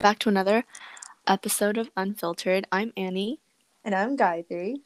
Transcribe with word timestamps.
back 0.00 0.18
to 0.20 0.28
another 0.28 0.64
episode 1.26 1.78
of 1.78 1.90
Unfiltered. 1.96 2.66
I'm 2.72 2.92
Annie, 2.96 3.38
And 3.84 3.94
I'm 3.94 4.16
Gayatri. 4.16 4.76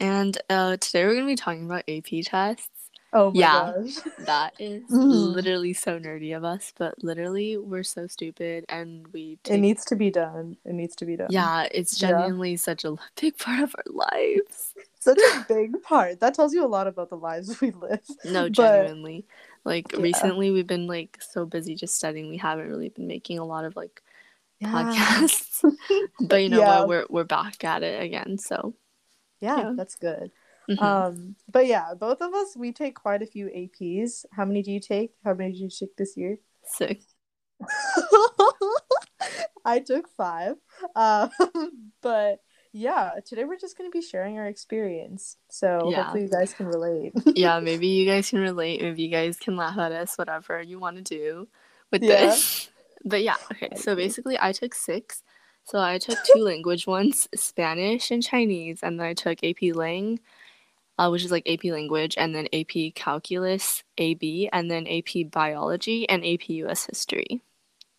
and 0.00 0.36
uh, 0.50 0.76
today 0.78 1.04
we're 1.04 1.14
going 1.14 1.26
to 1.26 1.32
be 1.32 1.36
talking 1.36 1.66
about 1.66 1.84
AP 1.88 2.24
tests. 2.24 2.68
Oh 3.12 3.30
my 3.30 3.38
Yeah. 3.40 3.72
gosh. 3.76 3.94
That 4.26 4.54
is 4.58 4.82
Mhm. 4.90 5.34
literally 5.34 5.72
so 5.72 5.98
nerdy 6.00 6.36
of 6.36 6.44
us, 6.44 6.72
but 6.76 7.02
literally 7.04 7.56
we're 7.56 7.84
so 7.84 8.06
stupid 8.08 8.64
and 8.68 9.06
we 9.12 9.38
It 9.48 9.58
needs 9.58 9.84
to 9.86 9.96
be 9.96 10.10
done. 10.10 10.56
It 10.64 10.72
needs 10.72 10.96
to 10.96 11.04
be 11.04 11.16
done. 11.16 11.28
yeah, 11.30 11.68
it's 11.70 12.00
Yeah. 12.00 12.08
genuinely 12.08 12.56
such 12.56 12.84
a 12.84 12.96
big 13.20 13.38
part 13.38 13.60
of 13.60 13.74
our 13.76 13.84
lives. 13.92 14.74
Such 14.98 15.18
a 15.18 15.44
big 15.46 15.80
part. 15.82 16.20
That 16.20 16.34
tells 16.34 16.52
you 16.54 16.64
a 16.64 16.66
lot 16.66 16.86
about 16.88 17.10
the 17.10 17.16
lives 17.16 17.60
we 17.60 17.70
live. 17.70 18.00
No, 18.24 18.44
But- 18.44 18.52
genuinely. 18.52 19.26
Like 19.64 19.92
Yeah. 19.92 20.00
recently, 20.00 20.50
we've 20.50 20.66
been 20.66 20.86
like 20.86 21.18
so 21.22 21.46
busy 21.46 21.74
just 21.74 21.94
studying. 21.94 22.28
We 22.30 22.36
haven't 22.38 22.68
really 22.68 22.88
been 22.88 23.06
making 23.06 23.38
a 23.38 23.44
lot 23.44 23.64
of 23.64 23.76
like 23.76 24.02
Yeah. 24.60 24.72
podcasts. 24.72 25.62
but 26.20 26.42
you 26.42 26.48
know 26.48 26.60
Yeah. 26.60 26.78
what? 26.80 26.88
We're 26.88 27.06
we're 27.10 27.24
back 27.24 27.64
at 27.64 27.82
it 27.82 28.02
again. 28.02 28.38
So 28.38 28.74
Yeah, 29.40 29.58
Yeah. 29.58 29.72
that's 29.76 29.96
good. 29.96 30.30
mhm. 30.70 30.80
Um, 30.82 31.36
but 31.50 31.66
yeah, 31.66 31.92
both 31.94 32.20
of 32.22 32.32
us 32.34 32.56
we 32.56 32.72
take 32.72 32.94
quite 32.94 33.22
a 33.22 33.26
few 33.26 33.46
APs. 33.46 34.24
How 34.32 34.44
many 34.44 34.62
do 34.62 34.70
you 34.72 34.80
take? 34.80 35.12
How 35.24 35.34
many 35.34 35.52
did 35.52 35.60
you 35.60 35.68
take 35.70 35.96
this 35.96 36.16
year? 36.16 36.38
Six. 36.64 37.04
I 39.64 39.78
took 39.80 40.08
five. 40.16 40.56
Um, 40.94 41.30
but 42.02 42.40
yeah, 42.72 43.12
today 43.24 43.44
we're 43.44 43.56
just 43.58 43.76
gonna 43.78 43.90
be 43.90 44.02
sharing 44.02 44.38
our 44.38 44.46
experience. 44.46 45.36
So 45.50 45.90
Yeah. 45.90 46.02
hopefully 46.04 46.24
you 46.24 46.30
guys 46.30 46.52
can 46.54 46.66
relate. 46.66 47.12
yeah, 47.34 47.60
maybe 47.60 47.86
you 47.88 48.06
guys 48.06 48.30
can 48.30 48.40
relate. 48.40 48.82
Maybe 48.82 49.02
you 49.02 49.10
guys 49.10 49.36
can 49.38 49.56
laugh 49.56 49.78
at 49.78 49.92
us, 49.92 50.16
whatever 50.16 50.60
you 50.60 50.78
want 50.78 50.96
to 50.96 51.02
do 51.02 51.48
with 51.90 52.02
Yeah. 52.02 52.26
this. 52.26 52.70
But 53.04 53.22
yeah, 53.22 53.36
okay. 53.52 53.70
So 53.76 53.94
basically, 53.94 54.38
I 54.40 54.52
took 54.52 54.74
six. 54.74 55.22
So 55.64 55.78
I 55.78 55.98
took 55.98 56.18
two 56.34 56.42
language 56.42 56.86
ones, 56.86 57.28
Spanish 57.34 58.10
and 58.10 58.22
Chinese, 58.22 58.80
and 58.82 59.00
then 59.00 59.06
I 59.06 59.14
took 59.14 59.42
AP 59.42 59.74
Lang, 59.74 60.20
uh, 60.98 61.08
which 61.08 61.24
is 61.24 61.30
like 61.30 61.48
AP 61.48 61.64
Language, 61.64 62.16
and 62.18 62.34
then 62.34 62.48
AP 62.52 62.94
Calculus, 62.94 63.82
AB, 63.98 64.50
and 64.52 64.70
then 64.70 64.86
AP 64.86 65.30
Biology 65.30 66.08
and 66.08 66.24
AP 66.24 66.48
US 66.48 66.86
History. 66.86 67.42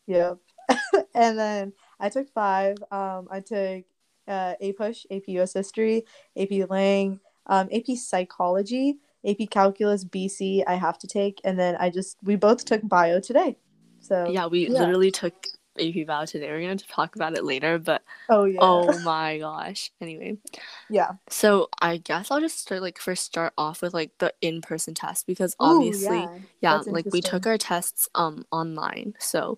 Yep. 0.08 0.38
and 1.16 1.38
then 1.38 1.74
I 2.00 2.10
took 2.10 2.30
five. 2.30 2.78
Um, 2.92 3.28
I 3.32 3.40
took 3.40 3.86
uh, 4.28 4.54
APUSH, 4.62 5.06
AP 5.12 5.24
US 5.28 5.54
History, 5.54 6.06
AP 6.38 6.70
Lang, 6.70 7.20
um, 7.48 7.68
AP 7.72 7.98
Psychology, 7.98 8.98
AP 9.26 9.50
Calculus, 9.50 10.06
BC. 10.06 10.64
I 10.68 10.76
have 10.76 10.98
to 11.00 11.08
take, 11.08 11.42
and 11.44 11.60
then 11.60 11.76
I 11.78 11.90
just 11.90 12.18
we 12.24 12.36
both 12.36 12.66
took 12.66 12.88
Bio 12.88 13.20
today. 13.20 13.58
So 14.06 14.30
Yeah, 14.30 14.48
we 14.48 14.68
yeah. 14.68 14.80
literally 14.80 15.12
took 15.12 15.34
AP 15.80 16.06
Bio 16.08 16.26
today. 16.26 16.50
We're 16.50 16.62
gonna 16.62 16.78
talk 16.78 17.16
about 17.16 17.36
it 17.36 17.44
later, 17.44 17.78
but 17.80 18.04
Oh 18.30 18.46
yeah. 18.46 18.60
oh 18.62 18.98
my 19.00 19.40
gosh. 19.40 19.92
Anyway, 20.00 20.38
yeah. 20.90 21.12
So 21.30 21.70
I 21.82 21.98
guess 21.98 22.32
I'll 22.32 22.40
just 22.40 22.60
start 22.60 22.82
like 22.82 23.00
first 23.00 23.26
start 23.26 23.54
off 23.58 23.82
with 23.82 23.94
like 23.94 24.12
the 24.20 24.34
in-person 24.42 24.94
test 24.94 25.28
because 25.28 25.54
Ooh, 25.56 25.66
obviously 25.66 26.18
yeah. 26.18 26.38
yeah, 26.62 26.82
like 26.88 27.06
we 27.12 27.22
took 27.22 27.46
our 27.48 27.58
tests 27.58 28.08
um 28.16 28.46
online. 28.52 29.16
So 29.20 29.58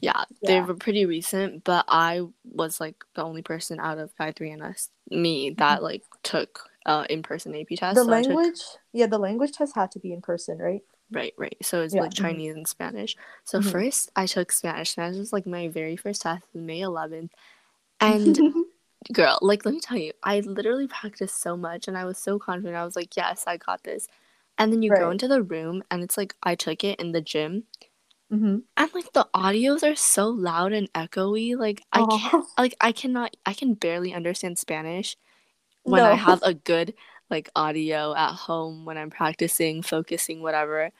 yeah, 0.00 0.24
they 0.46 0.60
were 0.60 0.74
pretty 0.74 1.06
recent, 1.06 1.64
but 1.64 1.84
I 1.88 2.22
was 2.44 2.80
like 2.80 3.02
the 3.14 3.24
only 3.24 3.42
person 3.42 3.80
out 3.80 3.98
of 3.98 4.14
Gayatri 4.16 4.52
and 4.52 4.62
us 4.62 4.90
me 5.10 5.50
that 5.58 5.82
like 5.82 6.04
took 6.22 6.60
uh 6.86 7.04
in-person 7.10 7.54
AP 7.56 7.68
test. 7.70 7.80
Mm-hmm. 7.80 7.94
The 7.96 8.04
so 8.04 8.12
I 8.12 8.22
took- 8.22 8.36
language, 8.36 8.60
yeah, 8.92 9.06
the 9.06 9.18
language 9.18 9.52
test 9.52 9.74
had 9.74 9.90
to 9.92 9.98
be 9.98 10.12
in 10.12 10.20
person, 10.20 10.58
right? 10.58 10.82
Right, 11.10 11.32
right. 11.38 11.56
So 11.62 11.82
it's 11.82 11.94
Yeah, 11.94 12.02
like 12.02 12.12
mhm. 12.12 12.14
Chinese 12.14 12.54
and 12.54 12.66
Spanish. 12.68 13.16
So 13.44 13.60
Mhm. 13.60 13.70
first 13.70 14.10
I 14.16 14.26
took 14.26 14.52
Spanish. 14.52 14.90
Spanish 14.90 15.18
was 15.18 15.32
like 15.32 15.46
my 15.46 15.68
very 15.68 15.96
first 15.96 16.22
test, 16.22 16.44
May 16.54 16.80
11th. 16.80 17.32
And 18.00 18.38
girl, 19.12 19.38
like 19.42 19.64
let 19.64 19.74
me 19.74 19.80
tell 19.80 19.98
you, 19.98 20.12
I 20.22 20.40
literally 20.40 20.86
practiced 20.88 21.40
so 21.42 21.56
much 21.56 21.88
and 21.88 21.98
I 21.98 22.04
was 22.04 22.18
so 22.18 22.38
confident. 22.38 22.76
I 22.76 22.84
was 22.84 22.96
like, 22.96 23.16
yes, 23.16 23.44
I 23.46 23.56
got 23.58 23.84
this. 23.84 24.08
And 24.58 24.72
then 24.72 24.82
you 24.82 24.92
go 24.92 25.10
into 25.10 25.28
the 25.28 25.42
room 25.42 25.82
and 25.90 26.02
it's 26.02 26.16
like 26.18 26.34
I 26.42 26.54
took 26.56 26.84
it 26.84 27.00
in 27.00 27.12
the 27.12 27.20
gym 27.22 27.64
hmm 28.30 28.58
and 28.76 28.90
like 28.94 29.12
the 29.12 29.28
audios 29.34 29.82
are 29.82 29.96
so 29.96 30.28
loud 30.28 30.72
and 30.72 30.92
echoey. 30.92 31.56
Like 31.56 31.82
I 31.92 32.04
can't 32.04 32.34
like 32.58 32.74
I 32.80 32.92
cannot 32.92 33.36
I 33.46 33.54
can 33.54 33.74
barely 33.74 34.14
understand 34.14 34.58
Spanish 34.58 35.16
when 35.84 36.06
I 36.06 36.14
have 36.14 36.40
a 36.42 36.54
good 36.54 36.94
like 37.30 37.50
audio 37.56 38.14
at 38.16 38.34
home 38.34 38.84
when 38.86 38.98
I'm 38.98 39.10
practicing, 39.10 39.82
focusing, 39.82 40.42
whatever. 40.42 40.90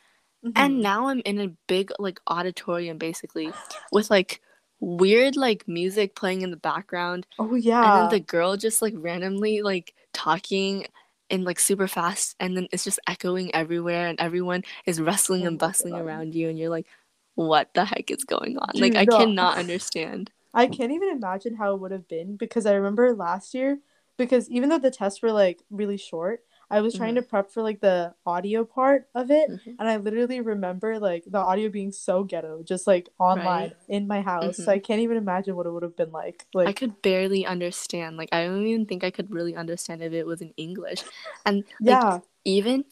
Mm-hmm. 0.48 0.62
And 0.62 0.80
now 0.80 1.08
I'm 1.08 1.20
in 1.24 1.40
a 1.40 1.48
big 1.66 1.90
like 1.98 2.20
auditorium 2.26 2.98
basically 2.98 3.52
with 3.92 4.10
like 4.10 4.40
weird 4.80 5.36
like 5.36 5.66
music 5.66 6.14
playing 6.14 6.42
in 6.42 6.52
the 6.52 6.56
background 6.56 7.26
oh 7.40 7.56
yeah. 7.56 7.82
and 7.82 8.02
then 8.02 8.10
the 8.10 8.24
girl 8.24 8.56
just 8.56 8.80
like 8.80 8.94
randomly 8.96 9.60
like 9.60 9.92
talking 10.12 10.86
and 11.30 11.42
like 11.42 11.58
super 11.58 11.88
fast 11.88 12.36
and 12.38 12.56
then 12.56 12.68
it's 12.70 12.84
just 12.84 13.00
echoing 13.08 13.52
everywhere 13.56 14.06
and 14.06 14.20
everyone 14.20 14.62
is 14.86 15.00
rustling 15.00 15.42
Oh 15.42 15.46
and 15.48 15.58
bustling 15.58 15.94
God. 15.94 16.02
around 16.02 16.32
you 16.32 16.48
and 16.48 16.56
you're 16.56 16.68
like 16.68 16.86
what 17.34 17.74
the 17.74 17.84
heck 17.84 18.08
is 18.12 18.22
going 18.22 18.56
on 18.56 18.70
like 18.74 18.92
Dude, 18.92 19.00
i 19.00 19.04
cannot 19.06 19.58
understand 19.58 20.30
I 20.54 20.66
can't 20.66 20.92
even 20.92 21.10
imagine 21.10 21.54
how 21.54 21.74
it 21.74 21.80
would 21.80 21.92
have 21.92 22.08
been 22.08 22.36
because 22.36 22.66
I 22.66 22.72
remember 22.72 23.14
last 23.14 23.54
year 23.54 23.78
because 24.16 24.50
even 24.50 24.68
though 24.68 24.78
the 24.78 24.90
tests 24.90 25.22
were 25.22 25.32
like 25.32 25.62
really 25.70 25.96
short, 25.96 26.40
I 26.70 26.80
was 26.82 26.94
trying 26.94 27.14
to 27.14 27.22
prep 27.22 27.50
for 27.50 27.62
like 27.62 27.80
the 27.80 28.14
audio 28.26 28.64
part 28.64 29.08
of 29.14 29.30
it 29.30 29.48
Mhm. 29.50 29.76
and 29.78 29.88
I 29.88 29.96
literally 29.96 30.40
remember 30.40 30.98
like 30.98 31.24
the 31.26 31.38
audio 31.38 31.70
being 31.70 31.92
so 31.92 32.24
ghetto 32.24 32.62
just 32.62 32.86
like 32.86 33.08
online 33.18 33.68
Right. 33.70 33.76
in 33.88 34.06
my 34.06 34.20
house. 34.20 34.56
So 34.58 34.64
Mhm. 34.64 34.68
I 34.74 34.78
can't 34.78 35.00
even 35.00 35.16
imagine 35.16 35.56
what 35.56 35.66
it 35.66 35.70
would 35.70 35.82
have 35.82 35.96
been 35.96 36.12
like. 36.12 36.46
Like 36.52 36.68
i 36.68 36.72
could 36.72 37.00
barely 37.02 37.46
understand 37.46 38.16
like 38.16 38.28
i 38.32 38.44
don't 38.44 38.66
even 38.66 38.84
think 38.86 39.02
i 39.04 39.10
could 39.10 39.30
really 39.30 39.54
understand 39.56 40.02
if 40.02 40.12
it 40.12 40.26
was 40.26 40.40
in 40.42 40.52
english 40.56 41.02
and 41.46 41.56
like 41.80 42.02
yeah, 42.04 42.18
even 42.44 42.84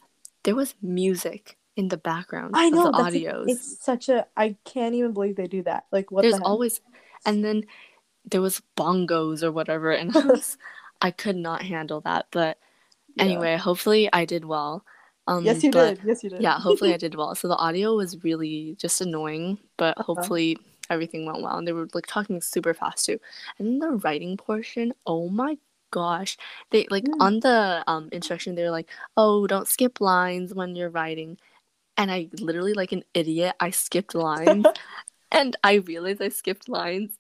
there 0.45 0.55
was 0.55 0.75
music 0.81 1.59
in 1.77 1.89
the 1.89 1.97
background 1.99 2.55
I 2.57 2.71
know 2.71 2.87
of 2.87 2.93
the 2.97 3.03
that's 3.03 3.15
a- 3.15 3.19
audios 3.21 3.49
it's 3.49 3.85
such 3.85 4.09
a 4.09 4.27
I 4.37 4.57
can't 4.65 4.95
even 4.95 5.13
believe 5.13 5.37
they 5.37 5.47
do 5.47 5.63
that. 5.65 5.85
Like 5.93 6.11
what 6.11 6.23
there's 6.23 6.39
the 6.39 6.45
always 6.45 6.81
and 7.27 7.45
then 7.45 7.65
there 8.25 8.41
was 8.41 8.63
bongos 8.77 9.43
or 9.43 9.53
whatever 9.53 9.91
and 9.93 10.17
I, 10.17 10.21
was, 10.27 10.57
I 11.03 11.11
could 11.11 11.37
not 11.37 11.63
handle 11.63 12.01
that 12.03 12.27
but 12.31 12.59
Yeah. 13.16 13.25
anyway 13.25 13.56
hopefully 13.56 14.09
i 14.12 14.25
did 14.25 14.44
well 14.44 14.84
um 15.27 15.44
Yes, 15.44 15.65
you 15.65 15.72
but 15.72 15.97
did. 15.97 16.04
Yes, 16.06 16.22
you 16.25 16.31
did. 16.31 16.43
yeah 16.43 16.59
hopefully 16.60 16.93
i 16.93 16.97
did 17.04 17.15
well 17.15 17.34
so 17.34 17.49
the 17.49 17.56
audio 17.56 17.94
was 17.97 18.22
really 18.25 18.77
just 18.78 19.00
annoying 19.00 19.59
but 19.77 19.97
Uh-huh. 19.99 20.04
hopefully 20.15 20.59
everything 20.91 21.27
went 21.27 21.43
well 21.43 21.56
and 21.59 21.66
they 21.66 21.72
were 21.72 21.88
like 21.94 22.06
talking 22.06 22.41
super 22.41 22.72
fast 22.75 23.06
too 23.06 23.19
and 23.59 23.66
then 23.69 23.78
the 23.78 23.91
writing 24.04 24.37
portion 24.37 24.93
oh 25.06 25.28
my 25.28 25.56
gosh 25.91 26.37
they 26.71 26.87
like 26.91 27.04
Mm. 27.09 27.21
on 27.21 27.41
the 27.41 27.82
um 27.87 28.09
instruction 28.12 28.54
they 28.54 28.62
were 28.62 28.71
like 28.71 28.88
oh 29.16 29.47
don't 29.47 29.69
skip 29.69 30.00
lines 30.00 30.54
when 30.54 30.75
you're 30.77 30.91
writing 30.91 31.38
and 31.97 32.10
i 32.10 32.28
literally 32.41 32.75
like 32.75 32.93
an 32.93 33.03
idiot 33.15 33.54
i 33.60 33.71
skipped 33.71 34.15
lines 34.15 34.66
and 35.33 35.56
i 35.65 35.75
realized 35.75 36.22
i 36.22 36.28
skipped 36.28 36.69
lines 36.69 37.19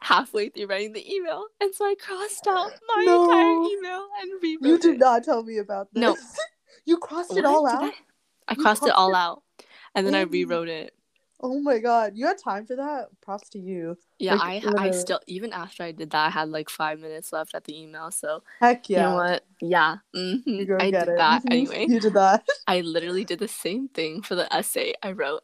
halfway 0.00 0.48
through 0.48 0.66
writing 0.66 0.92
the 0.92 1.12
email 1.12 1.46
and 1.60 1.74
so 1.74 1.84
i 1.84 1.94
crossed 2.00 2.46
out 2.46 2.70
my 2.88 3.04
No. 3.06 3.24
entire 3.24 3.70
email 3.78 4.06
and 4.20 4.42
rewrote 4.42 4.66
You 4.68 4.78
did 4.78 4.94
it. 4.96 4.98
not 4.98 5.24
tell 5.24 5.42
me 5.42 5.58
about 5.58 5.88
this. 5.92 6.00
No. 6.00 6.16
you 6.84 6.96
crossed 6.98 7.30
it 7.36 7.44
What? 7.44 7.44
all 7.46 7.66
Did 7.66 7.74
out. 7.74 7.82
I? 7.84 7.92
I 8.48 8.54
You 8.56 8.62
crossed 8.62 8.86
it 8.86 8.92
all 8.92 9.10
it- 9.10 9.16
out 9.16 9.42
and 9.94 10.06
then 10.06 10.14
I 10.14 10.22
rewrote 10.22 10.68
it. 10.68 10.94
Oh 11.44 11.58
my 11.60 11.78
god, 11.78 12.12
you 12.14 12.24
had 12.26 12.38
time 12.38 12.66
for 12.66 12.76
that? 12.76 13.08
Props 13.20 13.48
to 13.50 13.58
you. 13.58 13.98
Yeah, 14.20 14.34
Like, 14.36 14.64
I 14.64 14.86
I 14.86 14.90
still 14.92 15.18
even 15.26 15.52
after 15.52 15.82
I 15.82 15.90
did 15.90 16.10
that, 16.10 16.26
I 16.28 16.30
had 16.30 16.48
like 16.50 16.70
five 16.70 17.00
minutes 17.00 17.32
left 17.32 17.52
at 17.56 17.64
the 17.64 17.76
email. 17.76 18.12
So 18.12 18.44
Heck 18.60 18.88
yeah, 18.88 18.96
you 18.98 19.02
yeah. 19.02 19.08
know 19.10 19.16
what? 19.16 19.44
Yeah, 19.60 19.96
mhm, 20.14 20.68
go 20.68 20.76
I 20.78 20.90
did 20.92 21.08
it. 21.08 21.16
that 21.16 21.42
anyway. 21.50 21.86
You 21.88 21.98
did 21.98 22.14
that. 22.14 22.46
I 22.68 22.80
literally 22.82 23.24
did 23.24 23.40
the 23.40 23.48
same 23.48 23.88
thing 23.88 24.22
for 24.22 24.36
the 24.36 24.52
essay 24.54 24.94
I 25.02 25.10
wrote. 25.12 25.42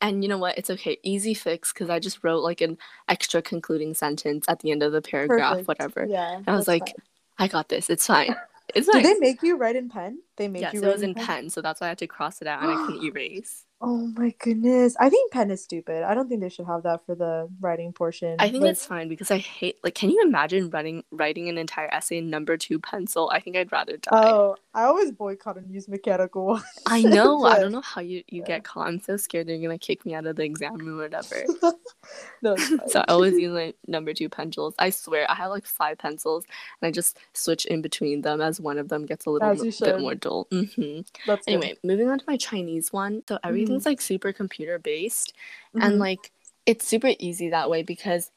And 0.00 0.22
you 0.22 0.28
know 0.28 0.38
what? 0.38 0.56
It's 0.58 0.70
okay, 0.70 0.98
easy 1.02 1.34
fix 1.34 1.72
because 1.72 1.90
I 1.90 1.98
just 1.98 2.22
wrote 2.22 2.42
like 2.42 2.60
an 2.60 2.78
extra 3.08 3.42
concluding 3.42 3.94
sentence 3.94 4.44
at 4.48 4.60
the 4.60 4.70
end 4.70 4.82
of 4.82 4.92
the 4.92 5.02
paragraph, 5.02 5.50
Perfect. 5.64 5.68
whatever. 5.68 6.06
Yeah. 6.08 6.36
And 6.36 6.48
I 6.48 6.56
was 6.56 6.68
like, 6.68 6.86
fine. 6.86 6.94
I 7.38 7.48
got 7.48 7.68
this. 7.68 7.90
It's 7.90 8.06
fine. 8.06 8.34
It's 8.74 8.86
Did 8.86 8.92
fine. 8.92 9.02
they 9.02 9.14
make 9.18 9.42
you 9.42 9.56
write 9.56 9.76
in 9.76 9.88
pen? 9.88 10.18
They 10.36 10.46
made 10.46 10.60
yes, 10.60 10.74
you 10.74 10.82
it 10.82 10.84
write 10.84 10.92
was 10.92 11.02
in 11.02 11.14
pen, 11.14 11.48
so 11.48 11.62
that's 11.62 11.80
why 11.80 11.86
I 11.86 11.88
had 11.88 11.96
to 12.00 12.06
cross 12.06 12.42
it 12.42 12.46
out 12.46 12.62
and 12.62 12.70
I 12.70 12.74
couldn't 12.84 13.02
erase. 13.16 13.64
Oh 13.80 14.08
my 14.14 14.34
goodness. 14.38 14.94
I 15.00 15.08
think 15.08 15.32
pen 15.32 15.50
is 15.50 15.64
stupid. 15.64 16.02
I 16.02 16.12
don't 16.12 16.28
think 16.28 16.42
they 16.42 16.50
should 16.50 16.66
have 16.66 16.82
that 16.82 17.06
for 17.06 17.14
the 17.14 17.48
writing 17.60 17.94
portion. 17.94 18.36
I 18.38 18.50
think 18.50 18.62
Like, 18.64 18.72
it's 18.72 18.84
fine 18.84 19.08
because 19.08 19.30
I 19.30 19.38
hate 19.38 19.78
like 19.82 19.94
can 19.94 20.10
you 20.10 20.20
imagine 20.22 20.68
writing 20.68 21.02
writing 21.10 21.48
an 21.48 21.56
entire 21.56 21.88
essay 21.94 22.18
in 22.18 22.28
number 22.28 22.58
two 22.58 22.78
pencil? 22.78 23.30
I 23.32 23.40
think 23.40 23.56
I'd 23.56 23.72
rather 23.72 23.96
die. 23.96 24.10
Oh, 24.12 24.56
I 24.78 24.84
always 24.84 25.10
boycott 25.10 25.56
and 25.56 25.68
use 25.74 25.88
mechanical 25.88 26.46
ones. 26.46 26.64
I 26.86 27.02
know. 27.02 27.44
I 27.44 27.58
don't 27.58 27.72
know 27.78 27.80
how 27.80 28.00
you, 28.00 28.18
you 28.28 28.40
yeah. 28.40 28.44
get 28.44 28.62
caught. 28.64 28.86
I'm 28.86 29.00
so 29.00 29.16
scared 29.16 29.48
they're 29.48 29.58
gonna 29.58 29.76
kick 29.76 30.06
me 30.06 30.14
out 30.14 30.24
of 30.24 30.36
the 30.36 30.44
exam 30.44 30.76
room 30.76 31.00
or 31.00 31.02
whatever. 31.02 31.46
no, 32.42 32.56
so 32.86 33.00
I 33.00 33.04
always 33.08 33.36
use 33.36 33.52
my 33.52 33.74
number 33.88 34.14
two 34.14 34.28
pencils. 34.28 34.74
I 34.78 34.90
swear 34.90 35.28
I 35.28 35.34
have 35.34 35.50
like 35.50 35.66
five 35.66 35.98
pencils 35.98 36.44
and 36.80 36.88
I 36.88 36.92
just 36.92 37.18
switch 37.34 37.66
in 37.66 37.82
between 37.82 38.20
them 38.22 38.40
as 38.40 38.60
one 38.60 38.78
of 38.78 38.88
them 38.88 39.04
gets 39.04 39.26
a 39.26 39.30
little 39.30 39.52
you 39.52 39.72
bit 39.80 39.98
more 39.98 40.14
dull. 40.14 40.46
hmm 40.52 41.00
That's 41.26 41.44
good. 41.44 41.54
Anyway, 41.54 41.76
moving 41.82 42.08
on 42.08 42.20
to 42.20 42.24
my 42.28 42.36
Chinese 42.36 42.92
one. 42.92 43.24
So 43.28 43.40
everything's 43.42 43.84
like 43.84 44.00
super 44.00 44.32
computer 44.32 44.78
based 44.78 45.32
and 45.74 45.94
Mhm. 45.94 45.98
like 45.98 46.30
it's 46.66 46.86
super 46.86 47.10
easy 47.18 47.50
that 47.50 47.68
way 47.68 47.82
because 47.82 48.30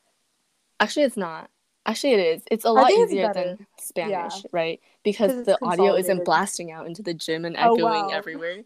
Actually, 0.79 1.03
it's 1.03 1.15
not. 1.17 1.51
Actually, 1.85 2.13
it 2.13 2.19
is. 2.19 2.41
It's 2.51 2.51
It's 2.51 2.65
a 2.65 2.71
lot 2.71 2.91
easier 2.91 3.27
than 3.33 3.57
Spanish, 3.79 4.43
Yeah. 4.43 4.49
right? 4.51 4.79
'Cause 4.81 4.93
Because 5.03 5.45
the 5.45 5.59
audio 5.63 5.95
isn't 5.95 6.23
blasting 6.23 6.71
out 6.71 6.85
into 6.85 7.01
the 7.01 7.13
gym 7.13 7.43
and 7.43 7.55
Oh, 7.57 7.75
echoing 7.75 7.83
wow. 7.83 8.09
everywhere. 8.11 8.63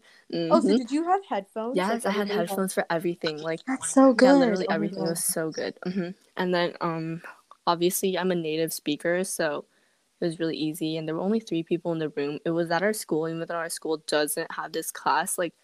Oh, 0.50 0.60
so 0.60 0.68
Mhm. 0.68 0.76
did 0.76 0.90
you 0.90 1.04
have 1.04 1.24
headphones? 1.24 1.76
Yes, 1.76 2.04
Like, 2.04 2.06
I 2.06 2.10
had 2.18 2.28
headphones 2.28 2.74
for 2.74 2.84
everything. 2.90 3.42
Like 3.42 3.60
That's 3.66 3.88
so 3.92 4.12
good. 4.12 4.26
Yeah, 4.26 4.32
literally 4.34 4.66
Oh 4.68 4.74
everything 4.74 5.02
was 5.04 5.24
so 5.24 5.50
good. 5.50 5.78
hmm 5.84 6.10
And 6.36 6.54
then, 6.54 6.74
um, 6.82 7.22
obviously, 7.66 8.18
I'm 8.18 8.30
a 8.30 8.34
native 8.34 8.72
speaker, 8.72 9.24
so 9.24 9.64
it 10.20 10.24
was 10.26 10.38
really 10.38 10.56
easy. 10.56 10.96
And 10.98 11.08
there 11.08 11.14
were 11.14 11.22
only 11.22 11.40
three 11.40 11.62
people 11.62 11.92
in 11.92 11.98
the 11.98 12.10
room. 12.10 12.38
It 12.44 12.50
was 12.50 12.70
at 12.70 12.82
our 12.82 12.92
school, 12.92 13.28
even 13.28 13.46
though 13.46 13.54
our 13.56 13.70
school 13.70 13.98
doesn't 14.06 14.50
have 14.52 14.72
this 14.72 14.90
class. 14.92 15.38
Like, 15.38 15.54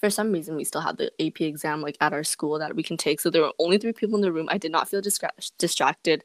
for 0.00 0.10
some 0.10 0.32
reason, 0.32 0.56
we 0.56 0.64
still 0.64 0.80
have 0.82 0.96
the 0.98 1.12
AP 1.20 1.46
exam 1.46 1.82
like 1.82 1.96
at 2.00 2.12
our 2.14 2.24
school 2.24 2.58
that 2.60 2.76
we 2.76 2.82
can 2.82 2.96
take. 2.96 3.20
So 3.20 3.30
there 3.30 3.42
were 3.42 3.52
only 3.58 3.78
three 3.78 3.92
people 3.92 4.16
in 4.16 4.22
the 4.22 4.32
room. 4.32 4.48
I 4.50 4.58
did 4.58 4.72
not 4.72 4.88
feel 4.88 5.02
distra- 5.02 5.52
distracted. 5.58 6.24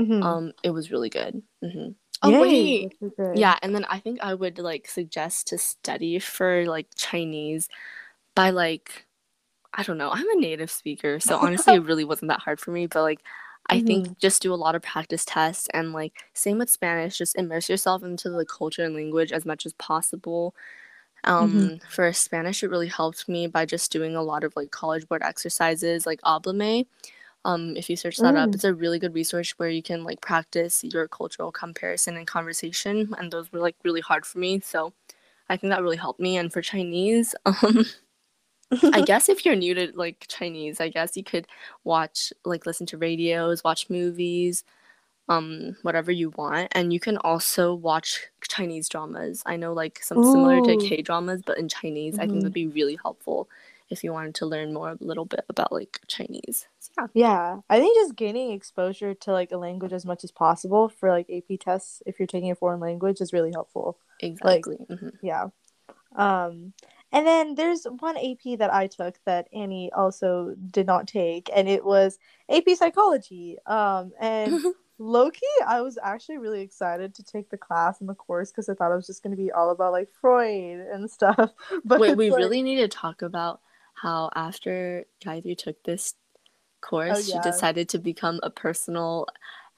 Mhm. 0.00 0.22
Um, 0.24 0.52
it 0.62 0.70
was 0.70 0.90
really 0.90 1.10
good. 1.10 1.42
hmm 1.62 1.88
Oh 2.22 2.30
Yay, 2.30 2.38
wait, 2.40 2.94
good. 3.16 3.36
yeah. 3.40 3.58
And 3.62 3.74
then 3.74 3.84
I 3.86 3.98
think 4.00 4.20
I 4.22 4.34
would 4.34 4.58
like 4.58 4.88
suggest 4.88 5.48
to 5.48 5.58
study 5.58 6.18
for 6.18 6.66
like 6.66 6.88
Chinese 6.96 7.68
by 8.36 8.50
like 8.50 9.06
I 9.74 9.82
don't 9.84 9.98
know. 9.98 10.10
I'm 10.10 10.28
a 10.30 10.40
native 10.40 10.70
speaker, 10.70 11.20
so 11.20 11.38
honestly, 11.38 11.74
it 11.76 11.84
really 11.84 12.04
wasn't 12.04 12.30
that 12.30 12.40
hard 12.40 12.60
for 12.60 12.72
me. 12.72 12.86
But 12.86 13.02
like, 13.02 13.20
I 13.70 13.76
Mm-hmm. 13.76 13.86
think 13.86 14.18
just 14.18 14.42
do 14.42 14.52
a 14.54 14.56
lot 14.56 14.74
of 14.76 14.82
practice 14.82 15.24
tests 15.26 15.68
and 15.74 15.92
like 15.92 16.14
same 16.34 16.58
with 16.58 16.70
Spanish. 16.70 17.18
Just 17.18 17.36
immerse 17.38 17.68
yourself 17.70 18.02
into 18.04 18.30
the 18.30 18.46
culture 18.46 18.84
and 18.84 18.94
language 18.96 19.32
as 19.32 19.46
much 19.46 19.66
as 19.66 19.74
possible. 19.74 20.54
Um, 21.24 21.72
Mhm. 21.74 21.80
for 21.90 22.12
Spanish, 22.12 22.62
it 22.62 22.70
really 22.70 22.88
helped 22.88 23.28
me 23.28 23.46
by 23.46 23.66
just 23.66 23.92
doing 23.92 24.16
a 24.16 24.22
lot 24.22 24.44
of 24.44 24.54
like 24.56 24.70
college 24.70 25.06
board 25.08 25.22
exercises, 25.22 26.06
like 26.06 26.20
Oblame. 26.22 26.86
Um, 27.44 27.76
if 27.76 27.88
you 27.90 27.96
search 27.96 28.20
that 28.20 28.36
up, 28.36 28.54
Mm. 28.54 28.54
it's 28.54 28.64
a 28.64 28.74
really 28.74 28.98
good 28.98 29.14
resource 29.14 29.52
where 29.58 29.70
you 29.70 29.82
can 29.82 30.04
like 30.04 30.20
practice 30.20 30.84
your 30.84 31.08
cultural 31.08 31.52
comparison 31.52 32.16
and 32.16 32.26
conversation. 32.26 33.14
And 33.18 33.32
those 33.32 33.50
were 33.52 33.60
like 33.60 33.76
really 33.84 34.00
hard 34.02 34.26
for 34.26 34.38
me, 34.38 34.60
so 34.60 34.92
I 35.50 35.56
think 35.58 35.70
that 35.72 35.82
really 35.82 35.96
helped 35.98 36.20
me. 36.20 36.36
And 36.38 36.52
for 36.52 36.62
Chinese, 36.62 37.34
um. 37.46 37.86
I 38.92 39.02
guess 39.02 39.28
if 39.28 39.44
you're 39.44 39.56
new 39.56 39.74
to 39.74 39.92
like 39.94 40.26
Chinese, 40.28 40.80
I 40.80 40.88
guess 40.88 41.16
you 41.16 41.24
could 41.24 41.46
watch 41.84 42.32
like 42.44 42.66
listen 42.66 42.86
to 42.86 42.98
radios, 42.98 43.62
watch 43.64 43.88
movies, 43.90 44.64
um, 45.28 45.76
whatever 45.82 46.12
you 46.12 46.30
want, 46.30 46.68
and 46.72 46.92
you 46.92 47.00
can 47.00 47.18
also 47.18 47.74
watch 47.74 48.28
Chinese 48.48 48.88
dramas. 48.88 49.42
I 49.46 49.56
know 49.56 49.72
like 49.74 50.02
some 50.02 50.22
similar 50.22 50.60
to 50.62 50.76
K 50.78 51.02
dramas, 51.02 51.42
but 51.46 51.58
in 51.58 51.68
Chinese, 51.68 52.18
I 52.18 52.26
think 52.28 52.42
Mhm. 52.42 52.44
that'd 52.44 52.54
be 52.54 52.68
really 52.68 52.96
helpful 53.02 53.48
if 53.90 54.04
you 54.04 54.12
wanted 54.12 54.34
to 54.36 54.46
learn 54.46 54.72
more 54.72 54.90
a 54.90 54.96
little 55.00 55.24
bit 55.24 55.44
about 55.48 55.72
like 55.72 56.00
Chinese. 56.06 56.66
So, 56.78 56.90
yeah. 56.96 57.06
Yeah, 57.14 57.56
I 57.68 57.80
think 57.80 57.96
just 57.96 58.16
gaining 58.16 58.52
exposure 58.52 59.14
to 59.14 59.32
like 59.32 59.50
a 59.52 59.56
language 59.56 59.92
as 59.92 60.04
much 60.06 60.22
as 60.24 60.30
possible 60.30 60.88
for 60.88 61.10
like 61.10 61.28
AP 61.28 61.58
tests 61.60 62.02
if 62.06 62.18
you're 62.18 62.26
taking 62.26 62.50
a 62.50 62.54
foreign 62.54 62.80
language 62.80 63.20
is 63.20 63.32
really 63.32 63.50
helpful. 63.52 63.98
Exactly. 64.20 64.76
mhm. 64.88 65.12
Yeah. 65.22 65.48
Um, 66.16 66.72
and 67.12 67.26
then 67.26 67.54
there's 67.56 67.84
one 67.84 68.16
AP 68.16 68.58
that 68.58 68.72
I 68.72 68.86
took 68.86 69.16
that 69.26 69.48
Annie 69.52 69.90
also 69.92 70.54
did 70.70 70.86
not 70.86 71.08
take, 71.08 71.50
and 71.54 71.68
it 71.68 71.84
was 71.84 72.18
AP 72.48 72.68
Psychology. 72.76 73.58
Um, 73.66 74.12
and 74.20 74.60
Loki, 74.98 75.40
I 75.66 75.80
was 75.80 75.98
actually 76.02 76.38
really 76.38 76.60
excited 76.60 77.14
to 77.14 77.24
take 77.24 77.50
the 77.50 77.56
class 77.56 78.00
and 78.00 78.08
the 78.08 78.14
course 78.14 78.50
because 78.52 78.68
I 78.68 78.74
thought 78.74 78.92
it 78.92 78.96
was 78.96 79.06
just 79.06 79.22
going 79.22 79.34
to 79.34 79.42
be 79.42 79.50
all 79.50 79.70
about 79.70 79.92
like 79.92 80.08
Freud 80.20 80.86
and 80.92 81.10
stuff. 81.10 81.50
But 81.84 81.98
Wait, 82.00 82.16
we 82.16 82.30
like- 82.30 82.38
really 82.38 82.62
need 82.62 82.76
to 82.76 82.88
talk 82.88 83.22
about 83.22 83.60
how 84.02 84.30
after 84.34 85.04
Gayatri 85.24 85.56
took 85.56 85.82
this 85.84 86.14
course, 86.80 87.24
she 87.24 87.32
Oh, 87.32 87.34
yeah. 87.36 87.40
decided 87.42 87.88
to 87.90 87.98
become 87.98 88.40
a 88.42 88.50
personal 88.50 89.26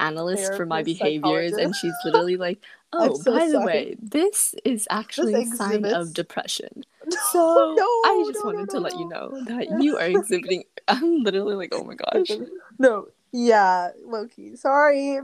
analyst 0.00 0.54
for 0.54 0.66
my 0.66 0.82
behaviors, 0.82 1.52
and 1.52 1.74
she's 1.74 2.04
literally 2.04 2.36
like, 2.36 2.62
"Oh, 2.92 3.14
so 3.14 3.32
by 3.32 3.48
the 3.48 3.60
way, 3.60 3.96
this 4.00 4.54
is 4.64 4.86
actually 4.90 5.34
a 5.34 5.46
sign 5.46 5.84
of 5.86 6.12
depression." 6.12 6.84
So 7.10 7.74
no, 7.76 7.84
I 8.04 8.24
just 8.26 8.44
no, 8.44 8.50
wanted 8.50 8.66
no, 8.68 8.74
to 8.74 8.80
let 8.80 8.96
you 8.96 9.08
know 9.08 9.34
that 9.46 9.68
you 9.82 9.98
are 9.98 10.06
exhibiting. 10.06 10.64
I'm 10.88 11.22
literally 11.24 11.54
like, 11.56 11.70
"Oh 11.72 11.84
my 11.84 11.94
gosh." 11.94 12.38
no, 12.78 13.06
yeah, 13.32 13.90
Loki. 14.04 14.56
Sorry. 14.56 15.18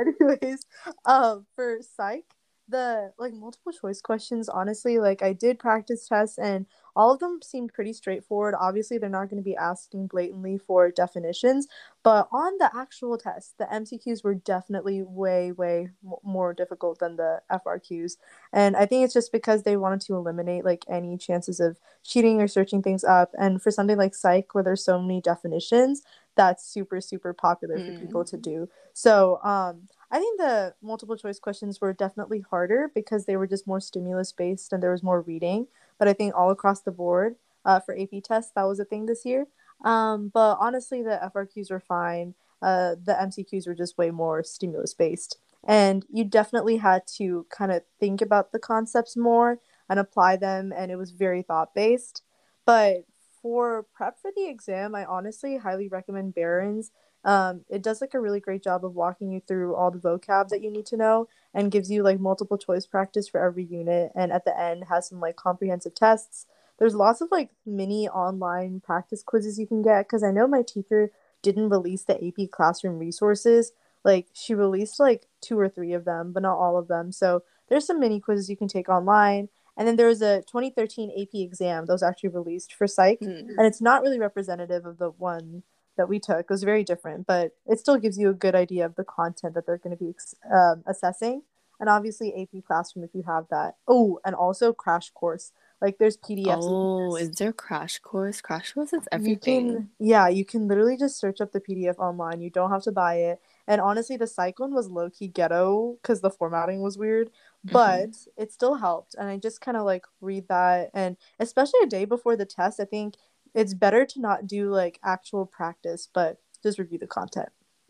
Anyways, 0.00 0.66
um, 1.04 1.46
for 1.54 1.78
psych, 1.82 2.24
the 2.68 3.12
like 3.18 3.32
multiple 3.34 3.72
choice 3.72 4.00
questions, 4.00 4.48
honestly, 4.48 4.98
like 4.98 5.22
I 5.22 5.32
did 5.32 5.58
practice 5.58 6.06
tests 6.08 6.38
and 6.38 6.66
all 6.98 7.12
of 7.12 7.20
them 7.20 7.40
seemed 7.42 7.72
pretty 7.72 7.94
straightforward. 7.94 8.54
Obviously, 8.60 8.98
they're 8.98 9.08
not 9.08 9.30
going 9.30 9.42
to 9.42 9.50
be 9.50 9.56
asking 9.56 10.08
blatantly 10.08 10.58
for 10.58 10.90
definitions, 10.90 11.68
but 12.02 12.28
on 12.32 12.58
the 12.58 12.70
actual 12.76 13.16
test, 13.18 13.56
the 13.58 13.72
MCQs 13.72 14.24
were 14.24 14.34
definitely 14.34 15.02
way, 15.02 15.52
way 15.52 15.90
more 16.24 16.54
difficult 16.54 16.98
than 16.98 17.16
the 17.16 17.40
FRQs. 17.50 18.18
And 18.52 18.76
I 18.76 18.86
think 18.86 19.04
it's 19.04 19.14
just 19.14 19.32
because 19.32 19.62
they 19.62 19.76
wanted 19.76 20.00
to 20.02 20.14
eliminate 20.16 20.64
like 20.64 20.84
any 20.88 21.16
chances 21.16 21.60
of 21.60 21.78
cheating 22.04 22.40
or 22.40 22.48
searching 22.48 22.82
things 22.82 23.04
up. 23.04 23.30
And 23.38 23.62
for 23.62 23.70
something 23.70 23.96
like 23.98 24.14
psych, 24.14 24.54
where 24.54 24.64
there's 24.64 24.84
so 24.84 25.00
many 25.00 25.20
definitions, 25.20 26.02
that's 26.36 26.64
super 26.64 27.00
super 27.00 27.32
popular 27.32 27.80
for 27.80 27.92
Mm. 27.92 27.98
people 27.98 28.24
to 28.24 28.36
do 28.36 28.68
so 28.92 29.40
um 29.42 29.88
i 30.10 30.18
think 30.20 30.38
the 30.38 30.74
multiple 30.82 31.16
choice 31.16 31.38
questions 31.40 31.80
were 31.80 31.92
definitely 31.92 32.40
harder 32.48 32.90
because 32.94 33.24
they 33.26 33.36
were 33.36 33.46
just 33.46 33.66
more 33.66 33.80
stimulus 33.80 34.32
based 34.32 34.72
and 34.72 34.82
there 34.82 34.92
was 34.92 35.02
more 35.02 35.22
reading 35.22 35.66
but 35.98 36.08
i 36.08 36.12
think 36.12 36.34
all 36.34 36.50
across 36.50 36.82
the 36.82 36.90
board 36.90 37.36
uh, 37.64 37.80
for 37.80 37.96
ap 37.98 38.10
tests 38.24 38.52
that 38.54 38.64
was 38.64 38.80
a 38.80 38.84
thing 38.84 39.06
this 39.06 39.24
year. 39.24 39.46
Um 39.84 40.30
but 40.32 40.56
honestly 40.60 41.02
the 41.02 41.20
frqs 41.34 41.70
were 41.70 41.80
fine. 41.80 42.34
Uh 42.62 42.96
the 43.02 43.12
mcqs 43.12 43.66
were 43.66 43.74
just 43.74 43.98
way 43.98 44.10
more 44.10 44.42
stimulus 44.42 44.94
based 44.94 45.38
and 45.66 46.06
you 46.10 46.24
definitely 46.24 46.76
had 46.78 47.02
to 47.18 47.46
kind 47.50 47.72
of 47.72 47.82
think 48.00 48.20
about 48.22 48.52
the 48.52 48.58
concepts 48.58 49.16
more 49.16 49.58
and 49.88 49.98
apply 49.98 50.36
them 50.36 50.72
and 50.76 50.90
it 50.90 50.96
was 50.96 51.10
very 51.10 51.42
thought 51.42 51.74
based 51.74 52.22
but 52.64 53.04
for 53.40 53.86
prep 53.94 54.18
for 54.20 54.30
the 54.34 54.48
exam, 54.48 54.94
I 54.94 55.04
honestly 55.04 55.56
highly 55.58 55.88
recommend 55.88 56.34
Barron's. 56.34 56.90
Um, 57.24 57.62
it 57.68 57.82
does 57.82 58.00
like 58.00 58.14
a 58.14 58.20
really 58.20 58.40
great 58.40 58.62
job 58.62 58.84
of 58.84 58.94
walking 58.94 59.30
you 59.32 59.40
through 59.46 59.74
all 59.74 59.90
the 59.90 59.98
vocab 59.98 60.48
that 60.48 60.62
you 60.62 60.70
need 60.70 60.86
to 60.86 60.96
know 60.96 61.28
and 61.52 61.70
gives 61.70 61.90
you 61.90 62.02
like 62.02 62.20
multiple 62.20 62.56
choice 62.58 62.86
practice 62.86 63.28
for 63.28 63.40
every 63.44 63.64
unit. 63.64 64.12
And 64.14 64.32
at 64.32 64.44
the 64.44 64.58
end, 64.58 64.84
has 64.88 65.08
some 65.08 65.20
like 65.20 65.36
comprehensive 65.36 65.94
tests. 65.94 66.46
There's 66.78 66.94
lots 66.94 67.20
of 67.20 67.28
like 67.32 67.50
mini 67.66 68.08
online 68.08 68.80
practice 68.80 69.22
quizzes 69.22 69.58
you 69.58 69.66
can 69.66 69.82
get 69.82 70.06
because 70.06 70.22
I 70.22 70.30
know 70.30 70.46
my 70.46 70.62
teacher 70.62 71.10
didn't 71.42 71.70
release 71.70 72.02
the 72.04 72.24
AP 72.24 72.50
classroom 72.50 72.98
resources. 72.98 73.72
Like 74.04 74.28
she 74.32 74.54
released 74.54 75.00
like 75.00 75.26
two 75.40 75.58
or 75.58 75.68
three 75.68 75.92
of 75.92 76.04
them, 76.04 76.32
but 76.32 76.42
not 76.42 76.56
all 76.56 76.78
of 76.78 76.86
them. 76.88 77.10
So 77.10 77.42
there's 77.68 77.84
some 77.86 77.98
mini 78.00 78.20
quizzes 78.20 78.48
you 78.48 78.56
can 78.56 78.68
take 78.68 78.88
online. 78.88 79.48
And 79.76 79.86
then 79.86 79.96
there 79.96 80.06
was 80.08 80.22
a 80.22 80.42
2013 80.42 81.10
AP 81.10 81.34
exam 81.40 81.86
that 81.86 81.92
was 81.92 82.02
actually 82.02 82.30
released 82.30 82.72
for 82.72 82.86
psych, 82.88 83.20
Mm. 83.20 83.50
and 83.56 83.60
it's 83.66 83.80
not 83.80 84.02
really 84.02 84.18
representative 84.18 84.84
of 84.86 84.98
the 84.98 85.10
one 85.10 85.62
that 85.98 86.08
we 86.08 86.18
took. 86.18 86.40
It 86.40 86.50
was 86.50 86.62
very 86.62 86.82
different, 86.82 87.26
but 87.26 87.52
it 87.66 87.78
still 87.78 87.98
gives 87.98 88.18
you 88.18 88.30
a 88.30 88.34
good 88.34 88.54
idea 88.54 88.86
of 88.86 88.94
the 88.94 89.04
content 89.04 89.54
that 89.54 89.66
they're 89.66 89.76
going 89.78 89.96
to 89.96 90.02
be 90.02 90.14
um, 90.50 90.82
assessing. 90.86 91.42
And 91.78 91.88
obviously, 91.88 92.34
AP 92.34 92.64
Classroom 92.66 93.04
if 93.04 93.10
you 93.14 93.22
have 93.26 93.44
that. 93.50 93.76
Oh, 93.86 94.18
and 94.24 94.34
also 94.34 94.72
Crash 94.72 95.10
Course. 95.10 95.52
Like 95.80 95.98
there's 95.98 96.16
PDFs. 96.16 96.58
Oh, 96.62 97.14
is 97.14 97.30
there 97.36 97.52
crash 97.52 98.00
course? 98.00 98.40
Crash 98.40 98.72
course 98.72 98.92
is 98.92 99.02
You 99.02 99.08
everything. 99.12 99.72
can, 99.72 99.90
yeah, 100.00 100.26
you 100.26 100.44
can 100.44 100.66
literally 100.66 100.96
just 100.96 101.20
search 101.20 101.40
up 101.40 101.52
the 101.52 101.60
PDF 101.60 101.98
online. 101.98 102.40
You 102.40 102.50
don't 102.50 102.70
have 102.72 102.82
to 102.82 102.90
buy 102.92 103.16
it. 103.16 103.40
And 103.68 103.80
honestly, 103.80 104.16
the 104.16 104.26
psych 104.26 104.58
one 104.58 104.74
was 104.74 104.88
low 104.88 105.08
key 105.08 105.28
ghetto 105.28 105.96
because 106.02 106.20
the 106.20 106.30
formatting 106.30 106.80
was 106.80 106.98
weird, 106.98 107.30
but 107.62 108.10
it 108.36 108.52
still 108.52 108.74
helped. 108.76 109.14
And 109.14 109.28
I 109.28 109.36
just 109.36 109.60
kind 109.60 109.76
of 109.76 109.84
like 109.84 110.04
read 110.20 110.48
that. 110.48 110.90
And 110.94 111.16
especially 111.38 111.80
a 111.84 111.86
day 111.86 112.06
before 112.06 112.34
the 112.34 112.46
test, 112.46 112.80
I 112.80 112.84
think 112.84 113.14
it's 113.58 113.74
better 113.74 114.06
to 114.06 114.20
not 114.20 114.46
do 114.46 114.70
like 114.70 115.00
actual 115.02 115.44
practice, 115.46 116.08
but 116.14 116.38
just 116.62 116.78
review 116.78 116.98
the 116.98 117.06
content. 117.08 117.48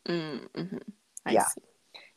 Mm, 0.09 0.49
mhm. 0.57 0.83
I 1.27 1.33
Yeah. 1.33 1.45
see. 1.47 1.61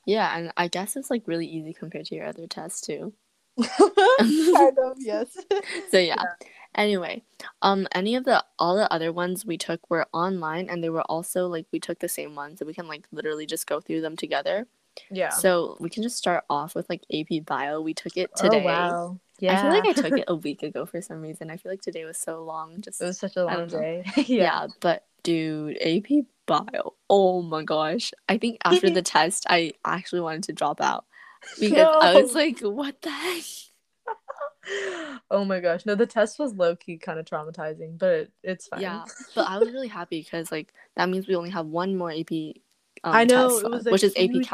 Yeah, 0.05 0.35
and 0.35 0.51
I 0.57 0.67
guess 0.67 0.95
it's 0.95 1.09
like 1.11 1.27
really 1.27 1.45
easy 1.45 1.73
compared 1.73 2.05
to 2.07 2.15
your 2.15 2.25
other 2.25 2.47
tests 2.47 2.81
too. 2.81 3.13
kind 3.77 4.77
of, 4.79 4.97
yes. 4.99 5.37
So 5.91 5.99
yeah. 5.99 6.23
Anyway, 6.73 7.23
um 7.61 7.87
any 7.91 8.15
of 8.15 8.23
the 8.23 8.43
all 8.57 8.77
the 8.77 8.91
other 8.91 9.11
ones 9.11 9.45
we 9.45 9.57
took 9.57 9.89
were 9.89 10.07
online 10.13 10.69
and 10.69 10.81
they 10.81 10.89
were 10.89 11.03
also 11.03 11.47
like 11.47 11.65
we 11.73 11.79
took 11.81 11.99
the 11.99 12.07
same 12.07 12.33
ones 12.33 12.59
so 12.59 12.65
we 12.65 12.73
can 12.73 12.87
like 12.87 13.05
literally 13.11 13.45
just 13.45 13.67
go 13.67 13.81
through 13.81 13.99
them 14.01 14.15
together. 14.15 14.67
Yeah. 15.09 15.29
So 15.29 15.75
we 15.81 15.89
can 15.89 16.03
just 16.03 16.17
start 16.17 16.45
off 16.49 16.73
with 16.73 16.89
like 16.89 17.03
AP 17.13 17.45
Bio. 17.45 17.81
We 17.81 17.93
took 17.93 18.15
it 18.15 18.29
today. 18.37 18.63
Oh, 18.63 18.65
wow. 18.65 19.19
I 19.41 19.61
feel 19.61 19.71
like 19.71 19.85
I 19.85 19.93
took 19.93 20.17
it 20.19 20.25
a 20.27 20.35
week 20.35 20.63
ago 20.63 20.85
for 20.85 21.01
some 21.01 21.21
reason. 21.21 21.49
I 21.49 21.57
feel 21.57 21.71
like 21.71 21.81
today 21.81 22.05
was 22.05 22.17
so 22.17 22.43
long. 22.43 22.81
Just 22.81 23.01
it 23.01 23.05
was 23.05 23.19
such 23.19 23.35
a 23.35 23.45
long 23.45 23.67
day. 23.67 24.03
yeah. 24.15 24.67
but 24.79 25.05
dude, 25.23 25.77
AP 25.81 26.25
Bio. 26.45 26.93
Oh 27.09 27.41
my 27.41 27.63
gosh. 27.63 28.11
I 28.29 28.37
think 28.37 28.59
after 28.63 28.89
the 28.89 29.01
test, 29.01 29.45
I 29.49 29.73
actually 29.85 30.21
wanted 30.21 30.43
to 30.43 30.53
drop 30.53 30.81
out 30.81 31.05
because 31.59 31.87
I 32.01 32.21
was 32.21 32.35
like, 32.35 32.59
what 32.59 33.01
the 33.01 33.09
heck? 33.09 33.43
oh 35.31 35.43
my 35.45 35.59
gosh. 35.59 35.85
No, 35.85 35.95
the 35.95 36.05
test 36.05 36.37
was 36.37 36.53
low 36.53 36.75
key 36.75 36.97
kind 36.97 37.19
of 37.19 37.25
traumatizing, 37.25 37.97
but 37.97 38.09
it, 38.09 38.31
it's 38.43 38.67
fine. 38.67 38.81
Yeah, 38.81 39.05
but 39.33 39.47
I 39.47 39.57
was 39.57 39.71
really 39.71 39.87
happy 39.87 40.21
because 40.21 40.51
like 40.51 40.73
that 40.95 41.09
means 41.09 41.27
we 41.27 41.35
only 41.35 41.49
have 41.49 41.65
one 41.65 41.95
more 41.95 42.11
AP 42.11 42.31
um, 43.03 43.15
I 43.15 43.23
know, 43.23 43.49
test 43.49 43.69
was 43.69 43.85
which 43.85 44.03
is 44.03 44.13
AP 44.15 44.29
huge- 44.29 44.47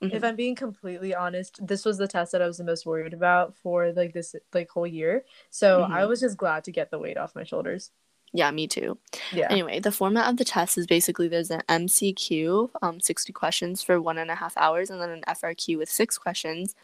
Calc. 0.00 0.12
If. 0.12 0.24
I'm 0.24 0.36
being 0.36 0.54
completely 0.54 1.14
honest, 1.14 1.64
this 1.66 1.84
was 1.84 1.98
the 1.98 2.08
test 2.08 2.32
that 2.32 2.42
I 2.42 2.46
was 2.46 2.58
the 2.58 2.64
most 2.64 2.86
worried 2.86 3.14
about 3.14 3.56
for 3.56 3.92
like 3.92 4.12
this 4.12 4.34
like 4.54 4.68
whole 4.70 4.86
year. 4.86 5.24
So 5.50 5.82
I 5.82 6.00
Mhm. 6.02 6.08
was 6.08 6.20
just 6.20 6.36
glad 6.36 6.64
to 6.64 6.72
get 6.72 6.90
the 6.90 6.98
weight 6.98 7.16
off 7.18 7.34
my 7.34 7.44
shoulders. 7.44 7.90
Yeah, 8.32 8.50
me 8.50 8.66
too. 8.68 8.98
Yeah. 9.32 9.48
Anyway, 9.50 9.80
the 9.80 9.90
format 9.90 10.28
of 10.28 10.36
the 10.36 10.44
test 10.44 10.76
is 10.76 10.86
basically 10.86 11.28
there's 11.28 11.50
an 11.50 11.62
MCQ, 11.68 12.70
um, 12.82 13.00
60 13.00 13.32
questions 13.32 13.82
for 13.82 14.00
one 14.00 14.18
and 14.18 14.30
a 14.30 14.34
half 14.34 14.54
hours, 14.58 14.90
and 14.90 15.00
then 15.00 15.08
an 15.10 15.24
FRQ 15.26 15.78
with 15.78 15.88
six 15.90 16.18
questions, 16.18 16.74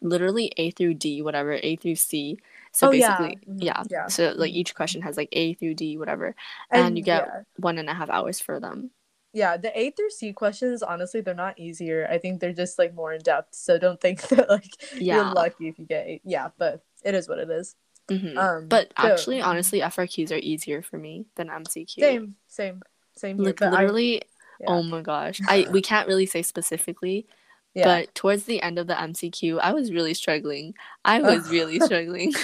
literally 0.00 0.52
A 0.56 0.72
through 0.72 0.94
D, 0.94 1.22
whatever, 1.22 1.52
A 1.62 1.76
through 1.76 1.94
C. 1.94 2.36
So 2.72 2.88
Oh, 2.88 2.90
yeah. 2.90 3.16
basically, 3.16 3.38
Mhm. 3.54 3.62
yeah. 3.64 3.82
Yeah. 3.88 4.06
So 4.08 4.32
like 4.36 4.50
Mhm. 4.50 4.56
each 4.56 4.74
question 4.74 5.02
has 5.02 5.16
like 5.16 5.28
A 5.32 5.54
through 5.54 5.74
D, 5.74 5.96
whatever, 5.96 6.34
and, 6.70 6.98
you 6.98 7.04
get 7.04 7.26
yeah. 7.26 7.42
one 7.58 7.78
and 7.78 7.88
a 7.88 7.94
half 7.94 8.10
hours 8.10 8.40
for 8.40 8.58
them. 8.58 8.90
Yeah, 9.34 9.56
the 9.56 9.76
A 9.78 9.90
through 9.90 10.10
C 10.10 10.32
questions, 10.32 10.82
honestly, 10.82 11.22
they're 11.22 11.34
not 11.34 11.58
easier. 11.58 12.06
I 12.10 12.18
think 12.18 12.40
they're 12.40 12.52
just 12.52 12.78
like 12.78 12.94
more 12.94 13.12
in 13.14 13.22
depth. 13.22 13.54
So 13.54 13.78
don't 13.78 14.00
think 14.00 14.20
that 14.28 14.48
like 14.48 14.70
Yeah. 14.94 15.16
you're 15.16 15.32
lucky 15.34 15.68
if 15.68 15.78
you 15.78 15.86
get 15.86 16.06
eight. 16.06 16.22
Yeah, 16.24 16.48
but 16.58 16.82
it 17.02 17.14
is 17.14 17.28
what 17.28 17.38
it 17.38 17.48
is. 17.50 17.74
Mhm. 18.08 18.36
Um, 18.36 18.68
but 18.68 18.92
so- 19.00 19.08
actually, 19.08 19.40
honestly, 19.40 19.80
FRQs 19.80 20.32
are 20.32 20.36
easier 20.42 20.82
for 20.82 20.98
me 20.98 21.24
than 21.36 21.48
MCQ. 21.48 22.00
Same, 22.00 22.34
same, 22.48 22.82
same 23.16 23.36
here. 23.38 23.46
Like 23.46 23.56
but 23.60 23.72
I- 23.72 23.80
literally, 23.82 24.22
yeah. 24.60 24.66
oh 24.68 24.82
my 24.82 25.00
gosh, 25.00 25.40
I 25.48 25.66
we 25.70 25.80
can't 25.90 26.06
really 26.08 26.26
say 26.26 26.42
specifically, 26.42 27.26
yeah. 27.74 27.84
but 27.84 28.14
towards 28.14 28.44
the 28.44 28.60
end 28.60 28.78
of 28.78 28.86
the 28.86 28.94
MCQ, 28.94 29.60
I 29.60 29.72
was 29.72 29.92
really 29.92 30.12
struggling. 30.14 30.74
I 31.04 31.20
was 31.22 31.48
really 31.56 31.80
struggling. 31.80 32.34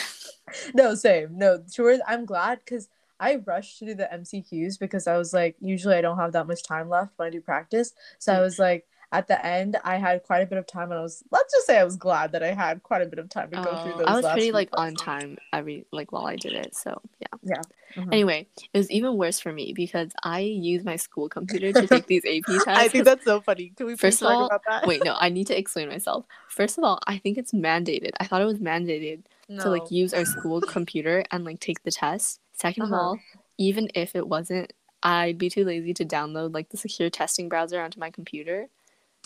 no, 0.75 0.95
same. 0.95 1.37
No, 1.37 1.63
sure. 1.71 1.99
I'm 2.07 2.25
glad 2.25 2.61
because 2.65 2.89
I 3.21 3.37
rushed 3.37 3.79
to 3.81 3.87
do 3.87 3.95
the 3.95 4.13
MCQs 4.13 4.79
because 4.79 5.07
I 5.07 5.17
was 5.19 5.33
like, 5.33 5.57
usually 5.61 5.97
I 5.97 6.01
don't 6.01 6.19
have 6.19 6.33
that 6.33 6.47
much 6.47 6.63
time 6.63 6.89
left 6.89 7.13
when 7.17 7.29
I 7.29 7.31
do 7.31 7.41
practice. 7.41 7.93
So 8.19 8.33
I 8.35 8.39
Mm. 8.39 8.43
was 8.43 8.59
like, 8.59 8.87
at 9.11 9.27
the 9.27 9.45
end, 9.45 9.77
I 9.85 9.97
had 9.97 10.23
quite 10.23 10.41
a 10.43 10.47
bit 10.47 10.59
of 10.59 10.67
time, 10.67 10.91
and 10.91 10.99
I 10.99 11.03
was 11.03 11.23
let's 11.31 11.53
just 11.53 11.67
say 11.67 11.79
I 11.79 11.85
was 11.85 11.97
glad 11.97 12.33
that 12.33 12.43
I 12.43 12.53
had 12.53 12.83
quite 12.83 13.03
a 13.03 13.07
bit 13.07 13.19
of 13.19 13.29
time 13.29 13.51
to 13.51 13.57
go 13.57 13.77
through 13.77 13.93
Oh, 13.95 13.99
those. 13.99 14.07
I 14.07 14.15
was 14.15 14.27
pretty 14.27 14.53
like 14.53 14.69
on 14.75 14.95
time 14.97 15.39
every 15.53 15.87
like 15.93 16.13
while 16.13 16.27
I 16.27 16.37
did 16.37 16.53
it. 16.53 16.75
So 16.77 17.01
yeah. 17.21 17.63
Mhm. 17.97 18.13
Anyway, 18.13 18.47
it 18.75 18.79
was 18.79 18.91
even 18.91 19.17
worse 19.17 19.41
for 19.41 19.53
me 19.53 19.73
because 19.75 20.11
I 20.23 20.41
use 20.41 20.85
my 20.85 20.97
school 20.97 21.29
computer 21.29 21.73
to 21.73 21.87
take 21.87 22.07
these 22.07 22.23
AP 22.27 22.45
tests. 22.47 22.69
I 22.69 22.89
think 22.89 23.05
that's 23.07 23.25
so 23.25 23.41
funny. 23.41 23.73
Can 23.77 23.87
we 23.87 23.97
First 23.97 24.21
of 24.23 24.29
talk 24.29 24.39
all, 24.39 24.47
about 24.47 24.63
that? 24.69 24.87
Wait, 24.87 25.03
no, 25.05 25.17
I 25.19 25.31
need 25.31 25.47
to 25.47 25.59
explain 25.59 25.89
myself. 25.89 26.27
First 26.49 26.77
of 26.79 26.85
all, 26.85 27.01
I 27.07 27.17
think 27.19 27.39
it's 27.39 27.53
mandated. 27.53 28.11
I 28.21 28.25
thought 28.27 28.43
it 28.43 28.47
was 28.47 28.59
mandated 28.59 29.23
to 29.61 29.71
like 29.71 29.91
use 29.91 30.13
our 30.13 30.27
school 30.27 30.61
computer 30.77 31.25
and 31.31 31.45
like 31.45 31.61
take 31.61 31.83
the 31.83 31.91
test. 31.91 32.41
2nd 32.63 32.85
of 32.85 32.93
Uh-huh. 32.93 32.97
all, 32.97 33.21
even 33.57 33.89
if 33.95 34.15
it 34.15 34.29
wasn't, 34.29 34.73
I'd 35.03 35.39
be 35.39 35.49
too 35.49 35.65
lazy 35.65 35.95
to 35.95 36.05
download 36.05 36.53
like 36.53 36.69
the 36.69 36.77
secure 36.77 37.09
testing 37.09 37.49
browser 37.49 37.81
onto 37.81 37.99
my 37.99 38.11
computer. 38.11 38.69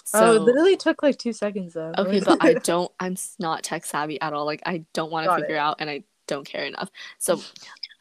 So 0.05 0.19
oh, 0.19 0.35
it 0.35 0.43
literally 0.43 0.77
took 0.77 1.03
like 1.03 1.19
two 1.19 1.33
seconds 1.33 1.75
though. 1.75 1.93
okay, 1.97 2.21
but 2.21 2.39
I 2.41 2.55
don't. 2.65 2.91
I'm 2.99 3.17
not 3.39 3.63
tech 3.63 3.85
savvy 3.85 4.21
at 4.21 4.33
all. 4.33 4.45
Like 4.45 4.63
I 4.67 4.85
don't 4.93 5.11
want 5.11 5.27
to 5.27 5.37
figure 5.37 5.57
it. 5.57 5.59
out, 5.59 5.77
and 5.79 5.89
I 5.89 6.05
don't 6.27 6.45
care 6.47 6.65
enough. 6.65 6.91
So 7.19 7.41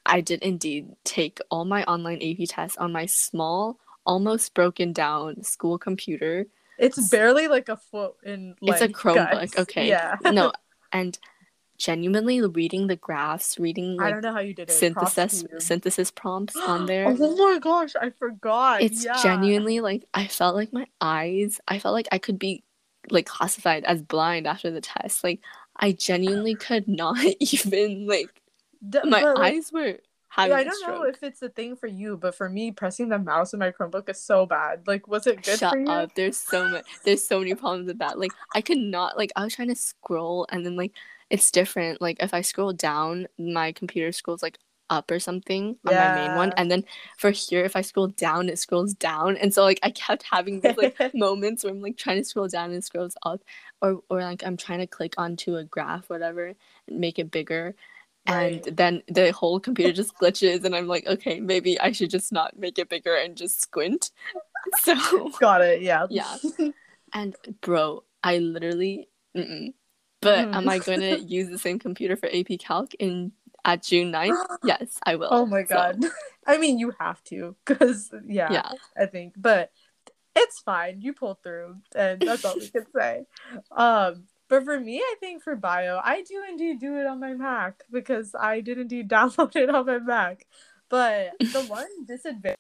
I 0.06 0.22
did 0.22 0.42
indeed 0.42 0.96
take 1.04 1.40
all 1.50 1.66
my 1.66 1.84
online 1.84 2.22
AP 2.22 2.48
tests 2.48 2.78
on 2.78 2.92
my 2.92 3.06
small, 3.06 3.80
almost 4.06 4.54
broken 4.54 4.94
down 4.94 5.44
school 5.44 5.78
computer. 5.78 6.48
it's 6.78 7.10
barely 7.10 7.48
like 7.48 7.70
a 7.70 7.78
foot 7.78 8.16
in. 8.24 8.56
It's 8.62 8.82
a 8.82 8.90
Chromebook, 8.90 9.32
guys. 9.32 9.56
okay. 9.58 9.88
Yeah. 9.88 10.18
No, 10.24 10.52
and 10.92 11.18
genuinely 11.82 12.40
reading 12.42 12.86
the 12.86 12.96
graphs, 12.96 13.58
reading 13.58 13.98
I 14.00 14.04
like 14.04 14.14
don't 14.14 14.22
know 14.22 14.34
how 14.34 14.40
you 14.40 14.54
did 14.54 14.70
it. 14.70 14.72
Synthesis 14.72 15.44
synthesis 15.58 16.12
prompts 16.12 16.56
on 16.56 16.86
there. 16.86 17.08
Oh 17.08 17.36
my 17.36 17.58
gosh, 17.60 17.96
I 18.00 18.12
forgot. 18.12 18.84
it's 18.84 19.04
yeah. 19.04 19.22
genuinely 19.24 19.80
like 19.80 20.06
I 20.14 20.28
felt 20.28 20.56
like 20.56 20.72
my 20.72 20.86
eyes. 21.02 21.60
I 21.68 21.80
felt 21.80 21.94
like 21.94 22.08
I 22.12 22.20
could 22.20 22.38
be 22.38 22.64
like 23.10 23.26
classified 23.26 23.84
as 23.86 24.04
blind 24.04 24.46
after 24.46 24.70
the 24.70 24.80
test. 24.82 25.24
Like 25.24 25.40
I 25.76 25.94
genuinely 25.94 26.54
could 26.54 26.88
not 26.88 27.18
even 27.40 28.06
like 28.06 28.30
D- 28.88 29.00
my 29.06 29.22
but, 29.22 29.38
like, 29.40 29.54
eyes 29.54 29.72
were 29.72 29.98
having 30.28 30.52
Yeah, 30.52 30.58
I 30.58 30.64
don't 30.64 30.88
know 30.88 31.04
if 31.04 31.24
it's 31.24 31.42
a 31.42 31.50
thing 31.50 31.76
for 31.76 31.88
you, 31.88 32.16
but 32.16 32.36
for 32.36 32.48
me, 32.48 32.72
pressing 32.72 33.10
the 33.10 33.18
mouse 33.18 33.54
in 33.54 33.60
my 33.60 33.72
Chromebook 33.72 34.08
is 34.08 34.22
so 34.22 34.46
bad. 34.46 34.84
Like, 34.86 35.08
was 35.08 35.26
it 35.26 35.42
good 35.42 35.58
Shut 35.58 35.74
for 35.74 35.80
you? 35.80 35.90
up. 35.90 36.14
There's 36.14 36.38
so 36.38 36.70
much 36.70 36.86
there's 37.06 37.28
so 37.28 37.40
many 37.40 37.56
problems 37.56 37.88
with 37.88 37.98
that. 37.98 38.20
Like 38.20 38.34
I 38.54 38.62
could 38.62 38.78
not 38.78 39.18
like 39.18 39.32
I 39.36 39.44
was 39.44 39.56
trying 39.56 39.70
to 39.70 39.76
scroll 39.76 40.46
and 40.50 40.64
then 40.64 40.76
like 40.76 40.92
it's 41.32 41.50
different. 41.50 42.02
Like 42.02 42.18
if 42.22 42.34
I 42.34 42.42
scroll 42.42 42.74
down, 42.74 43.28
my 43.40 43.72
computer 43.72 44.12
scrolls 44.12 44.44
like 44.44 44.58
up 44.90 45.10
or 45.10 45.20
something 45.20 45.78
on 45.88 45.96
my 45.96 46.16
main 46.16 46.36
one. 46.36 46.50
Yeah. 46.50 46.56
And 46.58 46.70
then 46.70 46.84
for 47.18 47.32
here, 47.32 47.64
if 47.64 47.78
I 47.78 47.82
scroll 47.82 48.08
down, 48.08 48.50
it 48.50 48.60
scrolls 48.60 48.94
down. 48.94 49.38
And 49.38 49.54
so 49.54 49.64
like 49.64 49.80
I 49.82 49.92
kept 49.92 50.24
having 50.30 50.60
these 50.60 50.76
like 50.76 51.00
moments 51.16 51.64
where 51.64 51.74
I'm 51.74 51.82
like 51.82 51.98
trying 51.98 52.18
to 52.18 52.26
scroll 52.26 52.50
down 52.50 52.66
and 52.66 52.76
it 52.76 52.84
scrolls 52.84 53.16
up. 53.24 53.42
Or 53.82 54.02
or 54.10 54.22
like 54.22 54.44
I'm 54.46 54.58
trying 54.58 54.80
to 54.80 54.88
click 54.88 55.14
onto 55.18 55.56
a 55.56 55.64
graph, 55.64 56.10
whatever, 56.10 56.54
and 56.88 57.00
make 57.00 57.18
it 57.18 57.32
bigger. 57.32 57.74
And 58.28 58.62
then 58.64 59.02
the 59.08 59.32
whole 59.32 59.60
computer 59.60 59.94
just 59.94 60.16
glitches 60.16 60.64
and 60.64 60.76
I'm 60.76 60.88
like, 60.88 61.08
okay, 61.08 61.40
maybe 61.40 61.80
I 61.80 61.92
should 61.92 62.12
just 62.12 62.32
not 62.32 62.60
make 62.60 62.78
it 62.78 62.90
bigger 62.90 63.16
and 63.16 63.36
just 63.36 63.62
squint. 63.62 64.12
So 64.82 65.30
Got 65.40 65.62
it. 65.62 65.82
Yeah. 65.82 66.06
Yeah. 66.12 66.38
and 67.14 67.36
bro, 67.62 68.04
I 68.24 68.38
literally, 68.38 69.10
mm-mm. 69.36 69.74
But 70.22 70.40
am 70.40 70.70
I 70.70 70.80
going 70.80 71.00
to 71.02 71.20
use 71.20 71.50
the 71.50 71.58
same 71.58 71.80
computer 71.80 72.16
for 72.16 72.28
AP 72.28 72.60
Calc 72.60 72.94
in 72.96 73.32
at 73.66 73.84
June 73.84 74.12
9th? 74.12 74.58
Yes, 74.66 75.00
I 75.06 75.16
will. 75.16 75.30
oh 75.32 75.46
my 75.46 75.64
So, 75.64 75.76
god. 75.76 76.06
I 76.48 76.58
mean, 76.58 76.80
you 76.80 76.94
have 77.00 77.24
to, 77.26 77.56
cause 77.66 78.12
yeah, 78.26 78.52
yeah, 78.52 78.72
I 78.98 79.06
think, 79.06 79.34
but 79.38 79.72
it's 80.36 80.60
fine. 80.60 81.02
You 81.02 81.14
pulled 81.14 81.44
through, 81.44 81.78
and 81.96 82.22
that's 82.22 82.46
all 82.46 82.56
we 82.56 82.70
can 82.70 82.86
say. 82.96 83.26
Um, 83.72 84.24
but 84.50 84.64
for 84.66 84.80
me, 84.80 84.98
I 85.00 85.16
think 85.20 85.44
for 85.44 85.56
bio, 85.56 86.00
I 86.04 86.24
do 86.24 86.44
indeed 86.50 86.80
do 86.80 86.98
it 86.98 87.06
on 87.06 87.20
my 87.20 87.34
Mac 87.34 87.84
because 87.92 88.36
I 88.38 88.62
did 88.62 88.78
indeed 88.80 89.10
download 89.10 89.56
it 89.56 89.70
on 89.70 89.86
my 89.86 90.00
Mac. 90.00 90.46
But 90.90 91.32
the 91.40 91.64
one 91.68 91.88
disadvantage 92.06 92.58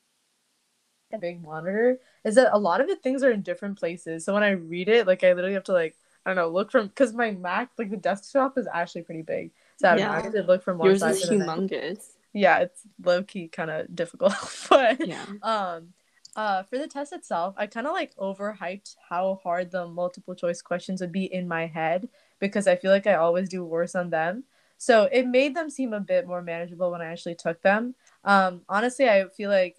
big 1.20 1.41
monitor 1.44 2.00
is 2.24 2.36
that 2.36 2.53
a 2.53 2.58
lot 2.58 2.80
of 2.82 2.88
the 2.88 2.96
things 2.96 3.24
are 3.24 3.32
in 3.32 3.41
different 3.41 3.77
places. 3.77 4.24
So 4.24 4.34
when 4.34 4.44
I 4.44 4.51
read 4.51 4.88
it, 4.88 5.08
like 5.08 5.24
I 5.24 5.34
literally 5.34 5.56
have 5.56 5.65
to 5.65 5.74
like 5.74 5.98
I 6.25 6.30
don't 6.30 6.36
know 6.36 6.50
look 6.50 6.72
from 6.72 6.88
because 6.88 7.13
my 7.13 7.32
Mac 7.32 7.72
like 7.78 7.90
the 7.90 7.98
desktop 7.98 8.58
is 8.58 8.68
actually 8.72 9.04
pretty 9.04 9.24
big. 9.24 9.51
So 9.78 9.90
I, 9.90 9.96
don't 9.96 10.06
I 10.06 10.16
Yeah. 10.16 10.22
have 10.22 10.48
look 10.48 10.63
from 10.63 10.78
one 10.78 10.88
yours 10.88 11.00
side 11.00 11.13
is 11.16 11.22
to 11.22 11.28
the 11.28 11.38
next. 11.38 11.51
humongous. 11.51 12.12
Yeah, 12.34 12.60
it's 12.60 12.82
low 13.04 13.24
key 13.24 13.48
kind 13.48 13.70
of 13.72 13.94
difficult, 13.96 14.34
but 14.70 15.00
Yeah, 15.08 15.25
um 15.42 15.94
uh 16.36 16.63
for 16.63 16.78
the 16.78 16.88
test 16.88 17.12
itself 17.12 17.54
i 17.58 17.68
kind 17.68 17.86
of 17.86 17.92
like 17.94 18.16
overhyped 18.16 18.96
how 19.10 19.38
hard 19.44 19.70
the 19.70 19.86
multiple 19.86 20.34
choice 20.34 20.62
questions 20.62 21.01
would 21.01 21.12
be 21.12 21.25
in 21.25 21.46
my 21.48 21.66
head 21.68 22.08
because 22.40 22.68
i 22.68 22.75
feel 22.75 22.90
like 22.90 23.06
i 23.06 23.16
always 23.16 23.50
do 23.50 23.66
worse 23.66 23.96
on 23.96 24.10
them 24.10 24.44
so 24.78 25.10
it 25.12 25.28
made 25.28 25.54
them 25.54 25.70
seem 25.70 25.92
a 25.94 26.00
bit 26.00 26.25
more 26.25 26.42
manageable 26.42 26.90
when 26.90 27.01
i 27.01 27.06
actually 27.12 27.36
took 27.36 27.62
them 27.63 27.94
um 28.24 28.62
honestly 28.70 29.10
i 29.10 29.25
feel 29.36 29.50
like 29.50 29.75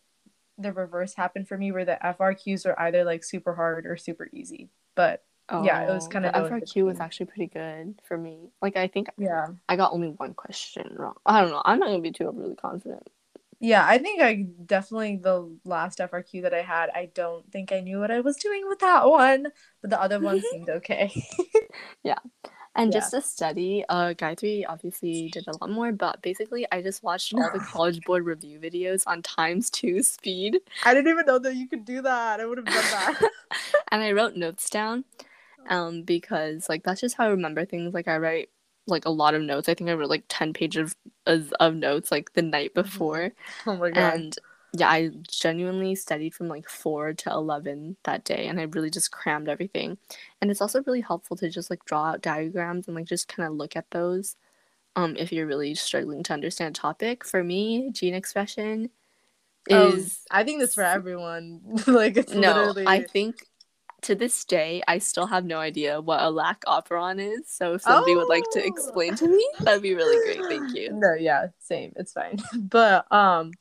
the 0.59 0.73
reverse 0.75 1.15
happened 1.15 1.49
for 1.49 1.57
me 1.57 1.73
where 1.73 1.87
the 1.87 1.99
frqs 2.05 2.67
were 2.67 2.79
either 2.83 3.03
like 3.03 3.25
super 3.25 3.55
hard 3.55 3.87
or 3.87 3.97
super 3.97 4.29
easy 4.35 4.69
but 4.95 5.25
Yeah, 5.59 5.83
it 5.83 5.91
was 5.91 6.09
Oh, 6.09 6.19
no 6.21 6.29
in 6.29 6.35
FRQ 6.35 6.85
was 6.87 7.01
actually 7.01 7.27
pretty 7.27 7.47
good 7.49 8.01
for 8.05 8.17
me. 8.19 8.51
Like 8.61 8.77
I 8.77 8.89
think 8.89 9.09
yeah 9.17 9.53
I 9.69 9.77
got 9.77 9.93
only 9.93 10.09
one 10.11 10.35
question 10.35 10.95
wrong. 10.99 11.17
I 11.27 11.41
don't 11.43 11.51
know. 11.51 11.63
I'm 11.65 11.79
not 11.79 11.87
gonna 11.89 12.01
be 12.01 12.13
too 12.13 12.29
overly 12.29 12.57
confident. 12.57 13.09
yeah 13.61 13.85
i 13.87 13.99
think 13.99 14.21
i 14.21 14.47
definitely 14.67 15.17
the 15.17 15.49
last 15.65 15.99
frq 15.99 16.43
that 16.43 16.55
i 16.55 16.63
had 16.63 16.91
i 16.95 17.07
don't 17.15 17.51
think 17.53 17.73
i 17.73 17.81
knew 17.81 17.99
what 17.99 18.11
i 18.11 18.21
was 18.21 18.37
doing 18.37 18.67
with 18.69 18.81
that 18.81 19.09
one 19.09 19.47
but 19.81 19.91
the 19.91 20.01
other 20.01 20.21
one 20.21 20.43
seemed 20.43 20.69
okay 20.71 21.13
yeah. 22.03 22.19
And 22.75 22.91
Yeah. 22.91 22.93
just 22.93 23.15
a 23.15 23.23
study, 23.23 23.85
uh, 23.89 24.15
Gayatri 24.15 24.65
obviously 24.69 25.29
did 25.29 25.47
a 25.49 25.53
lot 25.61 25.71
more, 25.71 25.93
but 25.93 26.23
basically, 26.23 26.67
I 26.73 26.83
just 26.83 27.03
watched 27.03 27.35
all 27.37 27.51
the 27.51 27.61
College 27.61 28.03
Board 28.05 28.25
review 28.25 28.59
videos 28.61 29.05
on 29.07 29.23
times 29.23 29.71
two 29.71 30.03
speed, 30.03 30.61
I 30.83 30.95
didn't 30.95 31.11
even 31.11 31.27
know 31.27 31.39
that 31.39 31.55
you 31.57 31.69
could 31.69 31.85
do 31.85 32.03
that. 32.03 32.41
I 32.41 32.47
would 32.47 32.59
have 32.59 32.71
done 32.71 32.91
that. 32.91 33.15
and 33.91 34.03
I 34.03 34.13
wrote 34.13 34.37
notes 34.37 34.69
down, 34.71 35.05
um, 35.69 36.03
because 36.03 36.69
like 36.69 36.83
that's 36.85 37.01
just 37.01 37.17
how 37.17 37.25
I 37.25 37.29
remember 37.31 37.65
things. 37.65 37.95
Like 37.95 38.09
I 38.09 38.19
write 38.19 38.51
like 38.87 39.05
a 39.05 39.11
lot 39.11 39.35
of 39.35 39.43
notes. 39.43 39.69
I 39.69 39.75
think 39.75 39.91
I 39.91 39.95
wrote 39.95 40.11
like 40.11 40.25
ten 40.29 40.53
pages 40.53 40.95
of, 41.27 41.53
of 41.61 41.75
notes 41.75 42.11
like 42.11 42.33
the 42.35 42.43
night 42.43 42.75
before, 42.75 43.33
oh 43.67 43.77
my 43.77 43.91
god. 43.91 44.15
and 44.15 44.37
yeah, 44.75 44.89
I 44.91 45.11
genuinely 45.29 45.95
studied 45.95 46.35
from 46.35 46.49
like 46.49 46.69
four 46.69 47.13
to 47.13 47.31
eleven 47.31 47.97
that 48.05 48.25
day, 48.25 48.47
and 48.49 48.59
I 48.61 48.65
really 48.65 48.91
just 48.91 49.11
crammed 49.13 49.49
everything. 49.49 49.99
And 50.41 50.51
it's 50.51 50.61
also 50.63 50.83
really 50.83 51.03
helpful 51.03 51.37
to 51.39 51.51
just 51.51 51.71
like 51.71 51.85
draw 51.85 52.07
out 52.11 52.23
diagrams 52.23 52.87
and 52.89 52.97
like 52.97 53.07
just 53.07 53.29
kind 53.29 53.47
of 53.49 53.55
look 53.55 53.77
at 53.77 53.91
those, 53.91 54.37
um, 54.97 55.17
if 55.19 55.33
you're 55.33 55.47
really 55.47 55.75
struggling 55.75 56.23
to 56.25 56.35
understand 56.35 56.77
a 56.77 56.81
topic. 56.81 57.25
For 57.25 57.45
me, 57.45 57.91
gene 57.93 58.15
expression 58.15 58.91
Oh, 59.71 59.93
is 59.93 60.27
I 60.31 60.45
think 60.45 60.61
that's 60.61 60.75
for 60.75 60.83
everyone. 60.83 61.61
like 61.87 62.17
it's 62.17 62.33
no. 62.35 62.73
literally 62.73 62.87
I 62.87 63.03
think 63.03 63.47
to 64.03 64.15
this 64.15 64.45
day, 64.45 64.83
I 64.87 64.99
still 64.99 65.27
have 65.27 65.45
no 65.45 65.59
idea 65.59 66.01
what 66.01 66.21
a 66.23 66.31
lac 66.31 66.63
operon 66.67 67.21
is. 67.21 67.49
So 67.49 67.75
if 67.75 67.83
somebody 67.83 68.15
would 68.17 68.29
like 68.29 68.45
to 68.53 68.61
Oh. 68.63 68.67
explain 68.67 69.15
to 69.17 69.29
me, 69.29 69.49
that'd 69.61 69.83
be 69.83 69.95
really 69.95 70.19
great. 70.27 70.45
Thank 70.49 70.75
you. 70.75 70.91
No, 70.93 71.15
yeah, 71.15 71.47
same. 71.59 71.93
It's 71.97 72.13
fine. 72.13 72.37
but 72.59 73.11
um 73.13 73.53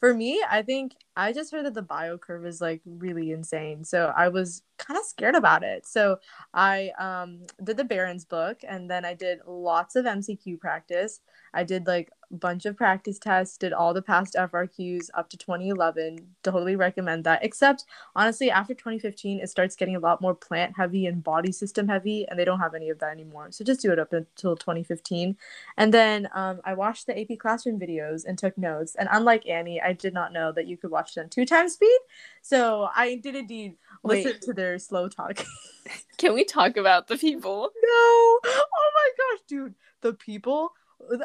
for 0.00 0.14
me, 0.14 0.42
I 0.50 0.62
think 0.62 0.92
I 1.14 1.32
just 1.34 1.52
heard 1.52 1.66
that 1.66 1.74
the 1.74 1.82
bio 1.82 2.16
curve 2.16 2.46
is 2.46 2.60
like 2.62 2.80
really 2.86 3.32
insane. 3.32 3.84
So 3.84 4.12
I 4.16 4.28
was 4.28 4.62
kind 4.78 4.98
of 4.98 5.04
scared 5.04 5.34
about 5.34 5.62
it. 5.62 5.86
So 5.86 6.16
I 6.54 6.90
um, 6.98 7.40
did 7.62 7.76
the 7.76 7.84
Barron's 7.84 8.24
book 8.24 8.60
and 8.66 8.90
then 8.90 9.04
I 9.04 9.12
did 9.12 9.40
lots 9.46 9.96
of 9.96 10.06
MCQ 10.06 10.58
practice. 10.58 11.20
I 11.52 11.64
did 11.64 11.86
like 11.86 12.10
bunch 12.30 12.66
of 12.66 12.76
practice 12.76 13.18
tests, 13.18 13.56
did 13.56 13.72
all 13.72 13.92
the 13.92 14.02
past 14.02 14.34
FRQs 14.34 15.10
up 15.14 15.28
to 15.30 15.36
2011. 15.36 16.26
Totally 16.42 16.76
recommend 16.76 17.24
that. 17.24 17.44
Except 17.44 17.84
honestly, 18.14 18.50
after 18.50 18.74
2015, 18.74 19.40
it 19.40 19.50
starts 19.50 19.76
getting 19.76 19.96
a 19.96 20.00
lot 20.00 20.20
more 20.20 20.34
plant 20.34 20.76
heavy 20.76 21.06
and 21.06 21.22
body 21.22 21.52
system 21.52 21.88
heavy, 21.88 22.26
and 22.28 22.38
they 22.38 22.44
don't 22.44 22.60
have 22.60 22.74
any 22.74 22.90
of 22.90 22.98
that 23.00 23.12
anymore. 23.12 23.48
So 23.50 23.64
just 23.64 23.80
do 23.80 23.92
it 23.92 23.98
up 23.98 24.12
until 24.12 24.56
2015. 24.56 25.36
And 25.76 25.94
then 25.94 26.28
um, 26.34 26.60
I 26.64 26.74
watched 26.74 27.06
the 27.06 27.18
AP 27.18 27.38
Classroom 27.38 27.78
videos 27.78 28.24
and 28.24 28.38
took 28.38 28.56
notes. 28.56 28.94
And 28.94 29.08
unlike 29.10 29.48
Annie, 29.48 29.80
I 29.80 29.92
did 29.92 30.14
not 30.14 30.32
know 30.32 30.52
that 30.52 30.66
you 30.66 30.76
could 30.76 30.90
watch 30.90 31.14
them 31.14 31.28
two 31.28 31.44
times 31.44 31.74
speed. 31.74 31.98
So 32.42 32.88
I 32.94 33.16
did 33.16 33.34
indeed 33.34 33.76
Wait. 34.02 34.24
listen 34.24 34.40
to 34.42 34.52
their 34.52 34.78
slow 34.78 35.08
talk. 35.08 35.44
Can 36.18 36.34
we 36.34 36.44
talk 36.44 36.76
about 36.76 37.08
the 37.08 37.16
people? 37.16 37.70
No. 37.82 38.40
Oh 38.44 38.90
my 38.94 39.10
gosh, 39.16 39.40
dude. 39.48 39.74
The 40.02 40.14
people 40.14 40.72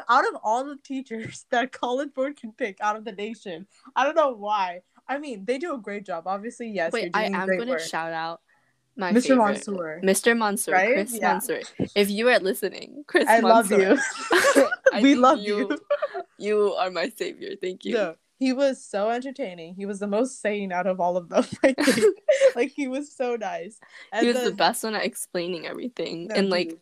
out 0.08 0.26
of 0.28 0.40
all 0.42 0.64
the 0.64 0.76
teachers 0.82 1.46
that 1.50 1.72
College 1.72 2.12
Board 2.14 2.36
can 2.40 2.52
pick 2.52 2.78
out 2.80 2.96
of 2.96 3.04
the 3.04 3.12
nation, 3.12 3.66
I 3.94 4.04
don't 4.04 4.16
know 4.16 4.32
why. 4.32 4.80
I 5.08 5.18
mean, 5.18 5.44
they 5.44 5.58
do 5.58 5.74
a 5.74 5.78
great 5.78 6.04
job. 6.04 6.26
Obviously, 6.26 6.68
yes. 6.70 6.92
Wait, 6.92 7.10
I 7.14 7.24
am 7.24 7.46
going 7.46 7.68
to 7.68 7.78
shout 7.78 8.12
out 8.12 8.40
my 8.96 9.12
Mr. 9.12 9.22
favorite, 9.28 9.36
Mansour. 9.38 10.00
Mr. 10.02 10.36
Mansour, 10.38 10.72
Right? 10.72 10.94
Chris 10.94 11.14
Yeah. 11.14 11.32
Mansour. 11.32 11.60
If 11.94 12.10
you 12.10 12.28
are 12.28 12.40
listening, 12.40 13.04
Chris 13.06 13.26
I 13.28 13.40
love 13.40 13.70
you. 13.70 13.98
We 15.02 15.14
love 15.14 15.40
you. 15.40 15.78
You 16.38 16.72
are 16.74 16.90
my 16.90 17.10
savior. 17.10 17.50
Thank 17.60 17.84
you. 17.84 17.94
No, 17.94 18.14
he 18.38 18.54
was 18.54 18.82
so 18.82 19.10
entertaining. 19.10 19.74
He 19.74 19.84
was 19.84 19.98
the 19.98 20.06
most 20.06 20.40
sane 20.40 20.72
out 20.72 20.86
of 20.86 21.00
all 21.00 21.16
of 21.18 21.28
them. 21.28 21.44
Like 22.54 22.70
he 22.70 22.88
was 22.88 23.12
so 23.14 23.36
nice. 23.36 23.78
And 24.12 24.26
he 24.26 24.32
was 24.32 24.42
the 24.42 24.52
best 24.52 24.82
one 24.82 24.94
at 24.94 25.04
explaining 25.04 25.66
everything 25.66 26.28
No, 26.28 26.34
in 26.36 26.48
like. 26.48 26.78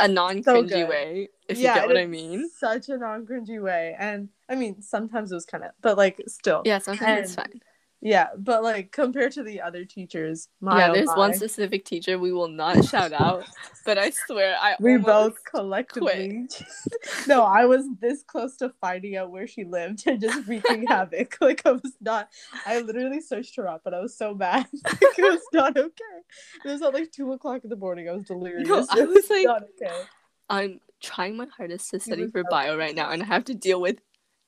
A 0.00 0.08
non 0.08 0.42
So 0.42 0.62
cringy 0.62 0.68
good. 0.70 0.88
way, 0.88 1.28
if 1.48 1.58
Yeah, 1.58 1.74
you 1.74 1.80
get 1.80 1.88
what 1.88 1.96
I 1.96 2.06
mean. 2.06 2.48
Such 2.50 2.88
a 2.88 2.96
non 2.96 3.26
cringy 3.26 3.62
way. 3.62 3.96
And 3.98 4.28
I 4.48 4.54
mean, 4.54 4.82
sometimes 4.82 5.32
it 5.32 5.34
was 5.34 5.46
kind 5.46 5.64
of, 5.64 5.70
but 5.80 5.96
like 5.96 6.20
still. 6.26 6.62
Yeah, 6.64 6.78
sometimes 6.78 7.26
it's 7.26 7.34
fine. 7.34 7.60
Yeah, 8.02 8.28
but 8.38 8.62
like 8.62 8.92
compared 8.92 9.32
to 9.32 9.42
the 9.42 9.60
other 9.60 9.84
teachers, 9.84 10.48
my 10.60 10.78
yeah, 10.78 10.90
oh 10.90 10.94
there's 10.94 11.08
one 11.08 11.30
my. 11.30 11.36
specific 11.36 11.84
teacher 11.84 12.18
we 12.18 12.32
will 12.32 12.48
not 12.48 12.82
shout 12.86 13.12
out, 13.12 13.44
but 13.84 13.98
I 13.98 14.08
swear 14.10 14.56
I 14.58 14.76
We 14.80 14.96
both 14.96 15.44
collectively. 15.44 16.48
no, 17.26 17.42
I 17.44 17.66
was 17.66 17.84
this 18.00 18.22
close 18.22 18.56
to 18.58 18.72
finding 18.80 19.16
out 19.16 19.30
where 19.30 19.46
she 19.46 19.64
lived 19.64 20.04
and 20.06 20.18
just 20.18 20.46
wreaking 20.48 20.86
havoc. 20.86 21.36
Like 21.40 21.62
I 21.66 21.72
was 21.72 21.92
not. 22.00 22.28
I 22.64 22.80
literally 22.80 23.20
searched 23.20 23.56
her 23.56 23.68
up, 23.68 23.82
but 23.84 23.92
I 23.92 24.00
was 24.00 24.16
so 24.16 24.34
mad. 24.34 24.66
like, 24.84 25.18
it 25.18 25.22
was 25.22 25.40
not 25.52 25.76
okay. 25.76 26.18
It 26.64 26.68
was 26.68 26.82
at 26.82 26.94
like 26.94 27.12
two 27.12 27.32
o'clock 27.32 27.64
in 27.64 27.70
the 27.70 27.76
morning. 27.76 28.08
I 28.08 28.12
was 28.12 28.24
delirious. 28.24 28.68
No, 28.68 28.86
I 28.90 29.04
was 29.04 29.28
like- 29.28 29.46
not 29.46 29.62
okay. 29.62 30.02
I'm 30.48 30.80
trying 31.00 31.36
my 31.36 31.46
hardest 31.56 31.90
to 31.90 32.00
study 32.00 32.28
for 32.28 32.44
bio 32.44 32.76
right 32.76 32.94
now, 32.94 33.10
and 33.10 33.22
I 33.22 33.26
have 33.26 33.44
to 33.46 33.54
deal 33.54 33.80
with 33.80 34.00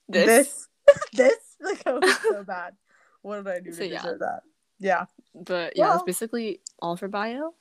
this. 0.08 0.26
This, 0.26 0.68
this, 1.12 1.56
like 1.60 1.86
I 1.86 1.92
was 1.92 2.18
so 2.20 2.44
bad. 2.44 2.74
What 3.22 3.36
did 3.44 3.48
I 3.52 3.60
do 3.60 3.70
to 3.70 3.76
So, 3.76 3.82
yeah. 3.84 4.02
deserve 4.02 4.18
that? 4.20 4.42
Yeah, 4.78 5.06
But 5.34 5.76
yeah, 5.76 5.86
that's 5.86 5.96
Well- 5.98 6.04
basically 6.04 6.60
all 6.80 6.96
for 6.96 7.08
bio. 7.08 7.54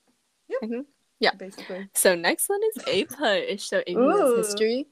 Yep. 0.49 0.59
I 0.63 0.67
think. 0.67 0.87
Yeah. 1.19 1.33
basically. 1.35 1.87
So 1.93 2.15
next 2.15 2.49
one 2.49 2.61
is 2.75 2.83
APUSH. 2.83 3.61
So 3.61 3.79
AP 3.79 4.37
history. 4.37 4.87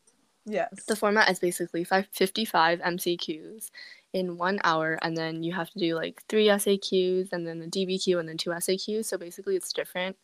Yes. 0.45 0.85
The 0.87 0.95
format 0.95 1.29
is 1.29 1.39
basically 1.39 1.83
five, 1.83 2.07
55 2.11 2.79
MCQs 2.79 3.71
in 4.13 4.37
one 4.37 4.59
hour, 4.63 4.97
and 5.01 5.15
then 5.17 5.43
you 5.43 5.53
have 5.53 5.69
to 5.71 5.79
do 5.79 5.95
like 5.95 6.23
three 6.29 6.47
SAQs, 6.47 7.33
and 7.33 7.45
then 7.47 7.61
a 7.61 7.67
DBQ, 7.67 8.19
and 8.19 8.29
then 8.29 8.37
two 8.37 8.51
SAQs. 8.51 9.05
So 9.05 9.17
basically, 9.17 9.55
it's 9.55 9.73
different. 9.73 10.17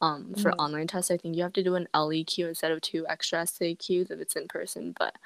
Um, 0.00 0.32
for 0.34 0.52
Mhm. 0.52 0.58
online 0.58 0.86
tests, 0.86 1.10
I 1.10 1.16
think 1.16 1.34
you 1.36 1.42
have 1.42 1.52
to 1.54 1.62
do 1.62 1.74
an 1.74 1.88
LEQ 1.92 2.46
instead 2.48 2.70
of 2.70 2.80
two 2.80 3.04
extra 3.08 3.40
SAQs 3.40 4.10
if 4.10 4.20
it's 4.20 4.36
in 4.36 4.46
person. 4.48 4.94
But 4.98 5.16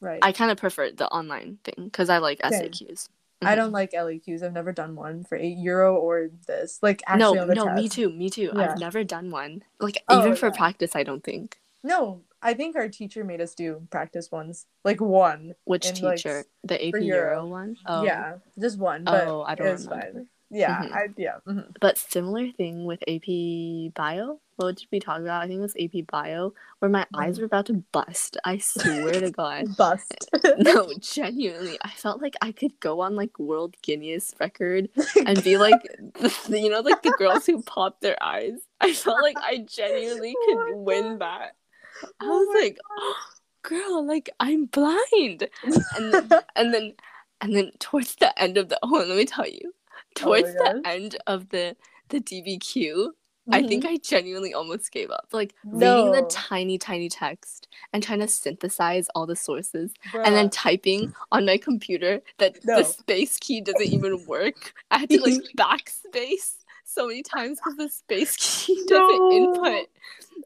right. 0.00 0.18
I 0.22 0.32
kind 0.32 0.50
of 0.50 0.56
prefer 0.58 0.90
the 0.90 1.08
online 1.08 1.58
thing 1.64 1.84
because 1.84 2.08
I 2.10 2.18
like 2.18 2.40
Same. 2.42 2.70
SAQs. 2.72 3.08
I 3.42 3.54
Mhm. 3.54 3.56
don't 3.56 3.72
like 3.72 3.92
LEQs. 3.92 4.42
I've 4.42 4.52
never 4.52 4.72
done 4.72 4.96
one 4.96 5.24
for 5.24 5.36
AP 5.36 5.56
Euro 5.58 5.96
or 5.96 6.30
this. 6.46 6.78
Like 6.82 7.02
No, 7.14 7.32
actually 7.32 7.48
the 7.48 7.54
no, 7.54 7.70
me 7.70 7.88
too, 7.88 8.10
me 8.10 8.30
too. 8.30 8.50
Yeah. 8.54 8.72
I've 8.72 8.78
never 8.80 9.04
done 9.04 9.30
one. 9.30 9.62
Like 9.80 10.02
Oh, 10.08 10.20
even 10.20 10.36
for 10.36 10.46
yeah. 10.46 10.56
practice, 10.56 10.96
I 10.96 11.02
don't 11.02 11.22
think. 11.24 11.60
No, 11.82 12.22
I 12.42 12.54
think 12.54 12.74
our 12.76 12.88
teacher 12.88 13.22
made 13.24 13.40
us 13.40 13.54
do 13.54 13.86
practice 13.90 14.32
ones, 14.32 14.66
like 14.84 15.00
one. 15.00 15.54
Which 15.64 15.86
And, 15.86 16.02
like, 16.02 16.16
teacher? 16.18 16.44
the 16.64 16.74
AP 16.88 16.98
Euro, 17.02 17.44
Euro. 17.44 17.46
one? 17.46 17.76
Oh, 17.86 18.02
Yeah, 18.04 18.38
just 18.58 18.78
one. 18.78 19.04
But 19.04 19.28
Oh, 19.28 19.42
I 19.42 19.54
don't 19.54 19.66
it 19.66 19.70
remember. 19.84 20.12
fine. 20.12 20.28
Yeah, 20.50 20.82
Mhm. 20.82 20.92
I 20.92 21.08
yeah. 21.16 21.38
mhm. 21.46 21.76
But 21.80 21.98
similar 21.98 22.50
thing 22.52 22.84
with 22.86 23.02
AP 23.06 23.90
Bio. 23.94 24.40
What 24.56 24.76
did 24.76 24.88
we 24.90 25.00
talk 25.00 25.20
about? 25.20 25.42
I 25.42 25.46
think 25.46 25.58
it 25.58 25.62
was 25.62 25.76
AP 25.78 26.06
Bio, 26.06 26.54
where 26.78 26.90
my 26.90 27.06
eyes 27.14 27.36
Mhm. 27.36 27.40
were 27.40 27.46
about 27.46 27.66
to 27.66 27.74
bust. 27.92 28.38
I 28.44 28.58
swear 28.58 29.20
to 29.20 29.30
God. 29.30 29.66
Bust. 29.76 30.30
No, 30.58 30.90
genuinely, 31.00 31.78
I 31.82 31.90
felt 31.90 32.22
like 32.22 32.34
I 32.40 32.50
could 32.50 32.80
go 32.80 33.00
on 33.00 33.14
like 33.14 33.38
World 33.38 33.76
Guinness 33.82 34.34
record 34.40 34.88
and 35.26 35.42
be 35.42 35.58
like, 35.58 35.82
the, 36.48 36.58
you 36.60 36.70
know, 36.70 36.80
like 36.80 37.02
the 37.02 37.10
girls 37.10 37.44
who 37.44 37.62
pop 37.62 38.00
their 38.00 38.16
eyes. 38.22 38.58
I 38.80 38.94
felt 38.94 39.20
like 39.20 39.36
I 39.42 39.58
genuinely 39.68 40.34
Oh 40.34 40.44
could 40.46 40.56
my 40.56 40.76
win 40.78 41.18
that. 41.18 41.56
I 42.02 42.06
Oh 42.22 42.38
was 42.38 42.48
my 42.54 42.60
like, 42.60 42.78
girl, 43.62 44.06
like 44.06 44.30
I'm 44.40 44.64
blind. 44.66 45.48
And 45.94 46.12
then, 46.14 46.30
and 46.56 46.72
then, 46.72 46.94
and 47.42 47.54
then 47.54 47.72
towards 47.78 48.14
the 48.16 48.36
end 48.40 48.56
of 48.56 48.70
the 48.70 48.78
oh, 48.82 49.04
let 49.06 49.14
me 49.16 49.26
tell 49.26 49.46
you, 49.46 49.74
towards 50.14 50.54
the 50.54 50.80
end 50.86 51.16
of 51.26 51.50
the 51.50 51.76
the 52.08 52.20
DBQ, 52.20 53.10
I 53.52 53.60
mm-hmm. 53.60 53.68
think 53.68 53.84
I 53.84 53.96
genuinely 53.98 54.54
almost 54.54 54.90
gave 54.90 55.10
up. 55.10 55.28
Like 55.32 55.54
reading 55.64 56.10
the 56.12 56.26
tiny, 56.28 56.78
tiny 56.78 57.08
text 57.08 57.68
and 57.92 58.02
trying 58.02 58.20
to 58.20 58.28
synthesize 58.28 59.08
all 59.14 59.26
the 59.26 59.36
sources 59.36 59.92
Bruh. 60.12 60.26
and 60.26 60.34
then 60.34 60.50
typing 60.50 61.14
on 61.30 61.46
my 61.46 61.56
computer 61.56 62.20
that 62.38 62.64
No. 62.64 62.78
the 62.78 62.84
space 62.84 63.38
key 63.38 63.60
doesn't 63.60 63.82
even 63.86 64.24
work. 64.26 64.74
I 64.90 64.98
had 64.98 65.10
to 65.10 65.20
like 65.20 65.34
backspace 65.56 66.54
so 66.84 67.06
many 67.06 67.22
times 67.22 67.58
because 67.58 67.76
the 67.76 67.88
space 67.88 68.36
key 68.36 68.82
doesn't 68.88 69.18
No. 69.18 69.32
input 69.32 69.88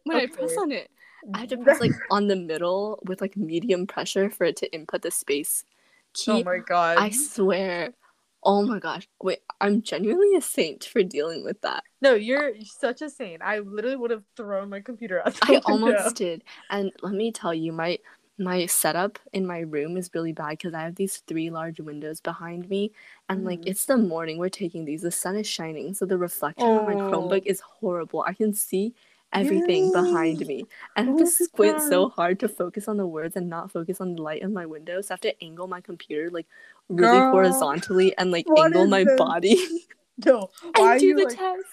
when 0.04 0.16
I 0.16 0.26
press 0.26 0.56
on 0.58 0.70
it. 0.70 0.90
I 1.34 1.40
had 1.40 1.48
to 1.50 1.58
press 1.58 1.80
like 1.80 1.92
on 2.10 2.28
the 2.28 2.36
middle 2.36 2.98
with 3.06 3.20
like 3.20 3.36
medium 3.36 3.86
pressure 3.86 4.30
for 4.30 4.44
it 4.44 4.56
to 4.56 4.72
input 4.74 5.02
the 5.02 5.10
space 5.10 5.64
oh 5.66 5.70
key. 6.12 6.30
oh 6.32 6.44
my 6.44 6.58
god. 6.58 6.98
I 6.98 7.10
swear. 7.10 7.94
Oh 8.42 8.62
my 8.62 8.78
gosh. 8.78 9.06
Wait, 9.22 9.40
I'm 9.60 9.82
genuinely 9.82 10.34
a 10.36 10.40
saint 10.40 10.84
for 10.84 11.02
dealing 11.02 11.44
with 11.44 11.60
that. 11.62 11.84
No, 12.02 12.14
you're 12.14 12.54
such 12.62 13.02
a 13.02 13.10
saint. 13.10 13.42
I 13.42 13.58
literally 13.60 13.96
would 13.96 14.10
have 14.10 14.24
thrown 14.36 14.70
my 14.70 14.80
computer 14.80 15.20
out 15.26 15.34
the 15.34 15.42
I 15.42 15.60
window. 15.66 15.66
almost 15.66 16.14
did. 16.16 16.44
And 16.70 16.92
let 17.02 17.12
me 17.14 17.32
tell 17.32 17.54
you, 17.54 17.72
my 17.72 17.98
my 18.38 18.64
setup 18.64 19.18
in 19.34 19.46
my 19.46 19.58
room 19.60 19.98
is 19.98 20.10
really 20.14 20.32
bad 20.32 20.50
because 20.52 20.72
I 20.72 20.80
have 20.82 20.94
these 20.94 21.18
three 21.26 21.50
large 21.50 21.78
windows 21.78 22.20
behind 22.22 22.68
me, 22.70 22.92
and 23.28 23.44
like 23.44 23.60
Mhm. 23.60 23.66
it's 23.66 23.84
the 23.86 23.98
morning. 23.98 24.38
We're 24.38 24.48
taking 24.48 24.84
these. 24.86 25.02
The 25.02 25.10
sun 25.10 25.36
is 25.36 25.46
shining, 25.46 25.92
so 25.94 26.06
the 26.06 26.16
reflection 26.18 26.76
on 26.76 26.84
my 26.86 26.96
Oh. 26.96 26.96
Chromebook 26.96 27.42
is 27.46 27.60
horrible. 27.60 28.22
I 28.26 28.32
can 28.34 28.54
see 28.54 28.94
everything 29.32 29.90
behind 29.90 30.46
me, 30.46 30.68
and 30.96 31.06
I 31.06 31.10
have 31.10 31.16
Oh 31.16 31.18
to 31.18 31.26
squint 31.26 31.82
so 31.82 32.08
hard 32.08 32.40
to 32.40 32.48
focus 32.48 32.88
on 32.88 32.96
the 32.96 33.06
words 33.06 33.36
and 33.36 33.48
not 33.50 33.70
focus 33.70 34.00
on 34.00 34.14
the 34.16 34.22
light 34.22 34.42
in 34.42 34.52
my 34.54 34.64
window. 34.66 35.00
So 35.02 35.12
I 35.12 35.14
have 35.14 35.20
to 35.20 35.44
angle 35.44 35.68
my 35.68 35.80
computer 35.82 36.30
like 36.30 36.46
really 36.90 37.18
Girl, 37.18 37.30
horizontally 37.32 38.16
and 38.18 38.30
like 38.30 38.46
angle 38.58 38.86
my 38.86 39.04
this? 39.04 39.16
body 39.18 39.56
No, 40.26 40.50
why 40.76 40.96
are 40.96 40.98
do 40.98 41.06
you 41.06 41.16
the 41.16 41.24
like? 41.24 41.38
test. 41.38 41.64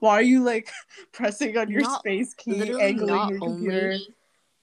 Why 0.00 0.14
are 0.14 0.22
you 0.22 0.42
like 0.42 0.70
pressing 1.12 1.56
on 1.56 1.70
your 1.70 1.82
Not- 1.82 2.00
space 2.00 2.34
key, 2.34 2.60
angling 2.80 3.06
not 3.06 3.30
your 3.30 3.38
computer? 3.40 3.86
only 3.92 4.08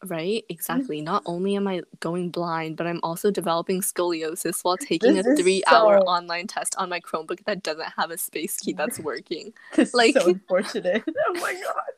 right 0.05 0.45
exactly 0.47 1.01
not 1.11 1.21
only 1.25 1.57
am 1.57 1.67
i 1.67 1.81
going 1.99 2.29
blind 2.29 2.77
but 2.77 2.87
i'm 2.87 3.01
also 3.03 3.29
developing 3.29 3.81
scoliosis 3.81 4.63
while 4.63 4.77
taking 4.77 5.15
This 5.15 5.27
a 5.27 5.35
three 5.35 5.61
hour 5.67 5.99
so- 5.99 6.05
online 6.05 6.47
test 6.47 6.73
on 6.77 6.87
my 6.87 7.01
chromebook 7.01 7.43
that 7.43 7.63
doesn't 7.63 7.91
have 7.97 8.09
a 8.09 8.17
space 8.17 8.55
key 8.55 8.71
that's 8.71 8.97
working 8.99 9.51
This 9.75 9.93
Like- 9.93 10.15
is 10.15 10.23
so 10.23 10.29
unfortunate. 10.29 11.03
oh 11.05 11.33
my 11.41 11.53
god. 11.53 11.91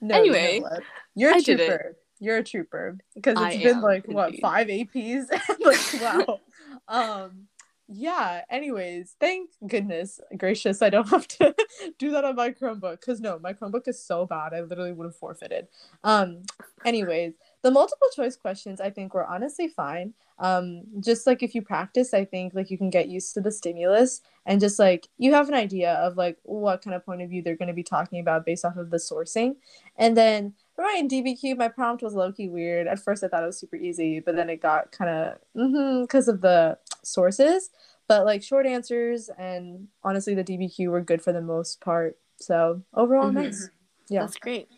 No, 0.00 0.14
Anyway, 0.16 0.58
what? 0.60 0.82
you're 1.14 1.30
a 1.30 1.36
I 1.36 1.40
trooper. 1.40 1.96
You're 2.18 2.38
a 2.38 2.44
trooper 2.44 2.98
because 3.14 3.36
I 3.38 3.52
it's 3.52 3.62
been 3.62 3.76
am, 3.76 3.82
like 3.82 4.06
what 4.08 4.34
five 4.40 4.66
APs. 4.66 5.26
like 5.60 6.02
wow. 6.26 6.40
Um. 6.88 7.48
Yeah. 7.88 8.42
Anyways, 8.50 9.14
thank 9.20 9.50
goodness 9.64 10.18
gracious, 10.36 10.82
I 10.82 10.90
don't 10.90 11.08
have 11.10 11.28
to 11.28 11.54
do 12.00 12.10
that 12.10 12.24
on 12.24 12.34
my 12.34 12.50
Chromebook 12.50 13.00
because 13.00 13.20
no, 13.20 13.38
my 13.38 13.52
Chromebook 13.52 13.86
is 13.86 14.02
so 14.02 14.26
bad. 14.26 14.52
I 14.54 14.62
literally 14.62 14.92
would 14.92 15.04
have 15.04 15.16
forfeited. 15.16 15.68
Um. 16.02 16.42
Anyways, 16.84 17.34
the 17.62 17.70
multiple 17.70 18.08
choice 18.14 18.36
questions 18.36 18.80
I 18.80 18.90
think 18.90 19.14
were 19.14 19.26
honestly 19.26 19.68
fine. 19.68 20.14
Um, 20.38 20.82
just 21.00 21.26
like 21.26 21.42
if 21.42 21.54
you 21.54 21.62
practice, 21.62 22.12
I 22.12 22.24
think 22.24 22.54
like 22.54 22.70
you 22.70 22.78
can 22.78 22.90
get 22.90 23.08
used 23.08 23.34
to 23.34 23.40
the 23.40 23.50
stimulus 23.50 24.20
and 24.44 24.60
just 24.60 24.78
like 24.78 25.08
you 25.18 25.32
have 25.32 25.48
an 25.48 25.54
idea 25.54 25.94
of 25.94 26.16
like 26.16 26.36
what 26.42 26.82
kind 26.82 26.94
of 26.94 27.04
point 27.06 27.22
of 27.22 27.30
view 27.30 27.42
they're 27.42 27.56
going 27.56 27.68
to 27.68 27.74
be 27.74 27.82
talking 27.82 28.20
about 28.20 28.44
based 28.44 28.64
off 28.64 28.76
of 28.76 28.90
the 28.90 28.98
sourcing. 28.98 29.56
And 29.96 30.16
then 30.16 30.54
right 30.78 30.98
in 30.98 31.08
DBQ, 31.08 31.56
my 31.56 31.68
prompt 31.68 32.02
was 32.02 32.14
low 32.14 32.32
key 32.32 32.48
weird. 32.48 32.86
At 32.86 32.98
first, 32.98 33.22
I 33.24 33.28
thought 33.28 33.42
it 33.42 33.46
was 33.46 33.58
super 33.58 33.76
easy, 33.76 34.20
but 34.20 34.36
then 34.36 34.50
it 34.50 34.60
got 34.62 34.92
kind 34.92 35.10
of 35.54 36.02
because 36.02 36.28
of 36.28 36.40
the 36.40 36.78
sources. 37.02 37.70
but 38.08 38.24
like 38.24 38.40
short 38.40 38.66
answers 38.66 39.28
and 39.36 39.88
honestly 40.04 40.32
the 40.32 40.44
DBQ 40.44 40.88
were 40.90 41.00
good 41.00 41.20
for 41.20 41.32
the 41.32 41.40
most 41.40 41.80
part. 41.80 42.16
So 42.36 42.82
overall, 42.94 43.30
Mhm. 43.30 43.34
nice. 43.34 43.68
Yeah. 44.08 44.20
That's 44.20 44.36
great. 44.36 44.68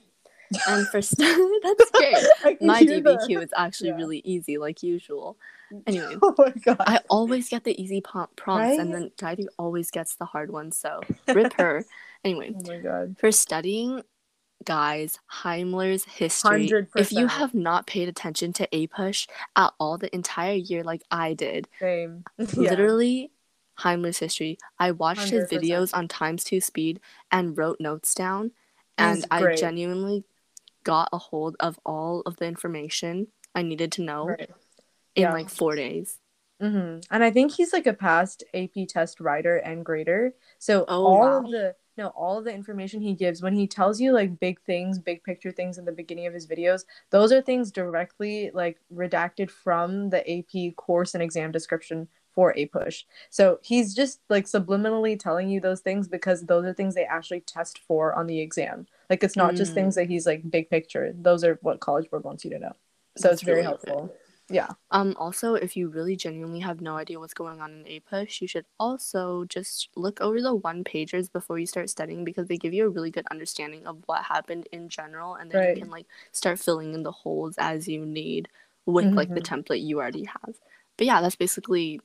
And 0.67 0.89
for 0.89 1.03
st- 1.03 1.29
that's 1.63 1.91
great. 2.43 2.63
My 2.63 2.83
DBQ 2.83 3.43
is 3.43 3.51
actually 3.55 3.91
yeah. 3.91 3.97
really 3.97 4.23
easy, 4.25 4.57
like 4.57 4.83
usual. 4.83 5.37
Anyway, 5.87 6.17
oh 6.23 6.35
my 6.39 6.53
god. 6.65 6.77
I 6.81 7.01
always 7.11 7.51
get 7.51 7.65
the 7.65 7.77
easy 7.83 8.01
po- 8.01 8.31
prompts, 8.35 8.79
and 8.79 8.95
then 8.95 9.11
Daidu 9.19 9.45
always 9.59 9.91
gets 9.91 10.15
the 10.15 10.25
hard 10.25 10.51
ones. 10.51 10.79
So 10.79 11.01
rip 11.29 11.53
her. 11.61 11.85
Anyway, 12.25 12.55
oh 12.57 12.63
my 12.67 12.79
god. 12.79 13.17
for 13.19 13.31
studying, 13.31 14.03
guys, 14.69 15.19
Heimler's 15.33 16.05
history. 16.05 16.71
If 16.95 17.11
you 17.11 17.27
have 17.27 17.55
not 17.55 17.87
paid 17.87 18.07
attention 18.07 18.53
to 18.53 18.69
APUSH 18.71 19.27
at 19.57 19.73
all 19.81 19.97
the 19.97 20.15
entire 20.15 20.53
year, 20.57 20.85
like 20.85 21.03
I 21.11 21.33
did, 21.33 21.69
Same. 21.81 22.23
Yeah. 22.39 22.69
literally 22.71 23.31
Heimler's 23.81 24.19
history. 24.19 24.59
I 24.79 24.91
watched 24.91 25.31
his 25.31 25.49
100%. 25.49 25.51
videos 25.63 25.97
on 25.97 26.07
times 26.07 26.45
two 26.45 26.61
speed 26.61 27.01
and 27.33 27.57
wrote 27.57 27.81
notes 27.81 28.13
down, 28.15 28.51
and 28.99 29.25
I 29.31 29.57
genuinely 29.57 30.25
got 30.85 31.09
a 31.15 31.19
hold 31.19 31.57
of 31.61 31.81
all 31.87 32.21
of 32.27 32.37
the 32.37 32.45
information 32.45 33.29
I 33.55 33.63
needed 33.63 33.91
to 33.93 34.03
know 34.03 34.27
Right. 34.27 34.51
in 35.15 35.23
Yeah. 35.23 35.33
like 35.33 35.49
four 35.49 35.77
days. 35.77 36.19
hmm 36.61 36.99
And 37.11 37.25
I 37.25 37.31
think 37.31 37.53
he's 37.53 37.73
like 37.73 37.87
a 37.87 37.95
past 37.95 38.45
AP 38.53 38.85
test 38.87 39.19
writer 39.19 39.57
and 39.57 39.83
grader. 39.83 40.35
So 40.59 40.85
Oh, 40.89 41.07
all 41.07 41.21
wow. 41.21 41.39
of 41.39 41.51
the 41.51 41.75
no, 41.99 42.09
all 42.09 42.39
of 42.39 42.45
the 42.45 42.55
information 42.55 43.01
he 43.03 43.13
gives 43.15 43.43
when 43.43 43.53
he 43.55 43.67
tells 43.67 44.01
you 44.01 44.13
like 44.13 44.41
big 44.41 44.61
things, 44.63 44.99
big 44.99 45.23
picture 45.25 45.53
things 45.53 45.77
in 45.79 45.85
the 45.85 45.93
beginning 45.93 46.27
of 46.27 46.33
his 46.35 46.47
videos, 46.47 46.85
those 47.11 47.33
are 47.33 47.43
things 47.43 47.71
directly 47.71 48.51
like 48.55 48.79
redacted 48.95 49.51
from 49.51 50.11
the 50.11 50.23
AP 50.31 50.77
course 50.77 51.15
and 51.15 51.23
exam 51.23 51.53
description 51.53 52.09
for 52.35 52.55
APUSH. 52.55 53.05
So 53.31 53.59
he's 53.63 53.95
just 53.95 54.21
like 54.31 54.47
subliminally 54.47 55.19
telling 55.19 55.51
you 55.51 55.61
those 55.61 55.81
things 55.81 56.07
because 56.09 56.47
those 56.47 56.65
are 56.65 56.73
things 56.73 56.95
they 56.95 57.05
actually 57.05 57.41
test 57.41 57.81
for 57.81 58.15
on 58.15 58.27
the 58.29 58.41
exam. 58.41 58.87
Like 59.11 59.25
it's 59.25 59.37
not 59.37 59.57
just 59.57 59.73
Mm. 59.73 59.75
things 59.75 59.95
that 59.97 60.09
he's 60.09 60.27
like 60.27 60.49
big 60.51 60.71
picture. 60.71 61.13
Those 61.15 61.43
are 61.45 61.59
what 61.63 61.81
College 61.81 62.09
Board 62.11 62.25
wants 62.25 62.45
you 62.45 62.51
to 62.53 62.59
know. 62.61 62.73
So 63.17 63.29
That's 63.29 63.33
it's 63.35 63.43
very 63.43 63.63
really 63.63 63.77
good. 63.85 64.11
Yeah. 64.51 64.69
Um, 64.91 65.15
also, 65.19 65.55
if 65.55 65.77
you 65.77 65.89
really 65.89 66.17
genuinely 66.17 66.61
have 66.61 66.81
no 66.81 66.97
idea 66.97 67.21
what's 67.21 67.35
going 67.35 67.61
on 67.61 67.73
in 67.73 67.87
a 67.87 68.01
APUSH, 68.01 68.41
you 68.41 68.49
should 68.49 68.65
also 68.81 69.45
just 69.45 69.91
look 69.95 70.21
over 70.23 70.41
the 70.41 70.55
one 70.55 70.85
pagers 70.85 71.31
before 71.31 71.59
you 71.59 71.67
start 71.67 71.91
studying 71.91 72.25
because 72.25 72.49
they 72.49 72.57
give 72.57 72.73
you 72.73 72.87
a 72.87 72.89
really 72.89 73.11
good 73.11 73.27
understanding 73.31 73.87
of 73.87 73.99
what 74.07 74.25
happened 74.25 74.67
in 74.73 74.89
general, 74.89 75.35
and 75.35 75.51
then 75.51 75.59
Right. 75.59 75.69
you 75.69 75.75
can 75.75 75.91
like 75.91 76.07
start 76.33 76.59
filling 76.59 76.95
in 76.95 77.03
the 77.03 77.13
holes 77.13 77.57
as 77.59 77.87
you 77.89 78.07
need 78.07 78.49
with 78.87 79.15
like 79.17 79.35
the 79.35 79.41
Mhm. 79.41 79.43
template 79.43 79.85
you 79.85 79.99
already 79.99 80.25
have. 80.25 80.55
But 80.97 81.07
yeah, 81.07 81.21
that's 81.21 81.37
basically 81.37 82.01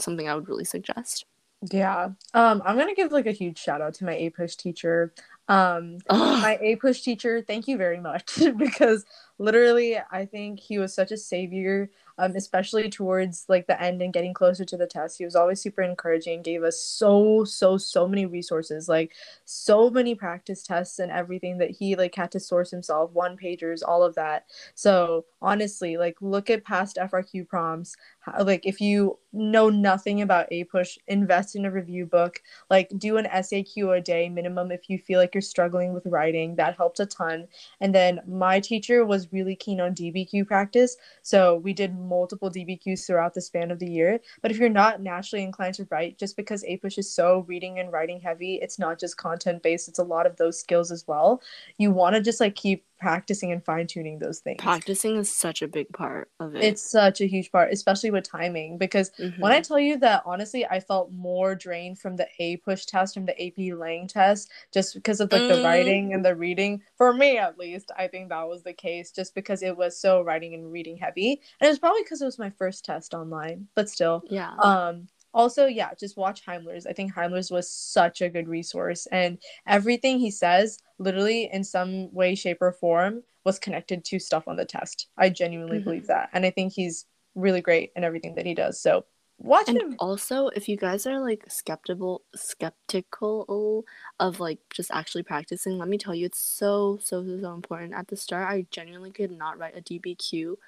something 0.00 0.28
I 0.28 0.34
would 0.36 0.48
really 0.48 0.64
suggest. 0.66 1.26
Yeah. 1.70 2.10
Um, 2.32 2.62
I'm 2.64 2.78
gonna 2.78 2.94
give 2.94 3.12
like 3.12 3.26
a 3.26 3.32
huge 3.32 3.58
shout 3.58 3.82
out 3.82 3.94
to 3.94 4.04
my 4.04 4.14
APUSH 4.14 4.56
teacher. 4.56 5.12
Um, 5.50 5.98
Ugh. 6.08 6.42
my 6.42 6.58
APUSH 6.62 7.02
teacher, 7.02 7.42
thank 7.42 7.68
you 7.68 7.76
very 7.76 8.00
much 8.00 8.40
because 8.58 9.04
literally 9.38 9.98
I 10.12 10.26
think 10.26 10.60
he 10.60 10.78
was 10.78 10.94
such 10.94 11.12
a 11.12 11.18
savior, 11.18 11.90
um, 12.20 12.36
especially 12.36 12.90
towards 12.90 13.46
like 13.48 13.66
the 13.66 13.80
end 13.82 14.02
and 14.02 14.12
getting 14.12 14.34
closer 14.34 14.62
to 14.66 14.76
the 14.76 14.86
test. 14.86 15.16
He 15.16 15.24
was 15.24 15.34
always 15.34 15.58
super 15.60 15.80
encouraging, 15.80 16.42
gave 16.42 16.62
us 16.62 16.78
so, 16.78 17.44
so, 17.44 17.78
so 17.78 18.06
many 18.06 18.26
resources, 18.26 18.90
like 18.90 19.14
so 19.46 19.88
many 19.88 20.14
practice 20.14 20.62
tests 20.62 20.98
and 20.98 21.10
everything 21.10 21.56
that 21.58 21.70
he 21.70 21.96
like 21.96 22.14
had 22.14 22.30
to 22.32 22.40
source 22.40 22.70
himself, 22.70 23.10
one 23.12 23.38
pagers, 23.38 23.80
all 23.86 24.02
of 24.02 24.14
that. 24.16 24.44
So 24.74 25.24
honestly, 25.40 25.96
like 25.96 26.16
look 26.20 26.50
at 26.50 26.62
past 26.62 26.98
FRQ 27.00 27.48
prompts. 27.48 27.96
Like 28.38 28.66
if 28.66 28.82
you 28.82 29.18
know 29.32 29.70
nothing 29.70 30.20
about 30.20 30.50
APUSH, 30.50 30.98
invest 31.08 31.56
in 31.56 31.64
a 31.64 31.70
review 31.70 32.04
book 32.04 32.42
like 32.68 32.90
do 32.98 33.16
an 33.16 33.26
SAQ 33.26 33.96
a 33.96 34.00
day 34.00 34.28
minimum 34.28 34.70
if 34.70 34.90
you 34.90 34.98
feel 34.98 35.18
like 35.18 35.34
you're 35.34 35.42
struggling 35.42 35.94
with 35.94 36.06
writing. 36.06 36.56
That 36.56 36.76
helped 36.76 37.00
a 37.00 37.06
ton. 37.06 37.48
And 37.80 37.94
then 37.94 38.20
my 38.26 38.60
teacher 38.60 39.04
was 39.06 39.32
really 39.32 39.56
keen 39.56 39.80
on 39.80 39.94
DBQ 39.94 40.46
practice, 40.46 40.96
so 41.22 41.56
we 41.56 41.72
did 41.72 41.98
multiple 42.10 42.50
DBQs 42.50 43.06
throughout 43.06 43.32
the 43.32 43.40
span 43.40 43.70
of 43.70 43.78
the 43.78 43.90
year. 43.90 44.20
But 44.42 44.50
if 44.50 44.58
you're 44.58 44.68
not 44.68 45.00
naturally 45.00 45.42
inclined 45.42 45.76
to 45.76 45.86
write, 45.90 46.18
just 46.18 46.36
because 46.36 46.64
APUSH 46.64 46.98
is 46.98 47.14
so 47.14 47.46
reading 47.48 47.78
and 47.78 47.92
writing 47.92 48.20
heavy, 48.20 48.56
it's 48.56 48.78
not 48.78 49.00
just 49.00 49.16
content 49.16 49.62
based. 49.62 49.88
It's 49.88 49.98
a 49.98 50.04
lot 50.04 50.26
of 50.26 50.36
those 50.36 50.60
skills 50.60 50.90
as 50.90 51.06
well. 51.06 51.40
You 51.78 51.90
want 51.92 52.16
to 52.16 52.20
just 52.20 52.40
like 52.40 52.54
keep 52.56 52.84
practicing 53.00 53.50
and 53.50 53.64
fine 53.64 53.86
tuning 53.86 54.18
those 54.18 54.40
things. 54.40 54.60
Practicing 54.62 55.16
is 55.16 55.34
such 55.34 55.62
a 55.62 55.68
big 55.68 55.88
part 55.92 56.30
of 56.38 56.54
it. 56.54 56.62
It's 56.62 56.82
such 56.82 57.20
a 57.20 57.26
huge 57.26 57.50
part, 57.50 57.72
especially 57.72 58.10
with 58.10 58.24
timing, 58.24 58.76
because 58.78 59.10
when 59.38 59.50
I 59.52 59.60
Mhm. 59.60 59.66
tell 59.66 59.78
you 59.80 59.96
that 59.98 60.22
honestly, 60.26 60.66
I 60.66 60.80
felt 60.80 61.10
more 61.10 61.54
drained 61.54 61.98
from 61.98 62.16
the 62.16 62.28
APUSH 62.38 62.86
test, 62.86 63.14
from 63.14 63.24
the 63.24 63.42
AP 63.42 63.72
Lang 63.72 64.06
test, 64.06 64.50
just 64.72 64.94
because 64.94 65.20
of 65.20 65.32
like 65.32 65.48
the 65.48 65.54
Mm. 65.54 65.64
writing 65.64 66.12
and 66.14 66.24
the 66.24 66.36
reading. 66.36 66.82
For 66.96 67.12
me, 67.14 67.38
at 67.38 67.58
least, 67.58 67.90
I 67.96 68.06
think 68.08 68.28
that 68.28 68.46
was 68.48 68.62
the 68.62 68.74
case, 68.74 69.10
just 69.10 69.34
because 69.34 69.62
it 69.62 69.76
was 69.76 69.98
so 69.98 70.22
writing 70.22 70.54
and 70.54 70.70
reading 70.70 70.96
heavy, 70.98 71.40
and 71.60 71.66
it 71.66 71.70
was 71.70 71.78
probably 71.78 72.02
because 72.02 72.20
it 72.20 72.26
was 72.26 72.38
my 72.38 72.50
first 72.50 72.84
test 72.84 73.14
online. 73.14 73.68
But 73.74 73.88
still, 73.88 74.24
yeah. 74.28 74.54
um, 74.56 75.08
also, 75.32 75.66
yeah, 75.66 75.94
just 75.94 76.16
watch 76.16 76.44
Heimler's. 76.44 76.86
I 76.86 76.92
think 76.92 77.12
Heimler's 77.14 77.50
was 77.50 77.70
such 77.70 78.20
a 78.20 78.28
good 78.28 78.48
resource, 78.48 79.06
and 79.12 79.38
everything 79.66 80.18
he 80.18 80.30
says, 80.30 80.78
literally 80.98 81.48
in 81.52 81.64
some 81.64 82.12
way, 82.12 82.34
shape, 82.34 82.58
or 82.60 82.72
form, 82.72 83.22
was 83.44 83.58
connected 83.58 84.04
to 84.04 84.18
stuff 84.18 84.48
on 84.48 84.56
the 84.56 84.64
test. 84.64 85.08
I 85.16 85.30
genuinely 85.30 85.78
Mhm. 85.78 85.84
believe 85.84 86.06
that, 86.08 86.30
and 86.32 86.44
I 86.44 86.50
think 86.50 86.72
he's 86.72 87.06
really 87.34 87.60
great 87.60 87.92
in 87.96 88.04
everything 88.04 88.34
that 88.34 88.46
he 88.46 88.54
does. 88.54 88.80
So 88.80 89.04
watch 89.38 89.68
And 89.68 89.78
him. 89.78 89.96
also, 89.98 90.48
if 90.48 90.68
you 90.68 90.76
guys 90.76 91.06
are 91.06 91.20
like 91.20 91.44
skeptical, 91.48 92.22
skeptical 92.34 93.84
of 94.18 94.40
like 94.40 94.58
just 94.70 94.90
actually 94.90 95.22
practicing, 95.22 95.78
let 95.78 95.88
me 95.88 95.96
tell 95.98 96.14
you, 96.14 96.26
it's 96.26 96.38
so 96.40 96.98
so 97.02 97.24
so 97.24 97.40
so 97.40 97.54
important. 97.54 97.94
At 97.94 98.08
the 98.08 98.16
start, 98.16 98.48
I 98.48 98.66
genuinely 98.70 99.10
could 99.12 99.30
not 99.30 99.58
write 99.58 99.76
a 99.76 99.80
DBQ 99.80 100.58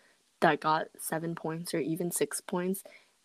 that 0.40 0.60
got 0.60 0.86
seven 0.98 1.34
points 1.34 1.74
or 1.74 1.78
even 1.80 2.10
six 2.10 2.40
points 2.40 2.82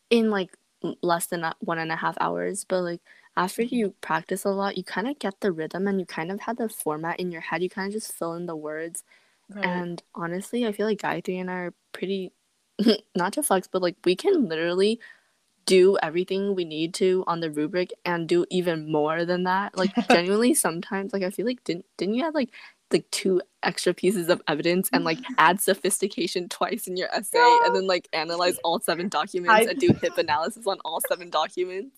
in 0.09 0.29
like 0.29 0.57
less 1.01 1.27
than 1.27 1.45
one 1.59 1.79
and 1.79 1.91
a 1.91 1.95
half 1.97 2.17
hours. 2.19 2.65
But 2.65 2.81
like 2.83 3.01
after 3.35 3.61
Mm-hmm. 3.61 3.77
you 3.77 3.95
practice 4.01 4.45
a 4.45 4.49
lot, 4.49 4.77
you 4.77 4.83
kind 4.83 5.07
of 5.07 5.19
get 5.19 5.41
the 5.41 5.51
rhythm 5.51 5.87
and 5.87 5.99
you 5.99 6.05
kind 6.05 6.31
of 6.31 6.41
have 6.41 6.57
the 6.57 6.69
format 6.69 7.19
in 7.19 7.31
your 7.31 7.41
head. 7.41 7.63
You 7.63 7.69
kind 7.69 7.87
of 7.87 7.93
just 7.93 8.13
fill 8.13 8.33
in 8.33 8.45
the 8.45 8.55
words. 8.55 9.03
And 9.63 10.01
honestly, 10.15 10.65
I 10.67 10.71
feel 10.73 10.87
like 10.87 10.99
Gayatri 11.01 11.39
and 11.39 11.49
I 11.51 11.53
are 11.55 11.73
pretty 11.93 12.33
not 13.15 13.33
to 13.33 13.43
flex, 13.43 13.67
but 13.67 13.81
like 13.81 13.97
we 14.05 14.15
can 14.15 14.47
literally 14.49 14.99
do 15.65 15.97
everything 16.01 16.55
we 16.55 16.63
need 16.65 16.93
to 16.95 17.23
on 17.27 17.41
the 17.41 17.51
rubric 17.51 17.91
and 18.05 18.27
do 18.27 18.45
even 18.49 18.89
more 18.91 19.25
than 19.25 19.43
that. 19.43 19.77
Like 19.77 19.93
genuinely 20.09 20.53
sometimes 20.53 21.13
like 21.13 21.23
I 21.23 21.29
feel 21.29 21.45
like 21.45 21.63
didn't 21.63 21.85
didn't 21.97 22.15
you 22.15 22.23
have 22.23 22.35
like 22.35 22.49
like 22.91 23.09
two 23.11 23.41
extra 23.63 23.93
pieces 23.93 24.29
of 24.29 24.41
evidence 24.47 24.89
and 24.93 25.03
like 25.03 25.17
add 25.37 25.59
sophistication 25.59 26.47
twice 26.47 26.87
in 26.87 26.95
your 26.95 27.09
essay 27.13 27.57
and 27.65 27.75
then 27.75 27.85
like 27.85 28.07
analyze 28.13 28.57
all 28.63 28.79
seven 28.79 29.09
documents 29.09 29.51
I- 29.67 29.69
and 29.71 29.79
do 29.79 29.93
hip 30.01 30.17
analysis 30.17 30.65
on 30.67 30.77
all 30.85 31.01
seven 31.09 31.29
documents. 31.29 31.95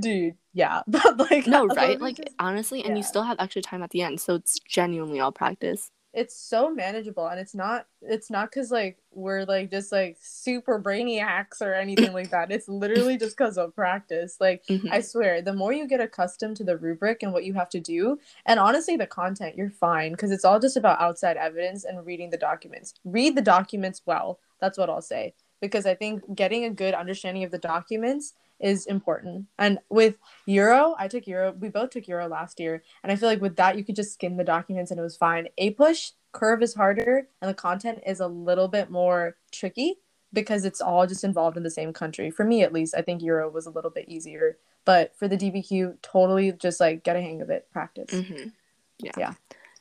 dude, 0.00 0.34
yeah, 0.52 0.82
but 0.86 1.18
like 1.18 1.46
No, 1.46 1.66
right? 1.66 2.00
Like 2.00 2.16
just- 2.16 2.28
honestly, 2.38 2.84
and 2.84 2.96
you 2.96 3.02
still 3.02 3.22
have 3.24 3.36
extra 3.40 3.62
time 3.62 3.82
at 3.82 3.90
the 3.90 4.02
end, 4.02 4.20
so 4.20 4.34
it's 4.36 4.58
genuinely 4.60 5.20
all 5.20 5.32
practice. 5.32 5.90
It's 6.12 6.34
so 6.36 6.74
manageable 6.74 7.26
and 7.28 7.38
it's 7.38 7.54
not 7.54 7.86
it's 8.02 8.30
not 8.30 8.50
because 8.50 8.72
like 8.72 8.98
we're 9.12 9.44
like 9.44 9.70
just 9.70 9.92
like 9.92 10.16
super 10.20 10.80
brainiacs 10.82 11.60
or 11.60 11.72
anything 11.72 12.12
like 12.12 12.30
that. 12.30 12.50
It's 12.50 12.68
literally 12.68 13.16
just 13.16 13.36
because 13.36 13.56
of 13.56 13.74
practice. 13.76 14.36
Like 14.40 14.64
Mhm. 14.68 14.92
i 14.92 15.00
swear 15.00 15.40
the 15.40 15.52
more 15.52 15.72
you 15.72 15.86
get 15.86 16.00
accustomed 16.00 16.56
to 16.56 16.64
the 16.64 16.76
rubric 16.76 17.22
and 17.22 17.32
what 17.32 17.44
you 17.44 17.54
have 17.54 17.68
to 17.70 17.80
do 17.80 18.18
and 18.46 18.58
honestly 18.58 18.96
the 18.96 19.06
content 19.06 19.56
you're 19.56 19.70
fine 19.70 20.12
because 20.12 20.30
it's 20.32 20.44
all 20.44 20.58
just 20.58 20.76
about 20.76 21.00
outside 21.00 21.36
evidence 21.36 21.84
and 21.84 22.04
reading 22.04 22.30
the 22.30 22.36
documents. 22.36 22.94
Read 23.04 23.36
the 23.36 23.42
documents 23.42 24.02
well 24.06 24.38
that's 24.60 24.76
what 24.78 24.90
i'll 24.90 25.00
say 25.02 25.34
because 25.60 25.86
i 25.86 25.94
think 25.94 26.22
getting 26.34 26.64
a 26.64 26.70
good 26.70 26.94
understanding 26.94 27.44
of 27.44 27.50
the 27.50 27.58
documents 27.58 28.34
is 28.60 28.86
important 28.86 29.46
and 29.58 29.78
with 29.88 30.16
euro 30.46 30.94
i 30.98 31.08
took 31.08 31.26
euro 31.26 31.52
we 31.58 31.68
both 31.68 31.90
took 31.90 32.06
euro 32.08 32.28
last 32.28 32.60
year 32.60 32.82
and 33.02 33.10
I 33.12 33.16
feel 33.16 33.28
like 33.28 33.40
with 33.40 33.56
that, 33.56 33.76
you 33.78 33.84
could 33.84 33.96
just 33.96 34.12
skim 34.14 34.36
the 34.36 34.44
documents 34.44 34.90
and 34.90 35.00
it 35.00 35.02
was 35.02 35.16
fine. 35.16 35.48
APUSH 35.58 36.12
curve 36.32 36.62
is 36.62 36.74
harder 36.74 37.28
and 37.40 37.48
the 37.48 37.54
content 37.54 38.00
is 38.06 38.20
a 38.20 38.26
little 38.26 38.68
bit 38.68 38.90
more 38.90 39.36
tricky 39.52 39.96
because 40.32 40.64
it's 40.64 40.80
all 40.80 41.06
just 41.06 41.24
involved 41.24 41.56
in 41.56 41.62
the 41.62 41.70
same 41.70 41.92
country. 41.92 42.30
For 42.30 42.44
me, 42.44 42.62
at 42.62 42.72
least, 42.72 42.94
I 42.96 43.02
think 43.02 43.22
Euro 43.22 43.50
was 43.50 43.66
a 43.66 43.70
little 43.70 43.90
bit 43.90 44.08
easier. 44.08 44.58
But 44.84 45.16
for 45.16 45.28
the 45.28 45.36
DBQ, 45.36 45.98
totally 46.02 46.52
just 46.52 46.80
like 46.80 47.02
get 47.04 47.16
a 47.16 47.20
hang 47.20 47.42
of 47.42 47.50
it, 47.50 47.68
practice. 47.72 48.10
hmm 48.12 48.48
Yeah. 48.98 49.12
Yeah. 49.16 49.34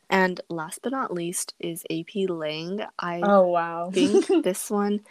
And 0.09 0.41
last 0.49 0.79
but 0.81 0.91
not 0.91 1.13
least 1.13 1.53
is 1.59 1.83
AP 1.91 2.27
Lang. 2.29 2.81
I 2.99 3.21
Oh, 3.23 3.43
wow. 3.47 3.91
think 3.93 4.27
this 4.43 4.71
one 4.71 5.01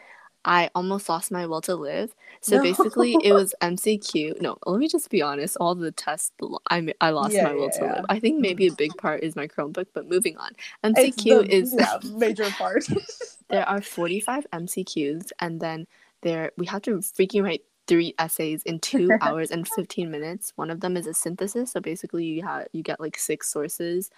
I 0.48 0.70
almost 0.74 1.08
lost 1.10 1.30
my 1.30 1.46
will 1.46 1.60
to 1.62 1.76
live. 1.76 2.14
So 2.40 2.56
No. 2.56 2.62
basically, 2.62 3.14
it 3.22 3.34
was 3.34 3.54
MCQ. 3.60 4.34
No, 4.40 4.56
let 4.66 4.80
me 4.80 4.88
just 4.88 5.10
be 5.10 5.20
honest. 5.22 5.56
All 5.60 5.74
the 5.74 5.92
tests, 5.92 6.32
I, 6.70 6.92
I 7.00 7.10
lost 7.10 7.34
Yeah, 7.34 7.44
my 7.44 7.54
will 7.54 7.68
yeah, 7.68 7.78
to 7.78 7.84
yeah. 7.84 7.92
live. 7.96 8.06
I 8.08 8.18
think 8.18 8.38
maybe 8.40 8.66
a 8.66 8.72
big 8.72 8.96
part 8.96 9.22
is 9.22 9.36
my 9.36 9.46
Chromebook, 9.46 9.88
but 9.92 10.08
moving 10.08 10.38
on. 10.38 10.52
MCQ 10.82 11.42
is 11.42 11.74
yeah, 11.78 11.98
major 12.16 12.50
part. 12.50 12.88
there 13.50 13.68
are 13.68 13.82
45 13.82 14.46
MCQs, 14.52 15.32
and 15.38 15.60
then 15.60 15.86
there 16.22 16.52
we 16.56 16.66
have 16.66 16.82
to 16.82 16.96
freaking 16.98 17.44
write 17.44 17.62
three 17.86 18.14
essays 18.18 18.62
in 18.64 18.78
two 18.80 19.12
hours 19.20 19.50
and 19.50 19.66
15 19.68 20.10
minutes. 20.10 20.52
One 20.56 20.70
of 20.70 20.80
them 20.80 20.96
is 20.96 21.06
a 21.06 21.14
synthesis. 21.14 21.72
So 21.72 21.80
basically 21.80 22.24
you 22.24 22.42
have 22.42 22.68
you 22.72 22.82
get 22.82 23.00
like 23.00 23.18
six 23.18 23.50
sources 23.50 24.10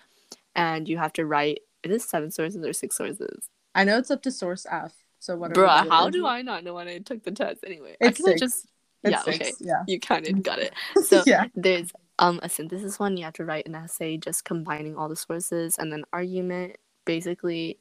and 0.55 0.89
you 0.89 0.99
have 0.99 1.13
to 1.15 1.27
write 1.27 1.61
is 1.83 1.93
it 1.93 2.03
seven 2.09 2.31
sources 2.31 2.65
or 2.65 2.73
six 2.73 2.97
sources? 2.97 3.49
I 3.75 3.85
know 3.85 3.99
it's 3.99 4.11
up 4.11 4.23
to 4.23 4.31
source 4.31 4.67
F. 4.71 4.93
So. 5.21 5.37
Bruh, 5.39 5.85
it 5.87 5.91
how 5.91 6.11
do 6.11 6.27
I 6.27 6.43
not 6.43 6.65
know 6.65 6.75
when 6.75 6.89
I 6.89 6.99
took 6.99 7.23
the 7.25 7.31
test? 7.31 7.61
Anyway, 7.67 7.97
It's 8.01 8.09
I 8.21 8.23
feel 8.23 8.27
like 8.27 8.39
six. 8.39 8.53
just 8.53 8.67
It's 9.05 9.13
yeah, 9.13 9.23
six, 9.23 9.37
okay. 9.39 9.53
Yeah. 9.61 9.83
You 9.87 10.01
kind 10.01 10.27
of 10.27 10.43
got 10.43 10.59
it. 10.59 10.73
So 11.05 11.23
yeah. 11.27 11.47
there's 11.55 11.93
um 12.19 12.41
a 12.43 12.49
synthesis 12.49 12.99
one. 12.99 13.17
You 13.17 13.25
have 13.25 13.35
to 13.35 13.45
write 13.45 13.67
an 13.67 13.75
essay 13.75 14.17
just 14.17 14.45
combining 14.45 14.97
all 14.97 15.09
the 15.09 15.17
sources, 15.17 15.77
and 15.79 15.93
then 15.93 16.05
argument. 16.13 16.77
Basically, 17.07 17.79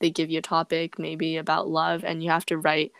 they 0.00 0.10
give 0.10 0.30
you 0.30 0.38
a 0.38 0.42
topic, 0.42 0.98
maybe 0.98 1.36
about 1.38 1.68
love, 1.68 2.04
and 2.04 2.22
you 2.22 2.30
have 2.30 2.46
to 2.46 2.58
write 2.58 2.92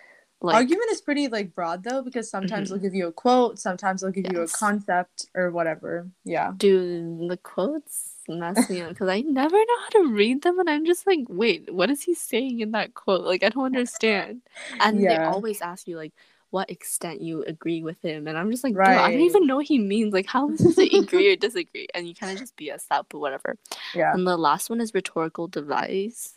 like 0.42 0.54
Argument 0.56 0.90
is 0.90 1.02
pretty 1.02 1.28
like 1.28 1.54
broad 1.54 1.84
though 1.84 2.02
because 2.02 2.30
sometimes 2.30 2.68
Mhm. 2.68 2.72
they'll 2.72 2.82
give 2.82 2.94
you 2.94 3.06
a 3.08 3.12
quote, 3.12 3.58
sometimes 3.58 4.00
they'll 4.00 4.10
give 4.10 4.32
you 4.32 4.40
a 4.40 4.48
concept 4.48 5.26
or 5.34 5.50
whatever. 5.50 6.08
Yeah. 6.24 6.52
do 6.56 7.28
the 7.28 7.36
quotes 7.36 8.19
up 8.32 8.54
because 8.68 9.08
I 9.08 9.20
never 9.22 9.56
know 9.56 9.80
how 9.82 9.88
to 10.02 10.12
read 10.12 10.42
them, 10.42 10.58
and 10.58 10.70
I'm 10.70 10.86
just 10.86 11.06
like, 11.06 11.20
wait, 11.28 11.72
what 11.72 11.90
is 11.90 12.02
he 12.02 12.14
saying 12.14 12.60
in 12.60 12.72
that 12.72 12.94
quote? 12.94 13.22
Like, 13.22 13.42
I 13.42 13.48
don't 13.48 13.64
understand. 13.66 14.42
And 14.80 15.08
they 15.08 15.18
always 15.18 15.60
ask 15.60 15.86
you 15.88 15.96
like 15.96 16.12
what 16.50 16.68
extent 16.70 17.20
you 17.20 17.44
agree 17.44 17.82
with 17.82 18.00
him, 18.02 18.26
and 18.26 18.36
I'm 18.38 18.50
just 18.50 18.64
like, 18.64 18.74
bro, 18.74 18.86
I 18.86 19.10
don't 19.10 19.20
even 19.20 19.46
know 19.46 19.56
what 19.56 19.66
he 19.66 19.78
means. 19.78 20.12
Like, 20.12 20.26
how 20.26 20.50
is 20.50 20.74
to 20.76 20.98
agree 20.98 21.32
or 21.32 21.36
disagree? 21.36 21.86
And 21.94 22.06
you 22.08 22.14
kind 22.14 22.32
of 22.32 22.38
just 22.38 22.56
BS 22.56 22.86
that, 22.90 23.06
but 23.08 23.18
whatever. 23.18 23.56
Yeah. 23.94 24.14
And 24.14 24.26
the 24.26 24.36
last 24.36 24.70
one 24.70 24.80
is 24.80 24.94
rhetorical 24.94 25.48
device. 25.48 26.36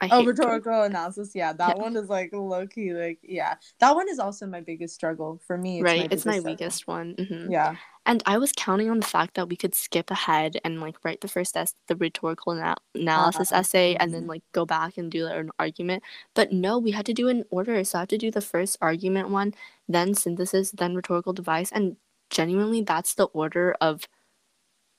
I 0.00 0.08
Oh, 0.10 0.24
rhetorical 0.26 0.82
analysis. 0.82 1.30
Yeah, 1.34 1.52
that 1.52 1.76
Yeah. 1.76 1.82
one 1.82 1.96
is 1.96 2.08
like 2.08 2.30
low 2.32 2.66
key. 2.66 2.92
Like, 2.92 3.20
yeah, 3.22 3.56
that 3.78 3.94
one 3.94 4.08
is 4.08 4.18
also 4.18 4.46
my 4.46 4.60
biggest 4.60 4.94
struggle 4.94 5.40
for 5.46 5.56
me. 5.56 5.78
It's 5.80 5.84
right? 5.84 6.12
it's 6.12 6.26
my 6.26 6.38
struggle. 6.40 6.52
weakest 6.52 6.86
one. 6.88 7.14
hmm 7.14 7.52
Yeah. 7.52 7.76
And 8.04 8.22
I 8.26 8.38
was 8.38 8.52
counting 8.56 8.90
on 8.90 8.98
the 9.00 9.06
fact 9.06 9.34
that 9.34 9.48
we 9.48 9.56
could 9.56 9.74
skip 9.74 10.10
ahead 10.10 10.58
and 10.64 10.80
like 10.80 10.96
write 11.04 11.20
the 11.20 11.28
first 11.28 11.56
es- 11.56 11.74
the 11.86 11.96
rhetorical 11.96 12.52
ana- 12.52 12.76
analysis 12.94 13.52
Ah, 13.52 13.60
essay 13.60 13.94
and 13.96 14.12
then 14.12 14.24
mhm. 14.24 14.28
like 14.28 14.42
go 14.52 14.66
back 14.66 14.98
and 14.98 15.10
do 15.10 15.26
an 15.28 15.50
argument. 15.58 16.02
But 16.34 16.52
no, 16.52 16.78
we 16.78 16.90
had 16.92 17.06
to 17.06 17.14
do 17.14 17.28
it 17.28 17.32
in 17.32 17.44
order. 17.50 17.82
So 17.84 17.98
I 17.98 18.00
have 18.02 18.08
to 18.08 18.18
do 18.18 18.30
the 18.30 18.40
first 18.40 18.76
argument 18.80 19.30
one, 19.30 19.54
then 19.88 20.14
synthesis, 20.14 20.72
then 20.72 20.94
rhetorical 20.96 21.32
device, 21.32 21.70
and 21.72 21.96
genuinely 22.30 22.82
that's 22.82 23.14
the 23.14 23.26
order 23.26 23.76
of 23.80 24.08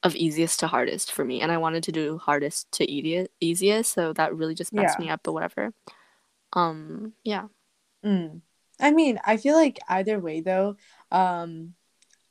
of 0.04 0.16
easiest 0.16 0.60
to 0.60 0.68
hardest 0.68 1.12
for 1.12 1.24
me. 1.26 1.42
And 1.42 1.52
I 1.52 1.58
wanted 1.58 1.84
to 1.84 1.92
do 1.92 2.18
hardest 2.18 2.72
to 2.74 2.90
easiest, 2.92 3.32
easiest, 3.40 3.94
so 3.94 4.14
that 4.14 4.36
really 4.36 4.56
just 4.56 4.74
messed 4.74 5.00
Yeah. 5.00 5.00
me 5.00 5.10
up. 5.10 5.22
But 5.24 5.34
whatever. 5.34 5.74
Um, 6.54 7.14
yeah. 7.24 7.48
Mm. 8.06 8.42
I 8.80 8.92
mean, 8.92 9.20
I 9.26 9.38
feel 9.38 9.56
like 9.56 9.80
either 9.88 10.20
way 10.20 10.42
though, 10.42 10.76
um, 11.12 11.76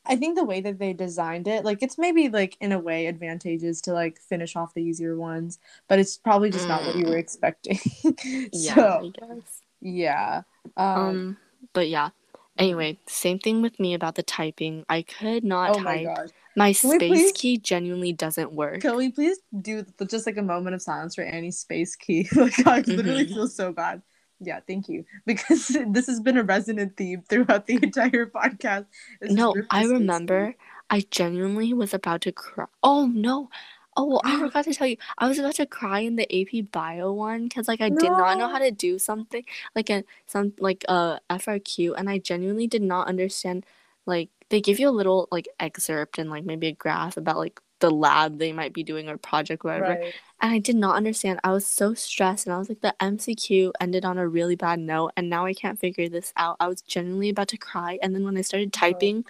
I 0.04 0.16
think 0.16 0.36
the 0.36 0.44
way 0.44 0.60
that 0.60 0.78
they 0.78 0.92
designed 0.92 1.46
it, 1.46 1.64
like 1.64 1.82
it's 1.82 1.96
maybe 1.98 2.28
like 2.28 2.56
in 2.60 2.72
a 2.72 2.78
way 2.78 3.06
advantageous 3.06 3.80
to 3.82 3.92
like 3.92 4.18
finish 4.20 4.56
off 4.56 4.74
the 4.74 4.82
easier 4.82 5.16
ones, 5.16 5.58
but 5.88 5.98
it's 5.98 6.18
probably 6.18 6.50
just 6.50 6.68
not 6.68 6.84
what 6.84 6.96
you 6.96 7.06
were 7.06 7.16
expecting. 7.16 7.78
Yeah, 8.52 8.74
so 8.74 8.82
I 9.04 9.08
guess. 9.08 9.62
yeah. 9.80 10.42
Um, 10.76 10.96
Um, 10.96 11.36
but 11.72 11.88
yeah. 11.88 12.10
Anyway, 12.58 12.98
same 13.06 13.38
thing 13.38 13.62
with 13.62 13.80
me 13.80 13.94
about 13.94 14.14
the 14.14 14.22
typing. 14.22 14.84
I 14.88 15.02
could 15.02 15.42
not 15.44 15.72
oh 15.72 15.78
my 15.80 16.04
type. 16.04 16.30
My 16.54 16.72
Can 16.72 16.98
space 16.98 17.32
key 17.32 17.56
genuinely 17.58 18.12
doesn't 18.12 18.52
work. 18.52 18.80
Can 18.80 18.96
we 18.96 19.10
please 19.10 19.38
do 19.62 19.84
just 20.06 20.26
like 20.26 20.36
a 20.36 20.42
moment 20.42 20.74
of 20.74 20.82
silence 20.82 21.14
for 21.14 21.22
Annie's 21.22 21.58
space 21.58 21.96
key? 21.96 22.28
like 22.36 22.66
I 22.66 22.80
literally 22.80 23.24
Mhm. 23.24 23.34
feel 23.34 23.48
so 23.48 23.72
bad. 23.72 24.02
Yeah, 24.42 24.60
thank 24.66 24.88
you. 24.88 25.04
Because 25.26 25.68
this 25.88 26.06
has 26.06 26.20
been 26.20 26.36
a 26.36 26.42
resonant 26.42 26.96
theme 26.96 27.22
throughout 27.28 27.66
the 27.66 27.74
entire 27.82 28.26
podcast. 28.26 28.86
No, 29.22 29.54
I 29.70 29.84
remember 29.84 30.54
I 30.90 31.04
genuinely 31.10 31.72
was 31.72 31.94
about 31.94 32.22
to 32.22 32.32
cry. 32.32 32.66
Oh 32.82 33.06
no. 33.06 33.48
Oh, 33.96 34.20
I 34.24 34.38
forgot 34.40 34.64
to 34.64 34.74
tell 34.74 34.86
you. 34.86 34.96
I 35.18 35.28
was 35.28 35.38
about 35.38 35.54
to 35.56 35.66
cry 35.66 36.00
in 36.00 36.16
the 36.16 36.26
AP 36.28 36.70
bio 36.72 37.12
one 37.12 37.44
because 37.44 37.68
like 37.68 37.80
I 37.80 37.88
did 37.88 38.10
not 38.10 38.38
know 38.38 38.48
how 38.48 38.58
to 38.58 38.70
do 38.70 38.98
something 38.98 39.44
like 39.74 39.90
a 39.90 40.04
some 40.26 40.52
like 40.58 40.84
a 40.88 41.20
FRQ 41.30 41.94
and 41.96 42.10
I 42.10 42.18
genuinely 42.18 42.66
did 42.66 42.82
not 42.82 43.08
understand 43.08 43.64
like 44.06 44.30
they 44.50 44.60
give 44.60 44.78
you 44.78 44.88
a 44.88 44.90
little 44.90 45.28
like 45.30 45.48
excerpt 45.60 46.18
and 46.18 46.30
like 46.30 46.44
maybe 46.44 46.68
a 46.68 46.72
graph 46.72 47.16
about 47.16 47.38
like 47.38 47.60
the 47.82 47.90
lab 47.90 48.38
they 48.38 48.52
might 48.54 48.74
be 48.74 48.84
doing 48.84 49.10
or 49.10 49.18
project 49.18 49.64
whatever 49.64 49.92
Right. 49.92 50.14
and 50.40 50.52
I 50.54 50.58
did 50.58 50.76
not 50.76 50.96
understand. 50.96 51.40
I 51.44 51.52
was 51.52 51.66
so 51.66 51.94
stressed, 51.94 52.46
and 52.46 52.54
I 52.54 52.58
was 52.58 52.68
like, 52.68 52.80
the 52.82 52.94
MCQ 53.02 53.72
ended 53.80 54.04
on 54.04 54.18
a 54.18 54.28
really 54.28 54.56
bad 54.56 54.80
note, 54.80 55.12
and 55.16 55.30
now 55.30 55.46
I 55.46 55.54
can't 55.54 55.78
figure 55.80 56.08
this 56.08 56.32
out. 56.36 56.56
I 56.60 56.68
was 56.68 56.82
genuinely 56.82 57.28
about 57.30 57.48
to 57.48 57.58
cry, 57.58 57.98
and 58.02 58.14
then 58.14 58.24
when 58.24 58.36
I 58.36 58.42
started 58.42 58.72
typing, 58.72 59.24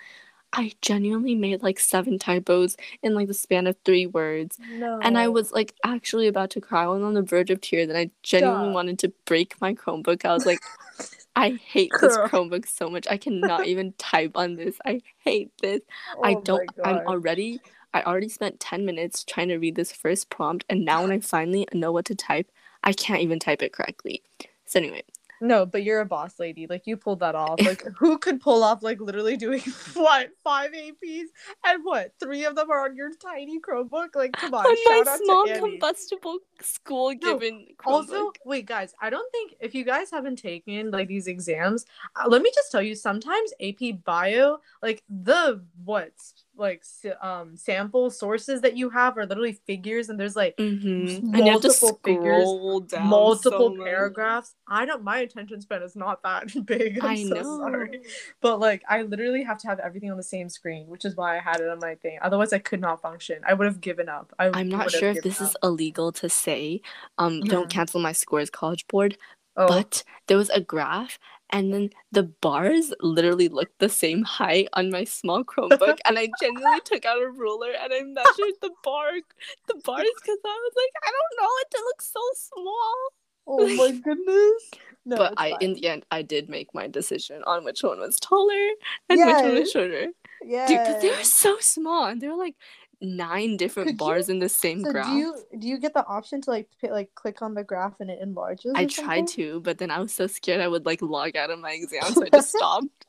I 0.53 0.73
genuinely 0.83 1.35
made 1.35 1.62
like 1.62 1.81
seven 1.81 2.19
typos 2.19 2.77
in 3.03 3.15
like 3.15 3.29
the 3.29 3.35
span 3.35 3.67
of 3.67 3.77
three 3.85 4.07
words, 4.07 4.59
No. 4.59 4.99
and 5.03 5.19
I 5.19 5.29
was 5.29 5.53
like 5.53 5.75
actually 5.85 6.29
about 6.29 6.51
to 6.53 6.61
cry. 6.62 6.85
I 6.85 6.88
was 6.88 7.03
on 7.03 7.15
the 7.15 7.23
verge 7.23 7.51
of 7.51 7.61
tears, 7.62 7.88
and 7.88 7.99
I 7.99 8.11
genuinely 8.23 8.69
Stop. 8.69 8.75
wanted 8.75 8.99
to 9.01 9.12
break 9.27 9.61
my 9.61 9.75
Chromebook. 9.75 10.25
I 10.25 10.35
was 10.35 10.47
like, 10.47 10.62
I 11.37 11.51
hate 11.53 11.99
this 12.01 12.19
Chromebook 12.19 12.67
so 12.69 12.91
much. 12.91 13.07
I 13.11 13.17
cannot 13.17 13.67
even 13.67 13.95
type 13.99 14.33
on 14.37 14.57
this. 14.57 14.79
I 14.85 15.01
hate 15.25 15.53
this. 15.62 15.81
I 16.23 16.35
Oh 16.35 16.41
my 16.41 16.45
don't. 16.45 16.71
I'm 16.85 17.03
already. 17.07 17.62
I 17.95 18.03
already 18.03 18.29
spent 18.29 18.61
ten 18.61 18.85
minutes 18.85 19.25
trying 19.25 19.49
to 19.49 19.59
read 19.59 19.77
this 19.77 19.93
first 19.93 20.31
prompt, 20.31 20.65
and 20.69 20.85
now 20.85 21.03
when 21.03 21.13
I 21.13 21.21
finally 21.21 21.67
know 21.73 21.93
what 21.93 22.07
to 22.07 22.15
type, 22.15 22.51
I 22.85 22.93
can't 22.93 23.21
even 23.21 23.39
type 23.39 23.63
it 23.63 23.73
correctly. 23.73 24.23
So 24.65 24.79
anyway, 24.79 25.03
No, 25.41 25.67
but 25.67 25.83
you're 25.83 26.01
a 26.01 26.07
boss 26.07 26.39
lady. 26.39 26.67
Like 26.67 26.87
you 26.87 26.97
pulled 26.97 27.21
that 27.21 27.35
off. 27.35 27.61
Like 27.65 27.85
who 27.99 28.17
could 28.19 28.41
pull 28.41 28.63
off 28.65 28.83
like 28.83 29.01
literally 29.01 29.37
doing 29.37 29.61
what 29.95 30.31
five 30.43 30.71
APs 30.73 31.27
and 31.67 31.85
what 31.85 32.13
three 32.19 32.45
of 32.45 32.55
them 32.57 32.71
are 32.71 32.85
on 32.85 32.97
your 32.97 33.11
tiny 33.15 33.61
Chromebook? 33.61 34.15
Like 34.15 34.33
come 34.33 34.55
on, 34.55 34.65
on 34.65 35.05
my 35.07 35.17
small 35.23 35.47
combustible 35.59 36.39
school 36.61 37.11
No, 37.11 37.35
given 37.35 37.67
Also, 37.85 38.33
wait, 38.45 38.67
guys, 38.67 38.95
I 39.01 39.11
don't 39.11 39.31
think 39.33 39.55
if 39.61 39.75
you 39.75 39.85
guys 39.85 40.11
haven't 40.11 40.37
taken 40.37 40.91
like 40.91 41.09
these 41.09 41.27
exams, 41.27 41.85
uh, 42.17 42.29
let 42.29 42.43
me 42.43 42.51
just 42.55 42.71
tell 42.73 42.83
you, 42.83 42.95
sometimes 42.95 43.53
AP 43.61 44.05
Bio, 44.05 44.59
like 44.81 45.03
the 45.09 45.63
what's 45.85 46.35
like 46.57 46.85
um 47.21 47.57
sample 47.57 48.11
sources 48.11 48.61
that 48.61 48.77
you 48.77 48.91
have 48.91 49.17
are 49.17 49.27
literally 49.27 49.59
figures, 49.67 50.09
and 50.09 50.19
there's 50.21 50.37
like 50.37 50.57
Mm-hmm. 50.59 51.35
And 51.35 51.47
you 51.47 51.53
have 51.53 51.61
to 51.62 51.69
multiple 51.69 52.01
figures, 52.05 53.01
multiple 53.01 53.75
so 53.77 53.83
paragraphs. 53.85 54.55
I 54.69 54.85
don't. 54.85 55.03
My 55.03 55.19
attention 55.19 55.61
span 55.61 55.83
is 55.83 55.97
not 55.97 56.23
that 56.23 56.49
big. 56.67 56.99
I'm 57.01 57.07
I 57.11 57.23
so 57.23 57.35
know. 57.35 57.59
sorry, 57.59 58.03
but 58.41 58.61
like 58.61 58.83
I 58.88 59.03
literally 59.03 59.43
have 59.43 59.59
to 59.59 59.69
have 59.69 59.79
everything 59.81 60.11
on 60.11 60.17
the 60.17 60.23
same 60.23 60.49
screen, 60.49 60.87
which 60.88 61.05
is 61.05 61.17
why 61.17 61.37
I 61.37 61.41
had 61.41 61.61
it 61.61 61.69
on 61.69 61.79
my 61.81 61.95
thing. 61.97 62.19
Otherwise, 62.23 62.53
I 62.53 62.59
could 62.59 62.81
not 62.81 63.01
function. 63.01 63.41
I 63.47 63.55
would 63.55 63.67
have 63.67 63.81
given 63.81 64.09
up. 64.09 64.33
I 64.38 64.49
I'm 64.49 64.69
not 64.69 64.91
sure 64.91 65.11
if 65.11 65.23
this 65.23 65.41
is 65.41 65.57
illegal 65.62 66.12
to 66.12 66.29
say. 66.29 66.81
Um, 67.19 67.41
don't 67.41 67.67
Mhm. 67.69 67.71
cancel 67.71 68.01
my 68.01 68.12
scores, 68.12 68.51
College 68.51 68.87
Board. 68.88 69.17
Oh, 69.57 69.69
But 69.69 70.05
there 70.29 70.37
was 70.38 70.49
a 70.51 70.61
graph, 70.61 71.19
and 71.53 71.73
then 71.73 71.91
the 72.11 72.23
bars 72.23 72.93
literally 73.01 73.49
looked 73.49 73.79
the 73.79 73.88
same 73.88 74.23
height 74.25 74.69
on 74.73 74.91
my 74.91 75.05
small 75.05 75.45
Chromebook, 75.45 75.99
and 76.07 76.19
I 76.19 76.29
genuinely 76.41 76.81
took 76.85 77.05
out 77.05 77.23
a 77.23 77.29
ruler 77.29 77.73
and 77.81 77.93
I 77.93 78.03
measured 78.03 78.55
the 78.61 78.71
bar, 78.83 79.11
the 79.69 79.75
bars, 79.85 80.07
because 80.17 80.38
I 80.45 80.49
was 80.49 80.73
like, 80.77 80.93
I 81.07 81.11
don't 81.11 81.43
know 81.43 81.51
it 81.61 81.71
to 81.71 81.83
look 81.85 82.03
so 82.03 82.21
small. 82.35 82.95
oh 83.47 83.77
my 83.77 83.91
goodness. 84.05 84.71
No, 85.05 85.17
but 85.17 85.35
I, 85.37 85.51
fine. 85.51 85.59
in 85.61 85.75
the 85.75 85.88
end, 85.88 86.07
I 86.11 86.23
did 86.23 86.49
make 86.49 86.73
my 86.75 86.87
decision 86.87 87.43
on 87.45 87.65
which 87.65 87.83
one 87.83 87.99
was 87.99 88.21
taller 88.21 88.69
and 89.09 89.19
which 89.19 89.35
one 89.43 89.55
was 89.55 89.71
shorter. 89.71 90.07
yeah. 90.45 90.67
Because 90.69 91.03
they 91.03 91.11
were 91.11 91.25
so 91.25 91.59
small, 91.59 92.07
and 92.07 92.21
they 92.21 92.29
were 92.29 92.37
like 92.37 92.55
nine 93.03 93.57
different 93.57 93.88
Could 93.88 93.95
you- 93.95 93.99
bars 93.99 94.29
in 94.29 94.38
the 94.38 94.49
same 94.49 94.83
So 94.85 94.93
graph. 94.93 95.07
do 95.07 95.12
you 95.17 95.37
do 95.59 95.67
you 95.69 95.79
get 95.79 95.93
the 95.93 96.07
option 96.07 96.41
to 96.43 96.51
like 96.51 96.69
p- 96.81 96.91
like 96.91 97.15
click 97.15 97.43
on 97.43 97.55
the 97.55 97.65
graph 97.65 98.01
and 98.01 98.09
it 98.11 98.21
enlarges? 98.23 98.73
I 98.75 98.87
tried 98.87 99.27
to, 99.29 99.61
but 99.61 99.79
then 99.79 99.91
I 99.91 99.99
was 99.99 100.12
so 100.15 100.27
scared 100.27 100.61
I 100.61 100.69
would 100.69 100.87
like 100.87 101.03
log 101.03 101.37
out 101.37 101.51
of 101.51 101.59
my 101.59 101.73
exam, 101.73 102.05
so 102.12 102.25
I 102.25 102.29
just 102.31 102.51
stopped. 102.57 103.07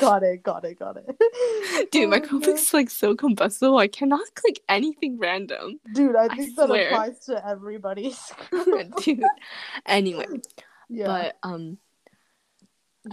Got 0.00 0.22
it, 0.22 0.42
got 0.42 0.64
it, 0.64 0.78
got 0.78 0.96
it. 0.96 1.90
Dude, 1.92 2.08
my 2.08 2.16
Oh, 2.16 2.20
no. 2.20 2.26
Chromebook's 2.26 2.72
like 2.72 2.88
so 2.88 3.14
combustible. 3.14 3.76
I 3.76 3.88
cannot 3.88 4.34
click 4.34 4.60
anything 4.70 5.18
random. 5.18 5.80
Dude, 5.94 6.16
I 6.16 6.24
I 6.24 6.28
think 6.34 6.56
that 6.56 6.68
swear. 6.68 6.88
applies 6.88 7.18
to 7.26 7.46
everybody. 7.46 8.14
Dude. 9.04 9.22
Anyway, 9.86 10.26
yeah. 10.88 11.06
but 11.06 11.36
um 11.42 11.76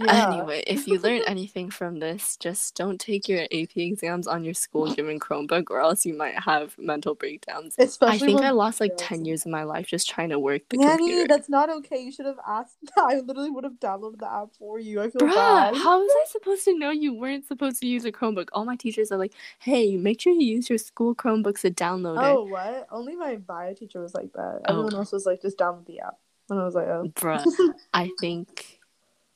yeah. 0.04 0.32
anyway, 0.32 0.62
if 0.66 0.86
you 0.86 0.98
learn 0.98 1.22
anything 1.26 1.70
from 1.70 1.98
this, 1.98 2.36
just 2.36 2.74
don't 2.74 3.00
take 3.00 3.28
your 3.28 3.42
AP 3.44 3.76
exams 3.76 4.26
on 4.26 4.44
your 4.44 4.54
school 4.54 4.92
given 4.94 5.18
Chromebook 5.18 5.70
or 5.70 5.80
else 5.80 6.06
you 6.06 6.14
might 6.14 6.38
have 6.38 6.76
mental 6.78 7.14
breakdowns. 7.14 7.74
Especially 7.78 8.14
I 8.14 8.18
think 8.18 8.40
I 8.42 8.50
lost 8.50 8.80
like 8.80 8.92
10 8.96 9.24
years 9.24 9.44
of 9.44 9.52
my 9.52 9.64
life 9.64 9.86
just 9.86 10.08
trying 10.08 10.30
to 10.30 10.38
work 10.38 10.62
the 10.68 10.78
Nanny, 10.78 10.96
computer. 10.96 11.28
that's 11.28 11.48
not 11.48 11.70
okay. 11.70 11.98
You 12.00 12.12
should 12.12 12.26
have 12.26 12.38
asked. 12.46 12.76
I 12.96 13.20
literally 13.20 13.50
would 13.50 13.64
have 13.64 13.80
downloaded 13.80 14.18
the 14.18 14.30
app 14.30 14.54
for 14.58 14.78
you. 14.78 15.00
I 15.00 15.10
feel 15.10 15.20
Bruh, 15.20 15.34
bad. 15.34 15.74
how 15.76 16.00
was 16.00 16.10
I 16.10 16.24
supposed 16.28 16.64
to 16.64 16.78
know 16.78 16.90
you 16.90 17.14
weren't 17.14 17.46
supposed 17.46 17.80
to 17.80 17.86
use 17.86 18.04
a 18.04 18.12
Chromebook? 18.12 18.48
All 18.52 18.64
my 18.64 18.76
teachers 18.76 19.10
are 19.12 19.18
like, 19.18 19.32
hey, 19.58 19.96
make 19.96 20.20
sure 20.20 20.32
you 20.32 20.46
use 20.46 20.68
your 20.68 20.78
school 20.78 21.14
Chromebooks 21.14 21.60
to 21.60 21.70
download 21.70 22.16
it. 22.16 22.24
Oh, 22.24 22.44
what? 22.44 22.86
Only 22.90 23.16
my 23.16 23.36
bio 23.36 23.74
teacher 23.74 24.00
was 24.00 24.14
like 24.14 24.32
that. 24.34 24.62
Oh. 24.66 24.72
Everyone 24.72 24.94
else 24.94 25.12
was 25.12 25.26
like, 25.26 25.42
just 25.42 25.58
download 25.58 25.86
the 25.86 26.00
app. 26.00 26.18
And 26.50 26.58
I 26.58 26.64
was 26.64 26.74
like, 26.74 26.86
oh. 26.86 27.10
Bruh, 27.14 27.44
I 27.92 28.10
think 28.20 28.77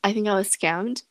I 0.04 0.12
think 0.12 0.28
I 0.28 0.34
was 0.34 0.48
scammed. 0.48 1.02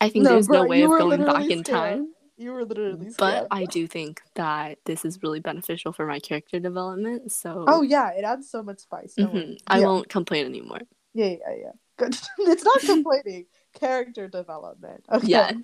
I 0.00 0.08
think 0.08 0.24
No, 0.24 0.30
there's 0.30 0.48
no 0.48 0.64
way 0.64 0.82
of 0.82 0.90
going 0.90 1.20
back 1.24 1.26
literally 1.26 1.52
in 1.52 1.62
time. 1.62 2.14
You 2.36 2.52
were 2.52 2.64
literally 2.64 3.10
But. 3.18 3.48
I 3.50 3.66
do 3.66 3.86
think 3.86 4.22
that 4.34 4.78
this 4.86 5.04
is 5.04 5.22
really 5.22 5.40
beneficial 5.40 5.92
for 5.92 6.06
my 6.06 6.18
character 6.18 6.58
development. 6.58 7.32
So 7.32 7.66
Oh 7.68 7.82
yeah, 7.82 8.12
it 8.12 8.24
adds 8.24 8.48
so 8.48 8.62
much 8.62 8.78
spice. 8.78 9.14
Mhm, 9.18 9.32
worry. 9.32 9.58
I 9.66 9.80
yeah. 9.80 9.86
won't 9.86 10.08
complain 10.08 10.46
anymore. 10.46 10.80
Yeah, 11.12 11.26
yeah, 11.26 11.54
yeah. 11.58 11.72
Good. 11.98 12.16
it's 12.38 12.64
not 12.64 12.80
complaining. 12.80 13.44
Character 13.74 14.26
development. 14.26 15.04
Okay. 15.12 15.26
Yes. 15.26 15.54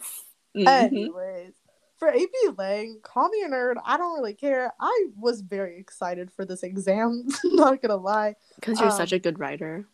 Mhm. 0.55 0.67
Anyways, 0.69 1.55
for 1.97 2.09
AP 2.09 2.57
Lang, 2.59 3.01
call 3.03 3.31
me 3.31 3.43
a 3.43 3.49
nerd. 3.49 3.77
I 3.85 3.97
don't 3.97 4.15
really 4.19 4.35
care. 4.35 4.73
I 4.79 5.07
was 5.17 5.41
very 5.41 5.79
excited 5.79 6.31
for 6.31 6.45
this 6.45 6.63
exam. 6.63 7.27
not 7.45 7.81
gonna 7.81 7.97
lie. 7.97 8.37
Because 8.57 8.79
you're 8.81 8.91
Um, 8.91 8.97
such 8.97 9.13
a 9.13 9.19
good 9.19 9.39
writer. 9.39 9.87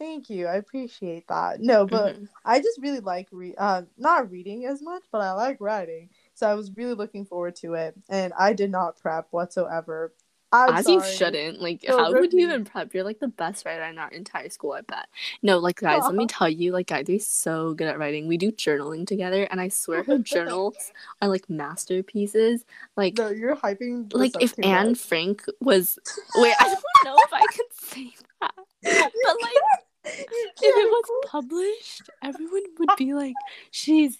Thank 0.00 0.30
you. 0.30 0.46
I 0.46 0.54
appreciate 0.56 1.28
that. 1.28 1.60
No, 1.60 1.86
but 1.86 2.16
Mhm. 2.16 2.28
I 2.42 2.58
just 2.60 2.80
really 2.80 3.00
like 3.00 3.28
re- 3.30 3.54
uh 3.58 3.82
not 3.98 4.30
reading 4.30 4.64
as 4.64 4.80
much, 4.80 5.02
but 5.12 5.20
I 5.20 5.32
like 5.32 5.58
writing. 5.60 6.08
So 6.34 6.48
I 6.48 6.54
was 6.54 6.74
really 6.74 6.94
looking 6.94 7.26
forward 7.26 7.54
to 7.56 7.74
it, 7.74 7.94
and 8.08 8.32
I 8.38 8.54
did 8.54 8.70
not 8.70 8.96
prep 8.98 9.28
whatsoever. 9.30 10.14
I'm 10.52 10.74
As 10.74 10.88
you 10.88 11.00
shouldn't. 11.02 11.60
Like, 11.60 11.82
Don't 11.82 11.96
how 12.00 12.12
would 12.12 12.32
you 12.32 12.40
even 12.40 12.64
prep? 12.64 12.92
You're 12.92 13.04
like 13.04 13.20
the 13.20 13.28
best 13.28 13.64
writer 13.64 13.84
in 13.84 13.98
our 13.98 14.08
entire 14.08 14.48
school, 14.48 14.72
I 14.72 14.80
bet. 14.80 15.06
No, 15.42 15.58
like, 15.58 15.76
guys, 15.80 16.02
let 16.02 16.14
me 16.16 16.26
tell 16.28 16.48
you, 16.48 16.72
like, 16.72 16.88
Gayatri's 16.88 17.26
so 17.26 17.72
good 17.74 17.86
at 17.86 17.98
writing. 18.00 18.26
We 18.26 18.36
do 18.36 18.50
journaling 18.50 19.06
together, 19.06 19.44
and 19.44 19.60
I 19.60 19.68
swear 19.68 20.02
her 20.02 20.18
journals 20.18 20.74
are 21.22 21.28
like 21.28 21.48
masterpieces. 21.48 22.64
Like, 22.96 23.16
No, 23.18 23.28
you're 23.28 23.54
hyping. 23.54 24.12
like 24.12 24.32
if 24.40 24.54
Anne 24.60 24.88
much. 24.88 24.98
Frank 24.98 25.44
was. 25.60 25.98
Wait, 26.34 26.54
I 26.58 26.64
don't 26.68 26.82
know 27.04 27.16
if 27.18 27.32
I 27.32 27.46
could 27.46 27.66
say 27.72 28.12
that. 28.40 28.54
But, 28.82 29.36
like, 29.42 29.54
if 30.04 30.26
it 30.62 30.90
was 30.90 31.26
published, 31.26 32.10
everyone 32.22 32.62
would 32.78 32.96
be 32.96 33.14
like, 33.14 33.34
she's 33.70 34.18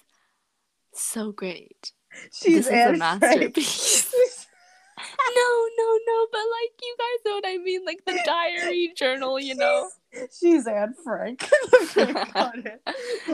so 0.93 1.31
great. 1.31 1.91
She's 2.33 2.67
this 2.67 2.67
is 2.67 2.95
a 2.95 2.97
masterpiece. 2.97 4.11
no, 4.99 5.67
no, 5.77 5.99
no, 6.07 6.27
but 6.31 6.39
like 6.39 6.71
you 6.81 6.95
guys 6.99 7.25
know 7.25 7.35
what 7.35 7.45
I 7.47 7.57
mean, 7.57 7.85
like 7.85 8.03
the 8.05 8.19
diary 8.25 8.93
journal, 8.95 9.39
you 9.39 9.55
know. 9.55 9.89
She's 10.37 10.67
Anne 10.67 10.93
Frank. 11.03 11.47
It. 11.95 12.81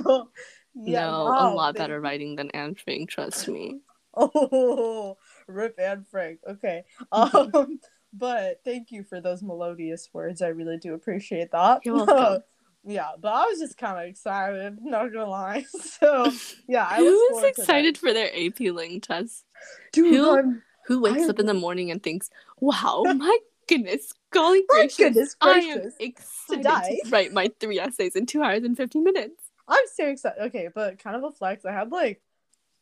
Oh, 0.05 0.29
yeah, 0.75 1.05
no, 1.07 1.25
wow, 1.25 1.53
a 1.53 1.55
lot 1.55 1.75
thank- 1.75 1.77
better 1.77 1.99
writing 1.99 2.35
than 2.35 2.51
Anne 2.51 2.75
Frank, 2.75 3.09
trust 3.09 3.47
me. 3.47 3.79
Oh, 4.15 5.17
rip 5.47 5.79
Anne 5.79 6.05
Frank. 6.09 6.39
Okay. 6.47 6.83
Um, 7.11 7.79
but 8.13 8.61
thank 8.63 8.91
you 8.91 9.03
for 9.03 9.21
those 9.21 9.41
melodious 9.43 10.09
words. 10.13 10.41
I 10.41 10.47
really 10.49 10.77
do 10.77 10.93
appreciate 10.93 11.51
that. 11.51 11.81
You're 11.85 12.05
welcome. 12.05 12.43
yeah, 12.85 13.09
but 13.19 13.29
I 13.33 13.45
was 13.45 13.59
just 13.59 13.77
kind 13.77 13.97
of 13.99 14.07
excited. 14.09 14.77
Not 14.81 15.11
gonna 15.13 15.29
lie. 15.29 15.65
So 15.81 16.31
yeah, 16.67 16.87
I 16.89 17.01
was 17.01 17.07
Who 17.09 17.13
is 17.13 17.29
forward 17.31 17.41
to 17.41 17.41
that. 17.41 17.61
excited 17.61 17.97
for 17.97 18.13
their 18.13 18.29
AP 18.35 18.59
Lang 18.73 19.01
test? 19.01 19.45
Dude, 19.91 20.13
Who- 20.13 20.35
I'm- 20.35 20.63
Who 20.85 21.01
wakes 21.01 21.23
I- 21.23 21.29
up 21.29 21.39
in 21.39 21.45
the 21.47 21.53
morning 21.53 21.91
and 21.91 22.01
thinks, 22.01 22.29
"Wow, 22.61 23.03
my 23.15 23.37
goodness, 23.67 24.13
golly 24.31 24.63
My 24.69 24.75
gracious, 24.81 24.97
goodness 24.97 25.35
I 25.41 25.59
am 25.59 25.91
excited 25.99 26.63
die." 26.63 26.99
to 27.03 27.09
write 27.09 27.33
my 27.33 27.51
three 27.59 27.77
essays 27.79 28.15
in 28.15 28.25
two 28.25 28.41
hours 28.41 28.63
and 28.63 28.77
fifteen 28.77 29.03
minutes." 29.03 29.43
I'm 29.67 29.83
so 29.95 30.05
excited. 30.07 30.41
Okay, 30.43 30.69
but 30.73 30.97
kind 30.97 31.17
of 31.17 31.23
a 31.25 31.31
flex. 31.31 31.65
I 31.65 31.73
had 31.73 31.91
like 31.91 32.21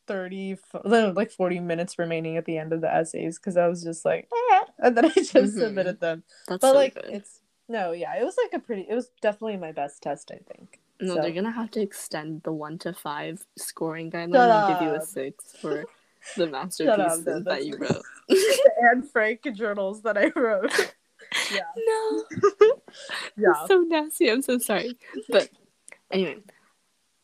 30, 0.06 0.52
f- 0.52 0.80
like 0.84 1.30
40 1.30 1.60
minutes 1.60 1.98
remaining 1.98 2.36
at 2.36 2.44
the 2.44 2.58
end 2.58 2.72
of 2.72 2.80
the 2.80 2.92
essays 2.92 3.38
because 3.38 3.56
I 3.56 3.66
was 3.68 3.82
just 3.82 4.04
like, 4.04 4.28
"Eh," 4.52 4.60
and 4.78 4.96
then 4.96 5.06
I 5.06 5.10
just 5.10 5.32
Mhm. 5.32 5.58
submitted 5.58 6.00
them. 6.00 6.22
That's 6.48 6.60
But 6.60 6.72
so 6.72 6.74
like, 6.74 6.94
good. 6.94 7.04
it's 7.06 7.40
no, 7.68 7.92
yeah, 7.92 8.14
it 8.16 8.24
was 8.24 8.36
like 8.42 8.52
a 8.60 8.64
pretty, 8.64 8.86
it 8.88 8.94
was 8.94 9.10
definitely 9.20 9.56
my 9.56 9.72
best 9.72 10.02
test, 10.02 10.30
I 10.30 10.38
think. 10.52 10.80
No, 11.00 11.16
so- 11.16 11.22
they're 11.22 11.32
gonna 11.32 11.50
have 11.50 11.70
to 11.72 11.80
extend 11.80 12.42
the 12.44 12.52
one 12.52 12.78
to 12.78 12.92
five 12.92 13.44
scoring 13.56 14.10
guideline 14.10 14.32
Shut 14.34 14.70
and 14.70 14.78
give 14.78 14.88
you 14.88 14.94
a 14.94 15.00
six 15.04 15.52
for 15.60 15.84
the 16.36 16.46
masterpieces 16.46 17.24
no, 17.26 17.40
that 17.40 17.64
you 17.66 17.76
wrote. 17.76 18.02
the 18.28 18.72
Anne 18.90 19.02
Frank 19.02 19.42
journals 19.54 20.02
that 20.02 20.16
I 20.16 20.30
wrote. 20.34 20.94
yeah, 21.52 21.60
no, 21.76 22.24
yeah. 23.36 23.66
so 23.66 23.80
nasty. 23.80 24.30
I'm 24.30 24.42
so 24.42 24.58
sorry. 24.58 24.96
But 25.28 25.50
anyway, 26.10 26.38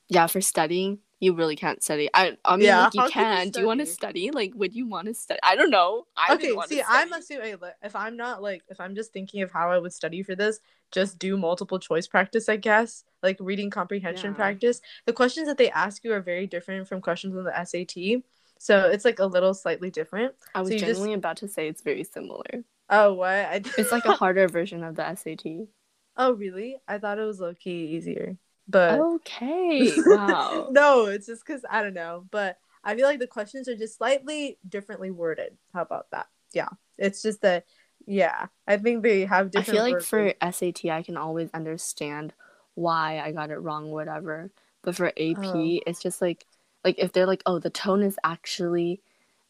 yeah, 0.08 0.26
for 0.26 0.40
studying, 0.40 0.98
you 1.22 1.32
really 1.34 1.54
can't 1.54 1.80
study. 1.80 2.10
I, 2.12 2.36
I 2.44 2.56
mean, 2.56 2.66
Yeah, 2.66 2.84
like 2.84 2.94
you 2.94 3.08
can 3.08 3.46
you. 3.46 3.52
Do 3.52 3.60
you 3.60 3.66
want 3.68 3.78
to 3.78 3.86
study? 3.86 4.32
Like, 4.32 4.52
would 4.56 4.74
you 4.74 4.88
want 4.88 5.06
to 5.06 5.14
study? 5.14 5.38
I 5.44 5.54
don't 5.54 5.70
know. 5.70 6.06
I 6.16 6.34
okay, 6.34 6.52
see, 6.66 6.82
I'm 6.86 7.12
assuming 7.12 7.56
if 7.80 7.94
I'm 7.94 8.16
not 8.16 8.42
like 8.42 8.64
if 8.68 8.80
I'm 8.80 8.96
just 8.96 9.12
thinking 9.12 9.42
of 9.42 9.52
how 9.52 9.70
I 9.70 9.78
would 9.78 9.92
study 9.92 10.24
for 10.24 10.34
this, 10.34 10.58
just 10.90 11.20
do 11.20 11.36
multiple 11.36 11.78
choice 11.78 12.08
practice, 12.08 12.48
I 12.48 12.56
guess, 12.56 13.04
like 13.22 13.36
reading 13.38 13.70
comprehension 13.70 14.32
Yeah. 14.32 14.36
practice. 14.36 14.80
The 15.06 15.12
questions 15.12 15.46
that 15.46 15.58
they 15.58 15.70
ask 15.70 16.02
you 16.02 16.12
are 16.12 16.20
very 16.20 16.48
different 16.48 16.88
from 16.88 17.00
questions 17.00 17.36
on 17.36 17.44
the 17.44 17.54
SAT, 17.64 18.24
so 18.58 18.90
it's 18.90 19.04
like 19.04 19.20
a 19.20 19.26
little 19.26 19.54
slightly 19.54 19.90
different. 19.92 20.34
I 20.56 20.60
was 20.60 20.70
so 20.70 20.74
you 20.74 20.80
just- 20.80 21.00
about 21.06 21.36
to 21.36 21.46
say 21.46 21.68
it's 21.68 21.82
very 21.82 22.02
similar. 22.02 22.64
Oh, 22.90 23.14
what? 23.14 23.28
I... 23.30 23.62
It's 23.78 23.92
like 23.92 24.06
a 24.06 24.12
harder 24.22 24.48
version 24.48 24.82
of 24.82 24.96
the 24.96 25.14
SAT. 25.14 25.68
oh, 26.16 26.32
really? 26.32 26.78
I 26.88 26.98
thought 26.98 27.20
it 27.20 27.24
was 27.24 27.38
low 27.40 27.54
key 27.54 27.86
easier, 27.96 28.36
but 28.72 28.98
Okay. 28.98 29.92
Wow. 30.06 30.68
no, 30.72 31.06
it's 31.06 31.26
just 31.26 31.46
because 31.46 31.62
I 31.70 31.82
don't 31.82 31.94
know, 31.94 32.24
but 32.30 32.58
I 32.82 32.96
feel 32.96 33.06
like 33.06 33.20
the 33.20 33.26
questions 33.28 33.68
are 33.68 33.76
just 33.76 33.96
slightly 33.98 34.58
differently 34.68 35.10
worded. 35.12 35.56
How 35.72 35.82
about 35.82 36.10
that? 36.10 36.26
Yeah, 36.52 36.68
it's 36.98 37.22
just 37.22 37.42
that. 37.42 37.66
Yeah, 38.04 38.46
I 38.66 38.78
think 38.78 39.04
they 39.04 39.24
have 39.26 39.52
different. 39.52 39.68
I 39.68 39.72
feel 39.84 39.92
like 39.94 40.02
for 40.02 40.34
SAT, 40.52 40.86
I 40.90 41.02
can 41.04 41.16
always 41.16 41.48
understand 41.54 42.32
why 42.74 43.20
I 43.20 43.30
got 43.30 43.50
it 43.50 43.58
wrong, 43.58 43.92
whatever. 43.92 44.50
But 44.82 44.96
for 44.96 45.06
AP, 45.06 45.38
Oh. 45.44 45.78
it's 45.86 46.02
just 46.02 46.20
like, 46.20 46.44
like 46.84 46.98
if 46.98 47.12
they're 47.12 47.26
like, 47.26 47.44
oh, 47.46 47.60
the 47.60 47.70
tone 47.70 48.02
is 48.02 48.18
actually, 48.24 49.00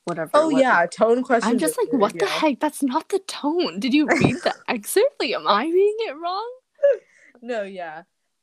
whatever. 0.05 0.31
Oh 0.35 0.51
what- 0.51 0.61
yeah, 0.61 0.85
tone 0.85 1.23
questions. 1.23 1.51
I'm 1.51 1.59
just 1.59 1.79
like, 1.79 1.91
weird, 1.93 2.03
what 2.03 2.19
the 2.19 2.27
heck? 2.27 2.61
That's 2.61 2.83
not 2.83 3.09
the 3.09 3.21
tone. 3.21 3.81
Did 3.81 3.95
you 3.95 4.07
read 4.07 4.37
the 4.45 4.55
excerpt? 4.69 5.15
Like, 5.19 5.31
am 5.31 5.49
I 5.49 5.65
reading 5.65 5.97
it 6.09 6.17
wrong? 6.19 6.53
No, 7.41 7.63
yeah, 7.63 8.03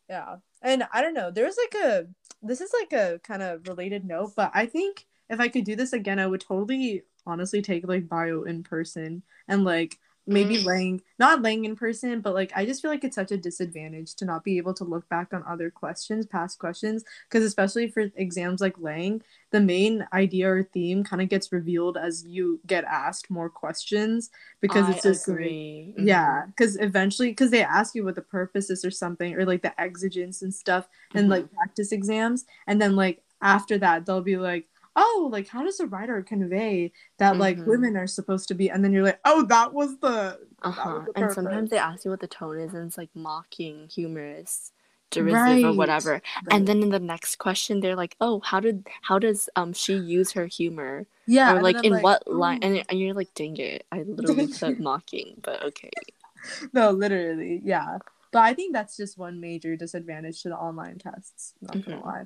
yeah, 0.09 0.37
and 0.61 0.87
I 0.91 1.01
don't 1.01 1.13
know. 1.13 1.31
There's 1.31 1.57
like 1.57 1.83
a. 1.83 2.07
This 2.41 2.61
is 2.61 2.71
like 2.79 2.93
a 2.93 3.19
kind 3.19 3.43
of 3.43 3.67
related 3.67 4.05
note, 4.05 4.33
but 4.35 4.51
I 4.53 4.65
think 4.65 5.05
if 5.29 5.39
I 5.39 5.49
could 5.49 5.65
do 5.65 5.75
this 5.75 5.93
again, 5.93 6.19
I 6.19 6.27
would 6.27 6.41
totally, 6.41 7.03
honestly, 7.25 7.61
take 7.61 7.87
like 7.87 8.07
bio 8.07 8.43
in 8.43 8.63
person 8.63 9.23
and 9.47 9.63
like 9.65 9.99
maybe 10.29 10.57
Mm. 10.57 10.65
Lang 10.65 11.01
not 11.17 11.41
Lang 11.41 11.65
in 11.65 11.75
person 11.75 12.21
but 12.21 12.33
like 12.33 12.51
i 12.55 12.65
just 12.65 12.81
feel 12.81 12.91
like 12.91 13.03
it's 13.03 13.15
such 13.15 13.31
a 13.31 13.37
disadvantage 13.37 14.13
to 14.15 14.25
not 14.25 14.43
be 14.43 14.57
able 14.57 14.73
to 14.75 14.83
look 14.83 15.07
back 15.09 15.33
on 15.33 15.43
other 15.47 15.69
questions 15.69 16.25
past 16.25 16.59
questions 16.59 17.03
because 17.27 17.43
especially 17.43 17.87
for 17.89 18.09
exams 18.15 18.61
like 18.61 18.77
Lang 18.79 19.21
the 19.51 19.59
main 19.59 20.07
idea 20.13 20.47
or 20.49 20.63
theme 20.63 21.03
kind 21.03 21.21
of 21.21 21.29
gets 21.29 21.51
revealed 21.51 21.97
as 21.97 22.23
you 22.25 22.59
get 22.67 22.83
asked 22.85 23.29
more 23.29 23.49
questions 23.49 24.29
because 24.61 24.85
I 24.87 24.91
it's 24.91 25.03
just 25.03 25.27
like- 25.27 25.35
agree. 25.37 25.93
yeah 25.97 26.45
because 26.45 26.77
eventually 26.77 27.29
because 27.29 27.51
they 27.51 27.63
ask 27.63 27.95
you 27.95 28.05
what 28.05 28.15
the 28.15 28.21
purpose 28.21 28.69
is 28.69 28.85
or 28.85 28.91
something 28.91 29.35
or 29.35 29.45
like 29.45 29.61
the 29.63 29.79
exigence 29.81 30.41
and 30.43 30.53
stuff 30.53 30.87
and 31.15 31.27
Mhm. 31.27 31.31
like 31.31 31.53
practice 31.53 31.91
exams 31.91 32.45
and 32.67 32.81
then 32.81 32.95
like 32.95 33.23
after 33.41 33.77
that 33.79 34.05
they'll 34.05 34.21
be 34.21 34.37
like 34.37 34.67
oh 34.95 35.29
like 35.31 35.47
how 35.47 35.63
does 35.63 35.79
a 35.79 35.87
writer 35.87 36.21
convey 36.21 36.91
that 37.17 37.37
like 37.37 37.57
Mhm. 37.57 37.65
women 37.65 37.95
are 37.97 38.07
supposed 38.07 38.47
to 38.47 38.55
be 38.55 38.69
and 38.69 38.83
then 38.83 38.91
you're 38.93 39.03
like 39.03 39.19
oh 39.25 39.43
that 39.45 39.73
was 39.73 39.97
the 39.99 40.39
Uh 40.61 40.71
huh. 40.71 40.89
was 40.89 41.05
the 41.05 41.13
And 41.15 41.31
sometimes 41.31 41.69
they 41.69 41.77
ask 41.77 42.03
you 42.05 42.11
what 42.11 42.19
the 42.19 42.27
tone 42.27 42.59
is, 42.59 42.73
and 42.73 42.87
it's 42.87 42.97
like 42.97 43.09
mocking, 43.15 43.87
humorous, 43.89 44.71
derisive, 45.09 45.63
or 45.63 45.71
Right. 45.71 45.77
whatever. 45.77 46.21
And 46.51 46.67
then 46.67 46.83
in 46.83 46.89
the 46.89 46.99
next 46.99 47.37
question, 47.37 47.79
they're 47.79 47.95
like, 47.95 48.15
"Oh, 48.19 48.41
how 48.43 48.59
did 48.59 48.87
how 49.03 49.19
does 49.19 49.49
um 49.55 49.73
she 49.73 49.93
use 49.95 50.33
her 50.33 50.47
humor?" 50.47 51.05
yeah 51.27 51.53
or 51.53 51.61
like 51.61 51.83
in 51.83 51.99
what 52.01 52.27
oh. 52.27 52.39
line? 52.39 52.59
And, 52.61 52.83
and 52.89 52.99
you're 52.99 53.13
like, 53.13 53.33
"Dang 53.35 53.57
it! 53.57 53.85
I 53.91 54.03
literally 54.03 54.47
said 54.51 54.79
mocking." 54.79 55.35
But 55.41 55.63
okay. 55.63 55.91
no 56.73 56.91
literally 56.91 57.61
yeah 57.63 57.97
but 58.31 58.39
i 58.39 58.53
think 58.53 58.73
that's 58.73 58.97
just 58.97 59.17
one 59.17 59.39
major 59.39 59.75
disadvantage 59.75 60.41
to 60.41 60.49
the 60.49 60.55
online 60.55 60.97
tests 60.97 61.53
not 61.61 61.83
gonna 61.85 61.99
Mhm. 61.99 62.03
lie 62.03 62.23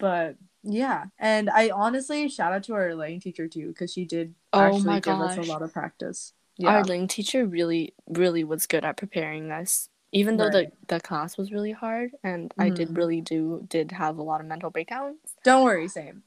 but 0.00 0.36
yeah 0.66 1.04
and 1.18 1.50
i 1.50 1.68
honestly 1.70 2.28
shout 2.28 2.52
out 2.52 2.62
to 2.64 2.74
our 2.74 2.94
Lang 2.94 3.20
teacher 3.20 3.46
too 3.46 3.68
because 3.68 3.92
she 3.92 4.04
did 4.04 4.34
Oh 4.52 4.60
actually 4.60 4.84
my 4.84 5.00
give 5.00 5.20
us 5.20 5.36
a 5.36 5.42
lot 5.42 5.62
of 5.62 5.72
practice 5.72 6.32
Our 6.64 6.78
yeah 6.78 6.82
Lang 6.82 7.06
teacher 7.08 7.44
really, 7.46 7.94
really 8.08 8.44
was 8.44 8.66
good 8.66 8.84
at 8.84 8.96
preparing 8.96 9.50
us. 9.50 9.88
Even 10.12 10.36
though 10.36 10.46
Right. 10.46 10.70
the, 10.88 10.94
the 10.94 11.00
class 11.00 11.36
was 11.36 11.50
really 11.50 11.72
hard, 11.72 12.12
and 12.22 12.54
I 12.56 12.68
did 12.70 12.90
Mhm. 12.90 12.96
really 12.96 13.20
do 13.20 13.66
did 13.68 13.90
have 13.90 14.16
a 14.18 14.22
lot 14.22 14.40
of 14.40 14.46
mental 14.46 14.70
breakdowns. 14.70 15.18
don't 15.42 15.64
worry 15.64 15.88
same 15.88 16.22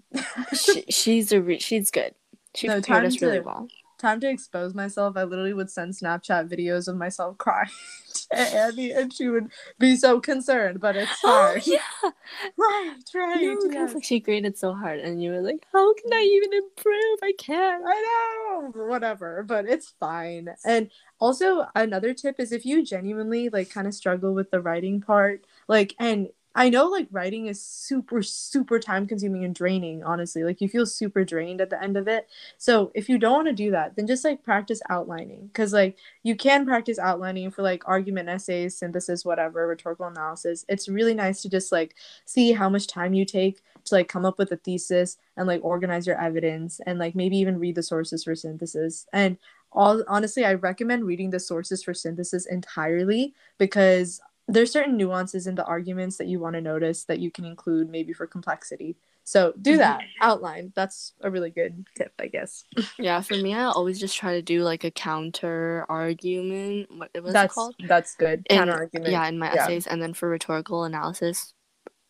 she, 0.53 0.83
she's 0.89 1.31
a 1.31 1.39
re- 1.41 1.59
she's 1.59 1.89
good. 1.89 2.13
She 2.53 2.67
No, 2.67 2.73
prepared 2.81 3.05
us 3.05 3.21
really 3.21 3.37
to- 3.39 3.45
well. 3.45 3.67
Time 3.97 4.19
to 4.19 4.29
expose 4.29 4.73
myself 4.73 5.17
i 5.17 5.23
literally 5.23 5.53
would 5.53 5.69
send 5.69 5.93
snapchat 5.93 6.47
videos 6.49 6.87
of 6.87 6.95
myself 6.97 7.37
crying 7.37 7.69
to 8.31 8.37
annie 8.37 8.91
and 8.91 9.13
she 9.13 9.27
would 9.29 9.47
be 9.79 9.95
so 9.95 10.19
concerned 10.19 10.79
but 10.79 10.95
it's 10.95 11.19
Oh 11.23 11.55
yeah. 11.65 11.79
right 12.57 12.95
right 13.13 13.41
No, 13.41 13.69
yes. 13.71 13.93
like 13.93 14.03
she 14.03 14.19
graded 14.19 14.57
so 14.57 14.73
hard, 14.73 14.99
and 14.99 15.21
you 15.21 15.31
were 15.31 15.41
like, 15.41 15.65
"How 15.71 15.93
can 15.93 16.13
I 16.13 16.21
even 16.21 16.53
improve? 16.53 17.19
I 17.21 17.33
can't." 17.37 17.83
I 17.85 18.59
know, 18.61 18.71
whatever, 18.85 19.43
but 19.43 19.65
it's 19.67 19.93
fine. 19.99 20.49
And 20.65 20.89
also, 21.19 21.67
another 21.75 22.13
tip 22.13 22.39
is 22.39 22.51
if 22.51 22.65
you 22.65 22.83
genuinely 22.85 23.49
like 23.49 23.69
kind 23.69 23.87
of 23.87 23.93
struggle 23.93 24.33
with 24.33 24.49
the 24.51 24.61
writing 24.61 25.01
part, 25.01 25.45
like, 25.67 25.93
and 25.99 26.29
I 26.57 26.69
know 26.69 26.87
like 26.87 27.07
writing 27.11 27.45
is 27.45 27.63
super, 27.63 28.23
super 28.23 28.79
time 28.79 29.05
consuming 29.05 29.45
and 29.45 29.53
draining, 29.53 30.03
honestly. 30.03 30.43
Like 30.43 30.59
you 30.59 30.67
feel 30.67 30.87
super 30.87 31.23
drained 31.23 31.61
at 31.61 31.69
the 31.69 31.81
end 31.81 31.95
of 31.97 32.07
it. 32.07 32.27
So 32.57 32.91
if 32.95 33.07
you 33.07 33.19
don't 33.19 33.33
want 33.33 33.47
to 33.47 33.53
do 33.53 33.69
that, 33.69 33.95
then 33.95 34.07
just 34.07 34.25
like 34.25 34.43
practice 34.43 34.81
outlining. 34.89 35.51
Cause 35.53 35.71
like 35.71 35.99
you 36.23 36.35
can 36.35 36.65
practice 36.65 36.97
outlining 36.97 37.51
for 37.51 37.61
like 37.61 37.87
argument 37.87 38.27
essays, 38.27 38.75
synthesis, 38.75 39.23
whatever, 39.23 39.67
rhetorical 39.67 40.07
analysis. 40.07 40.65
It's 40.67 40.89
really 40.89 41.13
nice 41.13 41.43
to 41.43 41.49
just 41.49 41.71
like 41.71 41.93
see 42.25 42.53
how 42.53 42.69
much 42.69 42.87
time 42.87 43.13
you 43.13 43.23
take 43.23 43.61
to 43.85 43.93
like 43.95 44.07
come 44.09 44.25
up 44.25 44.39
with 44.39 44.51
a 44.51 44.57
thesis 44.57 45.17
and 45.37 45.47
like 45.47 45.63
organize 45.63 46.07
your 46.07 46.19
evidence 46.19 46.81
and 46.87 46.97
like 46.97 47.13
maybe 47.13 47.37
even 47.37 47.59
read 47.59 47.75
the 47.75 47.83
sources 47.83 48.23
for 48.23 48.33
synthesis. 48.33 49.05
And 49.13 49.37
all 49.71 50.03
honestly, 50.07 50.43
I 50.43 50.55
recommend 50.55 51.05
reading 51.05 51.29
the 51.29 51.39
sources 51.39 51.83
for 51.83 51.93
synthesis 51.93 52.47
entirely 52.47 53.35
because 53.59 54.21
there's 54.47 54.71
certain 54.71 54.97
nuances 54.97 55.47
in 55.47 55.55
the 55.55 55.65
arguments 55.65 56.17
that 56.17 56.27
you 56.27 56.39
want 56.39 56.55
to 56.55 56.61
notice 56.61 57.03
that 57.05 57.19
you 57.19 57.29
can 57.31 57.45
include 57.45 57.89
maybe 57.89 58.13
for 58.13 58.25
complexity. 58.27 58.95
So 59.23 59.53
do 59.61 59.71
Mm-hmm. 59.71 59.79
that 59.79 60.03
outline. 60.21 60.71
That's 60.75 61.13
a 61.21 61.29
really 61.29 61.49
good 61.49 61.85
tip, 61.95 62.13
I 62.19 62.27
guess. 62.27 62.63
Yeah, 62.97 63.21
for 63.21 63.35
me, 63.35 63.53
I 63.53 63.65
always 63.65 63.99
just 63.99 64.15
try 64.17 64.33
to 64.33 64.41
do 64.41 64.63
like 64.63 64.83
a 64.85 64.91
counter 64.91 65.85
argument. 65.89 66.89
What 66.95 67.11
was 67.15 67.31
it 67.31 67.33
that's 67.33 67.53
called? 67.53 67.75
that's 67.83 68.15
good. 68.15 68.47
Counter 68.49 68.73
argument. 68.73 69.11
Yeah, 69.11 69.27
in 69.27 69.37
my 69.37 69.53
Yeah. 69.53 69.63
essays, 69.63 69.85
and 69.87 70.01
then 70.01 70.13
for 70.13 70.29
rhetorical 70.29 70.83
analysis, 70.85 71.53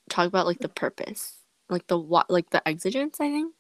talk 0.09 0.27
about 0.27 0.45
like 0.45 0.59
the 0.59 0.69
purpose, 0.69 1.37
like 1.69 1.87
the 1.87 1.97
what, 1.97 2.29
like 2.29 2.51
the 2.51 2.65
exigence. 2.67 3.19
I 3.19 3.29
think 3.29 3.53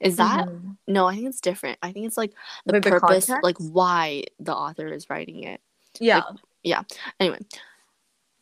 is 0.00 0.16
that 0.16 0.46
Mhm. 0.48 0.76
no, 0.88 1.06
I 1.06 1.14
think 1.14 1.28
it's 1.28 1.40
different. 1.40 1.78
I 1.82 1.92
think 1.92 2.06
it's 2.06 2.16
like 2.18 2.32
the 2.66 2.72
Like 2.74 2.82
the 2.82 2.90
purpose, 2.90 3.28
like 3.42 3.56
why 3.58 4.24
the 4.40 4.54
author 4.54 4.88
is 4.88 5.08
writing 5.08 5.44
it. 5.44 5.60
Yeah. 6.00 6.24
Yeah. 6.64 6.82
Anyway, 7.20 7.38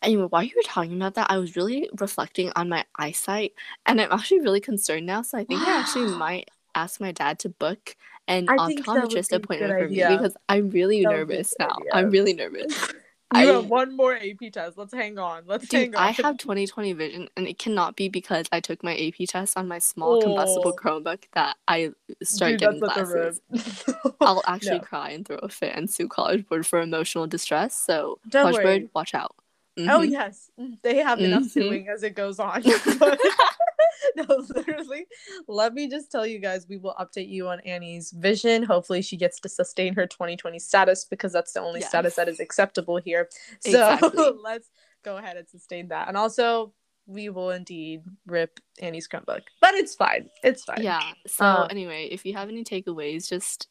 anyway, 0.05 0.27
while 0.31 0.43
you 0.43 0.53
were 0.57 0.63
talking 0.63 0.95
about 0.97 1.15
that, 1.15 1.27
I 1.31 1.39
was 1.39 1.57
really 1.57 1.89
reflecting 1.99 2.53
on 2.57 2.69
my 2.69 2.85
eyesight, 2.99 3.53
and 3.87 4.01
I'm 4.01 4.13
actually 4.13 4.41
really 4.41 4.61
concerned 4.61 5.07
now. 5.07 5.23
So 5.23 5.39
I 5.39 5.45
think 5.45 5.61
I 5.67 5.81
actually 5.81 6.15
might 6.17 6.51
ask 6.75 7.01
my 7.01 7.13
dad 7.13 7.39
to 7.41 7.49
book 7.49 7.97
an 8.27 8.49
I 8.49 8.67
think 8.67 8.85
that 8.87 8.93
would 8.95 9.05
optometrist 9.05 9.33
appointment 9.33 9.73
for 9.73 9.85
idea. 9.85 10.11
me 10.11 10.17
because 10.17 10.37
I'm 10.49 10.71
really 10.71 11.03
That 11.03 11.11
nervous 11.11 11.55
now. 11.59 11.67
idea. 11.79 11.91
I'm 11.93 12.11
really 12.11 12.35
nervous. 12.35 12.93
You 13.35 13.41
I- 13.41 13.45
have 13.47 13.67
one 13.69 13.97
more 13.97 14.15
AP 14.15 14.53
test. 14.53 14.79
Let's 14.79 14.95
hang 14.95 15.19
on. 15.19 15.43
Let's 15.47 15.67
Dude, 15.67 15.81
hang 15.81 15.97
on. 15.97 16.03
I 16.05 16.11
have 16.13 16.37
20/20 16.37 16.95
vision, 16.95 17.29
and 17.37 17.49
it 17.49 17.59
cannot 17.59 17.97
be 17.97 18.09
because 18.09 18.47
I 18.53 18.61
took 18.61 18.85
my 18.85 18.95
AP 18.97 19.27
test 19.27 19.57
on 19.57 19.67
my 19.67 19.81
small 19.81 20.23
Oh. 20.25 20.73
Chromebook 20.73 21.25
that 21.33 21.57
I 21.67 21.91
start 22.23 22.51
Dude, 22.53 22.61
getting 22.61 22.81
glasses. 22.81 23.41
I'll 24.21 24.43
actually 24.47 24.79
No. 24.79 24.85
cry 24.85 25.11
and 25.11 25.27
throw 25.27 25.39
a 25.39 25.49
fit 25.49 25.73
and 25.75 25.91
sue 25.91 26.07
College 26.07 26.47
Board 26.47 26.65
for 26.65 26.81
emotional 26.81 27.27
distress. 27.27 27.75
So, 27.75 28.21
Don't 28.29 28.43
College 28.45 28.65
worry. 28.65 28.79
Board, 28.81 28.91
watch 28.95 29.15
out. 29.15 29.35
Oh 29.77 30.01
Mhm. 30.01 30.11
yes, 30.11 30.51
they 30.83 30.99
have 30.99 31.21
enough 31.21 31.43
Mhm. 31.45 31.51
suing 31.51 31.89
as 31.89 32.03
it 32.03 32.15
goes 32.15 32.39
on. 32.39 32.63
But- 32.99 33.19
no, 34.17 34.25
literally. 34.55 35.07
Let 35.49 35.75
me 35.75 35.89
just 35.89 36.11
tell 36.13 36.27
you 36.27 36.39
guys, 36.39 36.67
we 36.69 36.77
will 36.77 36.95
update 37.01 37.29
you 37.29 37.49
on 37.49 37.61
Annie's 37.61 38.11
vision. 38.13 38.63
Hopefully, 38.63 39.03
she 39.03 39.17
gets 39.17 39.41
to 39.41 39.49
sustain 39.49 39.95
her 39.95 40.07
2020 40.07 40.59
status 40.59 41.05
because 41.05 41.33
that's 41.33 41.53
the 41.53 41.61
only 41.61 41.81
Yes. 41.81 41.89
status 41.89 42.15
that 42.17 42.29
is 42.29 42.39
acceptable 42.41 42.97
here. 42.99 43.29
So 43.61 43.71
Exactly. 43.71 44.31
let's 44.43 44.71
go 45.03 45.17
ahead 45.17 45.37
and 45.37 45.49
sustain 45.49 45.89
that. 45.89 46.07
And 46.09 46.17
also, 46.17 46.73
we 47.07 47.29
will 47.29 47.51
indeed 47.51 48.03
rip 48.27 48.61
Annie's 48.81 49.09
Chromebook, 49.09 49.43
but 49.61 49.75
it's 49.75 49.95
fine. 49.95 50.31
It's 50.43 50.65
fine. 50.65 50.83
Yeah. 50.83 51.03
So 51.27 51.45
Uh, 51.45 51.67
anyway, 51.71 52.09
if 52.11 52.25
you 52.25 52.35
have 52.35 52.49
any 52.49 52.65
takeaways, 52.65 53.29
just 53.29 53.69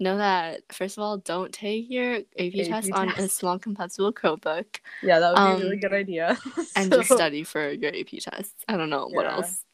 know 0.00 0.16
that 0.16 0.62
first 0.72 0.96
of 0.98 1.02
all, 1.02 1.18
don't 1.18 1.52
take 1.52 1.90
your 1.90 2.20
AP, 2.38 2.64
test 2.64 2.90
on 2.92 3.08
a 3.10 3.28
small 3.28 3.58
compatible 3.58 4.12
Chromebook 4.12 4.66
yeah, 5.02 5.18
that 5.18 5.32
would 5.32 5.42
be 5.42 5.52
a 5.52 5.56
really 5.56 5.76
Um, 5.76 5.80
good 5.80 5.92
idea. 5.92 6.38
and 6.76 6.92
just 6.92 7.10
study 7.10 7.44
for 7.44 7.70
your 7.70 7.94
AP 7.94 8.08
test. 8.20 8.54
I 8.68 8.76
don't 8.76 8.90
know 8.90 9.08
what 9.08 9.26
else. 9.26 9.64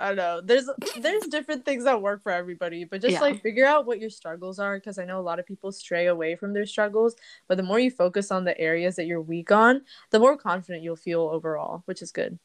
I 0.00 0.08
don't 0.08 0.16
know. 0.16 0.40
There's 0.40 0.68
there's 1.00 1.24
different 1.24 1.64
things 1.64 1.84
that 1.84 2.00
work 2.00 2.22
for 2.22 2.30
everybody, 2.30 2.84
but 2.84 3.00
just 3.00 3.14
Yeah. 3.14 3.20
like 3.20 3.42
figure 3.42 3.66
out 3.66 3.84
what 3.84 3.98
your 4.00 4.10
struggles 4.10 4.58
are 4.60 4.76
because 4.76 4.98
I 4.98 5.04
know 5.04 5.18
a 5.18 5.22
lot 5.22 5.40
of 5.40 5.46
people 5.46 5.72
stray 5.72 6.06
away 6.06 6.36
from 6.36 6.52
their 6.52 6.66
struggles, 6.66 7.16
but 7.48 7.56
the 7.56 7.64
more 7.64 7.80
you 7.80 7.90
focus 7.90 8.30
on 8.30 8.44
the 8.44 8.58
areas 8.60 8.96
that 8.96 9.06
you're 9.06 9.20
weak 9.20 9.50
on, 9.50 9.82
the 10.10 10.20
more 10.20 10.36
confident 10.36 10.84
you'll 10.84 10.96
feel 10.96 11.22
overall, 11.22 11.82
which 11.86 12.00
is 12.00 12.12
good. 12.12 12.38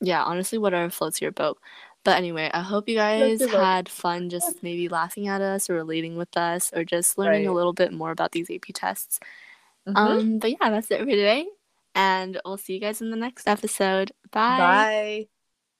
Yeah, 0.00 0.22
honestly, 0.22 0.58
whatever 0.58 0.90
floats 0.90 1.20
your 1.20 1.32
boat. 1.32 1.58
But 2.04 2.18
anyway, 2.18 2.50
I 2.52 2.60
hope 2.62 2.88
you 2.88 2.96
guys 2.96 3.40
had 3.58 3.88
fun 3.88 4.28
just 4.30 4.62
maybe 4.62 4.88
laughing 4.88 5.28
at 5.28 5.40
us 5.40 5.70
or 5.70 5.74
relating 5.74 6.16
with 6.16 6.36
us 6.36 6.70
or 6.74 6.84
just 6.84 7.18
learning 7.18 7.46
a 7.46 7.52
little 7.52 7.72
bit 7.72 7.92
more 7.92 8.10
about 8.10 8.32
these 8.32 8.50
AP 8.50 8.72
tests. 8.74 9.20
Mhm. 9.88 9.96
Um, 9.96 10.38
but 10.38 10.50
yeah, 10.52 10.70
that's 10.70 10.90
it 10.90 11.00
for 11.00 11.06
today. 11.06 11.46
And 11.94 12.40
we'll 12.44 12.58
see 12.58 12.74
you 12.74 12.80
guys 12.80 13.00
in 13.00 13.10
the 13.10 13.16
next 13.16 13.48
episode. 13.48 14.12
Bye. 14.32 14.58
Bye. 14.58 15.28